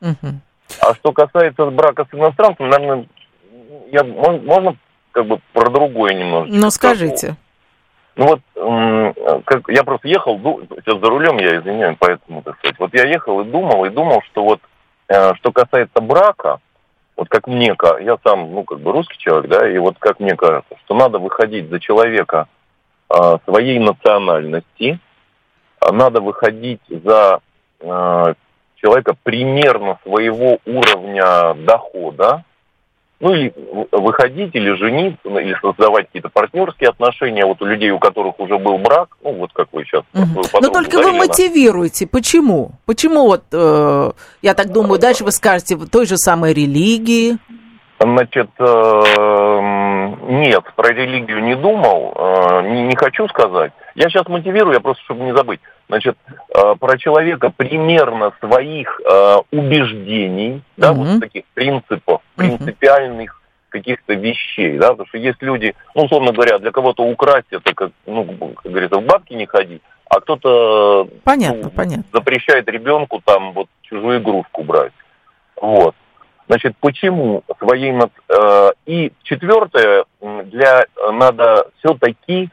Мгм. 0.00 0.40
А 0.80 0.94
что 0.94 1.12
касается 1.12 1.66
брака 1.66 2.06
с 2.10 2.14
иностранцем, 2.14 2.68
наверное, 2.70 3.06
я, 3.92 4.02
можно 4.02 4.76
как 5.14 5.26
бы 5.26 5.40
про 5.52 5.70
другое 5.70 6.12
немножечко? 6.14 6.60
Ну, 6.60 6.70
скажите. 6.70 7.36
Ну 8.16 8.26
вот, 8.26 8.40
как, 9.44 9.68
я 9.68 9.82
просто 9.82 10.08
ехал, 10.08 10.38
сейчас 10.38 11.00
за 11.00 11.08
рулем, 11.08 11.38
я 11.38 11.58
извиняюсь, 11.58 11.96
поэтому, 11.98 12.42
так 12.42 12.56
сказать, 12.58 12.78
вот 12.78 12.94
я 12.94 13.06
ехал 13.06 13.40
и 13.40 13.44
думал, 13.44 13.84
и 13.84 13.90
думал, 13.90 14.22
что 14.30 14.44
вот, 14.44 14.60
э, 15.08 15.34
что 15.34 15.50
касается 15.50 16.00
брака, 16.00 16.60
вот 17.16 17.28
как 17.28 17.48
мне, 17.48 17.74
я 18.00 18.16
сам, 18.24 18.52
ну, 18.52 18.62
как 18.62 18.80
бы 18.80 18.92
русский 18.92 19.18
человек, 19.18 19.50
да, 19.50 19.68
и 19.68 19.78
вот 19.78 19.96
как 19.98 20.20
мне 20.20 20.36
кажется, 20.36 20.76
что 20.84 20.94
надо 20.94 21.18
выходить 21.18 21.68
за 21.70 21.80
человека 21.80 22.46
э, 23.10 23.38
своей 23.44 23.80
национальности, 23.80 25.00
а 25.80 25.92
надо 25.92 26.20
выходить 26.20 26.82
за 26.88 27.40
э, 27.80 28.34
человека 28.76 29.16
примерно 29.24 29.98
своего 30.04 30.58
уровня 30.66 31.54
дохода, 31.54 32.44
ну 33.24 33.32
или 33.32 33.54
выходить, 33.90 34.54
или 34.54 34.76
жениться, 34.76 35.18
ну, 35.24 35.38
или 35.38 35.56
создавать 35.62 36.06
какие-то 36.08 36.28
партнерские 36.28 36.90
отношения, 36.90 37.46
вот 37.46 37.62
у 37.62 37.64
людей, 37.64 37.90
у 37.90 37.98
которых 37.98 38.38
уже 38.38 38.58
был 38.58 38.76
брак, 38.76 39.16
ну 39.22 39.32
вот 39.32 39.50
как 39.54 39.68
вы 39.72 39.84
сейчас. 39.84 40.02
свою 40.44 40.62
Но 40.66 40.70
только 40.70 40.98
вы 40.98 41.12
мотивируете. 41.12 42.06
Почему? 42.06 42.72
Почему 42.84 43.24
вот, 43.24 43.44
э, 43.50 44.10
я 44.42 44.54
так 44.54 44.72
думаю, 44.72 45.00
дальше 45.00 45.24
вы 45.24 45.32
скажете, 45.32 45.78
той 45.90 46.04
же 46.04 46.18
самой 46.18 46.52
религии. 46.52 47.38
Значит, 47.98 48.50
эм, 48.58 50.40
нет, 50.40 50.64
про 50.76 50.92
религию 50.92 51.42
не 51.42 51.56
думал, 51.56 52.12
э, 52.14 52.68
не, 52.68 52.82
не 52.88 52.96
хочу 52.96 53.26
сказать. 53.28 53.72
Я 53.94 54.10
сейчас 54.10 54.28
мотивирую, 54.28 54.74
я 54.74 54.80
просто, 54.80 55.02
чтобы 55.04 55.24
не 55.24 55.34
забыть. 55.34 55.60
Значит, 55.88 56.16
э, 56.28 56.74
про 56.80 56.98
человека 56.98 57.52
примерно 57.54 58.32
своих 58.40 59.00
э, 59.00 59.36
убеждений, 59.52 60.62
да, 60.76 60.92
вот 60.92 61.20
таких 61.20 61.44
принципов, 61.54 62.22
принципиальных 62.36 63.40
каких-то 63.68 64.14
вещей, 64.14 64.78
да, 64.78 64.90
потому 64.90 65.06
что 65.08 65.18
есть 65.18 65.42
люди, 65.42 65.74
ну, 65.94 66.04
условно 66.04 66.32
говоря, 66.32 66.58
для 66.58 66.70
кого-то 66.70 67.02
украсть 67.02 67.48
это, 67.50 67.74
как, 67.74 67.90
ну, 68.06 68.24
как 68.24 68.70
говорится, 68.70 68.98
в 68.98 69.04
бабки 69.04 69.34
не 69.34 69.46
ходи, 69.46 69.80
а 70.08 70.20
кто-то 70.20 71.08
Понятно, 71.24 71.70
понятно. 71.70 72.04
запрещает 72.12 72.68
ребенку 72.68 73.20
там 73.24 73.52
вот 73.52 73.66
чужую 73.82 74.20
игрушку 74.20 74.62
брать. 74.62 74.92
Вот. 75.60 75.94
Значит, 76.46 76.76
почему 76.80 77.42
своей... 77.58 77.92
э, 78.28 78.70
и 78.86 79.12
четвертое, 79.22 80.04
для 80.20 80.82
э, 80.82 81.10
надо 81.10 81.70
все-таки 81.78 82.50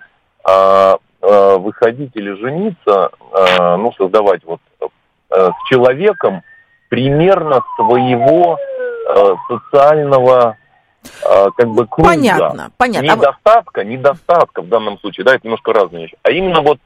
э, 0.50 0.94
э, 1.22 1.58
выходить 1.58 2.12
или 2.16 2.32
жениться, 2.40 3.10
э, 3.34 3.76
ну, 3.78 3.92
создавать 3.94 4.44
вот 4.44 4.60
э, 4.80 4.88
с 5.30 5.70
человеком 5.70 6.42
примерно 6.90 7.62
своего 7.76 8.58
э, 8.58 9.36
социального 9.48 10.58
э, 11.04 11.46
как 11.58 11.70
бы 11.70 11.88
круга. 11.88 12.10
Понятно, 12.10 12.72
понятно. 12.78 13.14
А 13.14 13.16
Недостатка, 13.16 13.84
недостатка 13.84 14.62
в 14.62 14.68
данном 14.68 15.00
случае, 15.00 15.26
да, 15.26 15.36
это 15.36 15.46
немножко 15.48 15.74
разные 15.74 16.04
вещи. 16.04 16.18
А 16.24 16.32
именно 16.32 16.62
вот, 16.62 16.80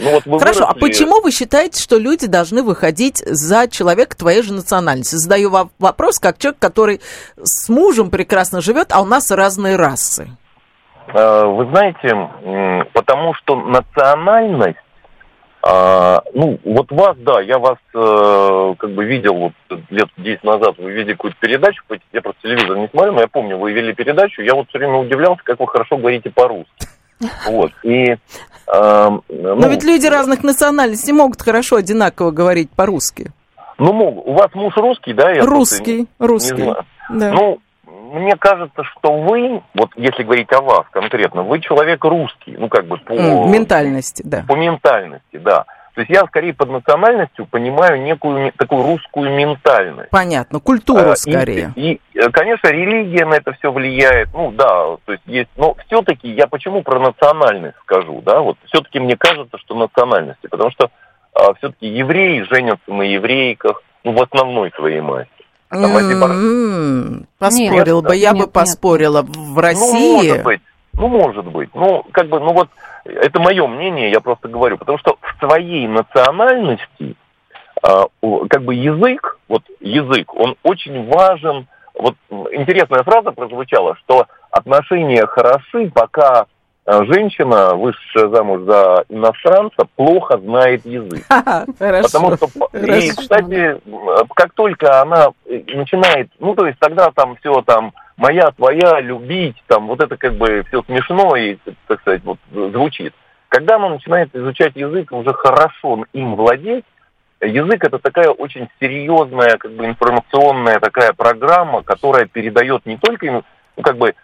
ну 0.00 0.10
вот 0.12 0.26
вы 0.26 0.38
Хорошо, 0.38 0.64
а 0.68 0.74
выросли- 0.74 0.80
почему 0.80 1.20
вы 1.22 1.30
считаете, 1.32 1.82
что 1.82 1.98
люди 1.98 2.26
должны 2.26 2.62
выходить 2.62 3.18
за 3.26 3.66
человека 3.68 4.16
твоей 4.16 4.42
же 4.42 4.52
национальности? 4.52 5.16
Задаю 5.16 5.50
вам 5.50 5.70
вопрос, 5.78 6.18
как 6.20 6.38
человек, 6.38 6.60
который 6.60 7.00
с 7.42 7.68
мужем 7.68 8.10
прекрасно 8.10 8.60
живет, 8.60 8.88
а 8.92 9.00
у 9.00 9.06
нас 9.06 9.30
разные 9.30 9.76
расы. 9.76 10.28
Э, 11.14 11.44
Вы 11.46 11.66
знаете, 11.66 12.86
потому 12.92 13.34
что 13.34 13.56
национальность, 13.56 14.78
а, 15.60 16.22
ну, 16.34 16.58
вот 16.64 16.90
вас, 16.92 17.16
да, 17.18 17.40
я 17.40 17.58
вас 17.58 17.78
э, 17.92 18.74
как 18.78 18.90
бы 18.90 19.04
видел 19.04 19.34
вот 19.34 19.52
лет 19.90 20.08
10 20.16 20.44
назад, 20.44 20.78
вы 20.78 20.92
видели 20.92 21.14
какую-то 21.14 21.36
передачу, 21.40 21.82
я 22.12 22.22
просто 22.22 22.42
телевизор 22.42 22.76
не 22.76 22.88
смотрю, 22.88 23.12
но 23.12 23.20
я 23.22 23.26
помню, 23.26 23.58
вы 23.58 23.72
вели 23.72 23.92
передачу, 23.92 24.42
я 24.42 24.54
вот 24.54 24.68
все 24.68 24.78
время 24.78 24.98
удивлялся, 24.98 25.42
как 25.42 25.58
вы 25.58 25.66
хорошо 25.66 25.96
говорите 25.96 26.30
по-русски. 26.30 26.88
Вот, 27.46 27.72
и... 27.82 28.16
Но 28.72 29.22
ну, 29.28 29.68
ведь 29.68 29.82
люди 29.82 30.06
разных 30.06 30.44
национальностей 30.44 31.12
могут 31.12 31.42
хорошо 31.42 31.76
одинаково 31.76 32.30
говорить 32.30 32.70
по-русски. 32.70 33.32
Ну. 33.78 34.22
У 34.26 34.34
вас 34.34 34.52
муж 34.54 34.76
русский, 34.76 35.12
да? 35.14 35.30
я 35.30 35.44
Русский, 35.44 36.06
просто 36.18 36.32
русский, 36.32 36.54
не 36.54 36.62
знаю. 36.62 36.84
да. 37.10 37.32
Ну, 37.32 37.58
мне 38.08 38.36
кажется, 38.36 38.84
что 38.84 39.12
вы, 39.12 39.62
вот 39.74 39.90
если 39.96 40.22
говорить 40.22 40.52
о 40.52 40.60
вас 40.60 40.86
конкретно, 40.90 41.42
вы 41.42 41.60
человек 41.60 42.04
русский, 42.04 42.56
ну, 42.58 42.68
как 42.68 42.86
бы 42.86 42.96
по... 42.98 43.12
Ментальности, 43.12 44.22
да. 44.24 44.44
По 44.48 44.54
ментальности, 44.54 45.36
да. 45.36 45.64
То 45.94 46.02
есть 46.02 46.10
я 46.10 46.24
скорее 46.26 46.54
под 46.54 46.70
национальностью 46.70 47.44
понимаю 47.46 48.00
некую 48.00 48.52
такую 48.52 48.84
русскую 48.84 49.34
ментальность. 49.34 50.10
Понятно, 50.10 50.60
культуру 50.60 51.10
А, 51.10 51.12
и- 51.14 51.16
скорее. 51.16 51.72
И, 51.74 52.00
э, 52.14 52.30
конечно, 52.30 52.68
религия 52.68 53.24
на 53.26 53.34
это 53.34 53.52
все 53.54 53.72
влияет. 53.72 54.28
Ну 54.32 54.52
да, 54.52 54.96
то 55.04 55.12
есть 55.12 55.24
есть. 55.26 55.50
Но 55.56 55.74
все-таки 55.86 56.28
я 56.30 56.46
почему 56.46 56.82
про 56.82 57.00
национальность 57.00 57.76
скажу, 57.82 58.22
да? 58.24 58.40
Вот 58.40 58.56
все-таки 58.66 59.00
мне 59.00 59.16
кажется, 59.16 59.58
что 59.58 59.74
национальности, 59.74 60.46
потому 60.46 60.70
что 60.70 60.90
все-таки 61.58 61.86
евреи 61.88 62.42
женятся 62.48 62.92
на 62.92 63.02
еврейках, 63.02 63.82
ну 64.04 64.12
в 64.12 64.22
основной 64.22 64.70
своей 64.76 65.00
массе. 65.00 65.28
Там 65.70 65.96
эти 65.96 66.18
пар- 66.20 66.30
М, 66.30 67.26
Поспорил 67.38 67.96
Нет, 68.00 68.08
бы, 68.08 68.16
я 68.16 68.28
нет, 68.30 68.38
бы 68.38 68.44
нет. 68.44 68.52
поспорила. 68.52 69.22
В 69.22 69.54
Ну, 69.54 69.60
России... 69.60 70.16
может 70.28 70.42
быть. 70.44 70.60
Ну, 70.94 71.08
может 71.08 71.44
быть. 71.46 71.70
Ну, 71.74 72.04
как 72.12 72.28
бы, 72.28 72.40
ну 72.40 72.52
вот, 72.52 72.68
это 73.04 73.38
мое 73.38 73.66
мнение, 73.66 74.10
я 74.10 74.20
просто 74.20 74.48
говорю. 74.48 74.78
Потому 74.78 74.98
что 74.98 75.16
в 75.20 75.38
своей 75.46 75.86
национальности, 75.86 77.14
а, 77.82 78.06
как 78.50 78.62
бы 78.64 78.74
язык, 78.74 79.38
вот 79.48 79.62
язык, 79.80 80.34
он 80.34 80.56
очень 80.62 81.06
важен. 81.08 81.66
Вот 81.94 82.14
интересная 82.52 83.02
фраза 83.02 83.32
прозвучала, 83.32 83.96
что 83.96 84.26
отношения 84.50 85.26
хороши, 85.26 85.90
пока 85.94 86.46
женщина, 86.88 87.74
вышедшая 87.74 88.28
замуж 88.28 88.62
за 88.62 89.04
иностранца, 89.08 89.86
плохо 89.96 90.38
знает 90.38 90.86
язык. 90.86 91.22
Хорошо. 91.78 92.08
Потому 92.08 92.36
что, 92.36 92.48
и, 92.78 93.10
кстати, 93.10 93.76
как 94.34 94.54
только 94.54 95.02
она 95.02 95.28
э, 95.46 95.62
начинает, 95.74 96.30
ну, 96.38 96.54
то 96.54 96.66
есть 96.66 96.78
тогда 96.78 97.10
там 97.10 97.36
все 97.36 97.60
там 97.62 97.92
моя, 98.16 98.50
твоя, 98.52 99.00
любить, 99.00 99.62
там 99.66 99.86
вот 99.86 100.02
это 100.02 100.16
как 100.16 100.34
бы 100.34 100.64
все 100.68 100.82
смешно 100.82 101.36
и, 101.36 101.58
так 101.86 102.00
сказать, 102.00 102.22
вот 102.24 102.38
звучит. 102.52 103.12
Когда 103.48 103.76
она 103.76 103.90
начинает 103.90 104.34
изучать 104.34 104.76
язык, 104.76 105.12
уже 105.12 105.32
хорошо 105.34 106.04
им 106.12 106.36
владеть, 106.36 106.84
язык 107.40 107.84
это 107.84 107.98
такая 107.98 108.30
очень 108.30 108.68
серьезная, 108.80 109.56
как 109.58 109.72
бы 109.72 109.86
информационная 109.86 110.80
такая 110.80 111.12
программа, 111.12 111.82
которая 111.82 112.26
передает 112.26 112.84
не 112.86 112.96
только, 112.96 113.26
им, 113.26 113.44
ну, 113.76 113.82
как 113.82 113.96
бы, 113.96 114.14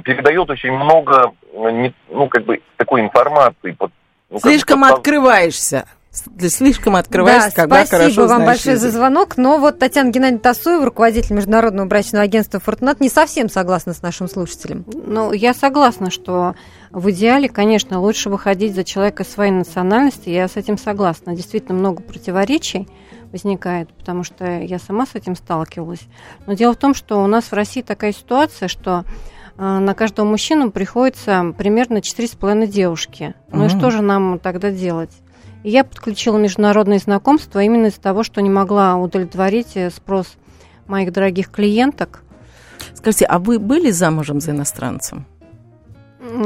передает 0.00 0.48
очень 0.48 0.72
много, 0.72 1.32
э, 1.52 1.90
ну, 2.10 2.28
как 2.28 2.44
бы, 2.44 2.60
такой 2.76 3.02
информации. 3.02 3.72
под- 3.72 3.92
ну, 4.30 4.36
как 4.38 4.44
бы 4.44 4.50
Слишком 4.50 4.84
открываешься. 4.84 5.86
Слишком 6.48 6.96
открываешься, 6.96 7.48
да, 7.56 7.62
когда 7.62 7.86
спасибо 7.86 8.02
хорошо 8.02 8.26
вам 8.28 8.44
большое 8.44 8.76
за 8.76 8.88
язык. 8.88 8.98
звонок. 8.98 9.38
Но 9.38 9.56
вот 9.56 9.78
Татьяна 9.78 10.10
Геннадьевна 10.10 10.42
Тасуева, 10.42 10.84
руководитель 10.84 11.34
Международного 11.34 11.86
брачного 11.86 12.22
агентства 12.24 12.60
«Фортунат», 12.60 13.00
не 13.00 13.08
совсем 13.08 13.48
согласна 13.48 13.94
с 13.94 14.02
нашим 14.02 14.28
слушателем. 14.28 14.84
Ну, 14.92 15.32
я 15.32 15.54
согласна, 15.54 16.10
что 16.10 16.54
в 16.90 17.10
идеале, 17.10 17.48
конечно, 17.48 17.98
лучше 17.98 18.28
выходить 18.28 18.74
за 18.74 18.84
человека 18.84 19.24
своей 19.24 19.52
национальности. 19.52 20.28
Я 20.28 20.48
с 20.48 20.56
этим 20.56 20.76
согласна. 20.76 21.34
Действительно, 21.34 21.78
много 21.78 22.02
противоречий 22.02 22.88
возникает, 23.32 23.88
потому 23.94 24.22
что 24.22 24.44
я 24.44 24.78
сама 24.78 25.06
с 25.06 25.14
этим 25.14 25.34
сталкивалась. 25.34 26.02
Но 26.46 26.52
дело 26.52 26.74
в 26.74 26.76
том, 26.76 26.94
что 26.94 27.22
у 27.24 27.26
нас 27.26 27.44
в 27.44 27.54
России 27.54 27.80
такая 27.80 28.12
ситуация, 28.12 28.68
что 28.68 29.04
на 29.56 29.94
каждого 29.94 30.26
мужчину 30.26 30.70
приходится 30.70 31.54
примерно 31.56 31.98
4,5 31.98 32.66
девушки. 32.66 33.34
Ну 33.50 33.66
и 33.66 33.68
что 33.68 33.90
же 33.90 34.02
нам 34.02 34.38
тогда 34.38 34.70
делать? 34.70 35.10
И 35.62 35.70
я 35.70 35.84
подключила 35.84 36.38
международные 36.38 36.98
знакомства 36.98 37.62
именно 37.62 37.86
из-за 37.86 38.00
того, 38.00 38.24
что 38.24 38.42
не 38.42 38.50
могла 38.50 38.96
удовлетворить 38.96 39.76
э, 39.76 39.90
спрос 39.90 40.26
моих 40.86 41.12
дорогих 41.12 41.50
клиенток. 41.50 42.22
Скажите, 42.94 43.26
а 43.26 43.38
вы 43.38 43.58
были 43.58 43.90
замужем 43.90 44.40
за 44.40 44.50
иностранцем? 44.50 45.26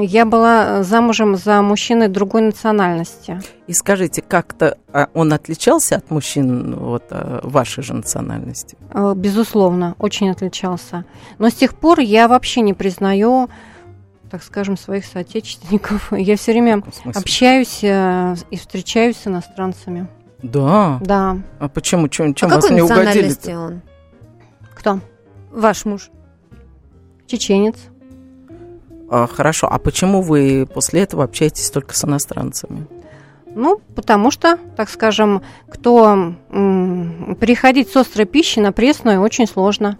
Я 0.01 0.25
была 0.25 0.81
э, 0.81 0.83
замужем 0.83 1.37
за 1.37 1.63
мужчиной 1.63 2.09
другой 2.09 2.43
национальности. 2.43 3.41
И 3.67 3.73
скажите, 3.73 4.23
как-то 4.23 4.79
а, 4.93 5.09
он 5.15 5.33
отличался 5.33 5.97
от 5.97 6.11
мужчин 6.11 6.75
вот, 6.75 7.05
а, 7.11 7.41
вашей 7.43 7.83
же 7.83 7.95
национальности? 7.95 8.77
Э, 8.93 9.15
Безусловно, 9.17 9.95
очень 9.99 10.31
отличался. 10.31 11.05
Но 11.39 11.51
с 11.51 11.55
тех 11.55 11.75
пор 11.75 12.01
я 12.01 12.29
вообще 12.29 12.61
не 12.61 12.75
признаю, 12.75 13.49
так 14.31 14.43
скажем, 14.43 14.77
своих 14.77 15.05
соотечественников. 15.05 16.13
Я 16.17 16.37
все 16.37 16.53
время 16.53 16.83
общаюсь 17.15 17.81
э, 17.83 18.37
и 18.51 18.57
встречаюсь 18.57 19.17
с 19.17 19.27
иностранцами. 19.27 20.09
Да. 20.43 20.99
Да. 21.01 21.39
А 21.59 21.69
почему? 21.69 22.09
Чем, 22.09 22.35
чем 22.35 22.51
а 22.51 22.57
вас 22.57 22.65
какой 22.65 22.77
не 22.77 22.83
национальности 22.83 23.51
угодили? 23.51 23.55
он? 23.57 23.83
Кто? 24.75 25.01
Ваш 25.51 25.85
муж. 25.85 26.11
Чеченец. 27.27 27.77
А, 29.09 29.27
хорошо, 29.27 29.69
а 29.71 29.79
почему 29.79 30.23
вы 30.23 30.67
после 30.73 31.03
этого 31.03 31.25
общаетесь 31.25 31.71
только 31.71 31.95
с 31.95 32.05
иностранцами? 32.05 32.87
Ну, 33.55 33.81
потому 33.95 34.31
что, 34.31 34.59
так 34.77 34.91
скажем, 34.91 35.43
кто 35.69 36.35
м, 36.51 37.37
переходить 37.41 37.91
с 37.91 37.97
острой 37.97 38.27
пищи 38.27 38.59
на 38.59 38.73
пресную 38.73 39.21
очень 39.21 39.47
сложно. 39.47 39.97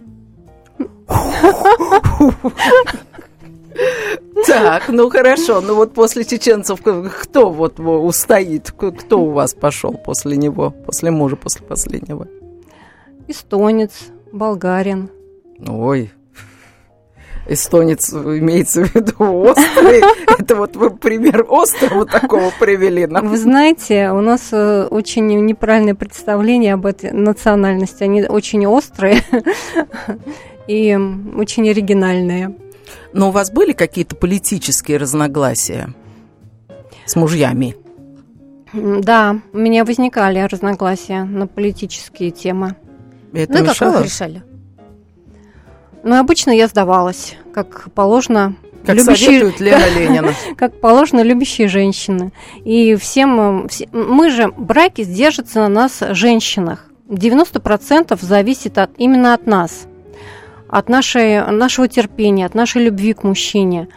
Так, 4.45 4.89
ну 4.89 5.09
хорошо, 5.09 5.61
ну 5.61 5.75
вот 5.75 5.93
после 5.93 6.23
чеченцев 6.23 6.81
кто 6.81 7.49
вот 7.49 7.79
устоит, 7.79 8.71
кто 8.71 9.19
у 9.21 9.31
вас 9.31 9.53
пошел 9.53 9.93
после 9.93 10.37
него, 10.37 10.71
после 10.71 11.11
мужа, 11.11 11.35
после 11.35 11.65
последнего? 11.65 12.27
Эстонец, 13.27 14.07
болгарин. 14.31 15.09
Ой, 15.65 16.11
эстонец 17.47 18.13
имеется 18.13 18.83
в 18.83 18.95
виду 18.95 19.13
острый. 19.19 20.03
Это 20.39 20.55
вот 20.55 20.75
вы 20.75 20.91
пример 20.91 21.45
острого 21.49 22.05
такого 22.05 22.51
привели 22.59 23.05
нам. 23.07 23.27
Вы 23.29 23.37
знаете, 23.37 24.11
у 24.11 24.21
нас 24.21 24.49
э, 24.51 24.87
очень 24.89 25.27
неправильное 25.45 25.95
представление 25.95 26.73
об 26.73 26.85
этой 26.85 27.11
национальности. 27.11 28.03
Они 28.03 28.23
очень 28.23 28.65
острые 28.65 29.23
и 30.67 30.97
очень 31.35 31.69
оригинальные. 31.69 32.55
Но 33.13 33.29
у 33.29 33.31
вас 33.31 33.51
были 33.51 33.73
какие-то 33.73 34.15
политические 34.15 34.97
разногласия 34.97 35.93
с 37.05 37.15
мужьями? 37.15 37.75
Да, 38.73 39.39
у 39.53 39.57
меня 39.57 39.85
возникали 39.85 40.39
разногласия 40.39 41.23
на 41.23 41.47
политические 41.47 42.31
темы. 42.31 42.75
Это 43.33 43.53
ну, 43.53 43.69
мешало? 43.69 43.91
как 43.91 43.99
вы 44.01 44.05
решали? 44.05 44.43
Ну, 46.03 46.17
обычно 46.17 46.51
я 46.51 46.67
сдавалась, 46.67 47.35
как 47.53 47.91
положено 47.93 48.55
как 48.85 48.95
любящие, 48.95 49.53
Лена 49.59 49.85
Ленина. 49.99 50.33
как 50.55 50.79
положено 50.79 51.21
любящие 51.21 51.67
женщины. 51.67 52.31
И 52.63 52.95
всем, 52.95 53.67
мы 53.91 54.29
же, 54.29 54.47
браки 54.55 55.03
держатся 55.03 55.59
на 55.59 55.67
нас, 55.67 56.01
женщинах. 56.11 56.85
90% 57.09 58.17
зависит 58.21 58.77
от, 58.77 58.91
именно 58.97 59.33
от 59.33 59.45
нас, 59.45 59.87
от 60.69 60.89
нашей, 60.89 61.45
нашего 61.51 61.87
терпения, 61.87 62.45
от 62.45 62.53
нашей 62.53 62.83
любви 62.83 63.13
к 63.13 63.23
мужчине. 63.23 63.87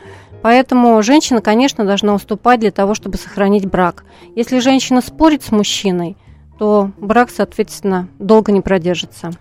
Поэтому 0.43 1.03
женщина, 1.03 1.41
конечно, 1.41 1.85
должна 1.85 2.15
уступать 2.15 2.61
для 2.61 2.71
того, 2.71 2.95
чтобы 2.95 3.19
сохранить 3.19 3.67
брак. 3.67 4.05
Если 4.35 4.59
женщина 4.61 5.03
спорит 5.03 5.43
с 5.43 5.51
мужчиной, 5.51 6.17
то 6.59 6.91
брак, 6.99 7.31
соответственно, 7.31 8.09
долго 8.19 8.53
не 8.53 8.61
продержится. 8.61 9.33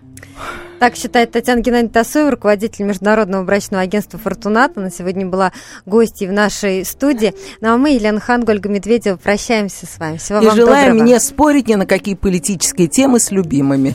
Так 0.78 0.96
считает 0.96 1.30
Татьяна 1.30 1.60
Геннадьевна 1.60 1.92
Тасоева, 1.92 2.30
руководитель 2.30 2.86
Международного 2.86 3.44
брачного 3.44 3.82
агентства 3.82 4.18
«Фортуната». 4.18 4.80
На 4.80 4.90
сегодня 4.90 5.26
была 5.26 5.52
гостьей 5.84 6.26
в 6.28 6.32
нашей 6.32 6.84
студии. 6.86 7.34
Ну 7.60 7.74
а 7.74 7.76
мы, 7.76 7.90
Елена 7.90 8.18
Хан, 8.18 8.44
Ольга 8.48 8.68
Медведева, 8.70 9.16
прощаемся 9.16 9.86
с 9.86 9.98
вами. 9.98 10.16
Всего 10.16 10.40
И 10.40 10.46
вам 10.46 10.56
желаем 10.56 10.92
доброго. 10.92 11.06
не 11.06 11.20
спорить 11.20 11.68
ни 11.68 11.74
на 11.74 11.84
какие 11.84 12.14
политические 12.14 12.88
темы 12.88 13.20
с 13.20 13.30
любимыми. 13.30 13.94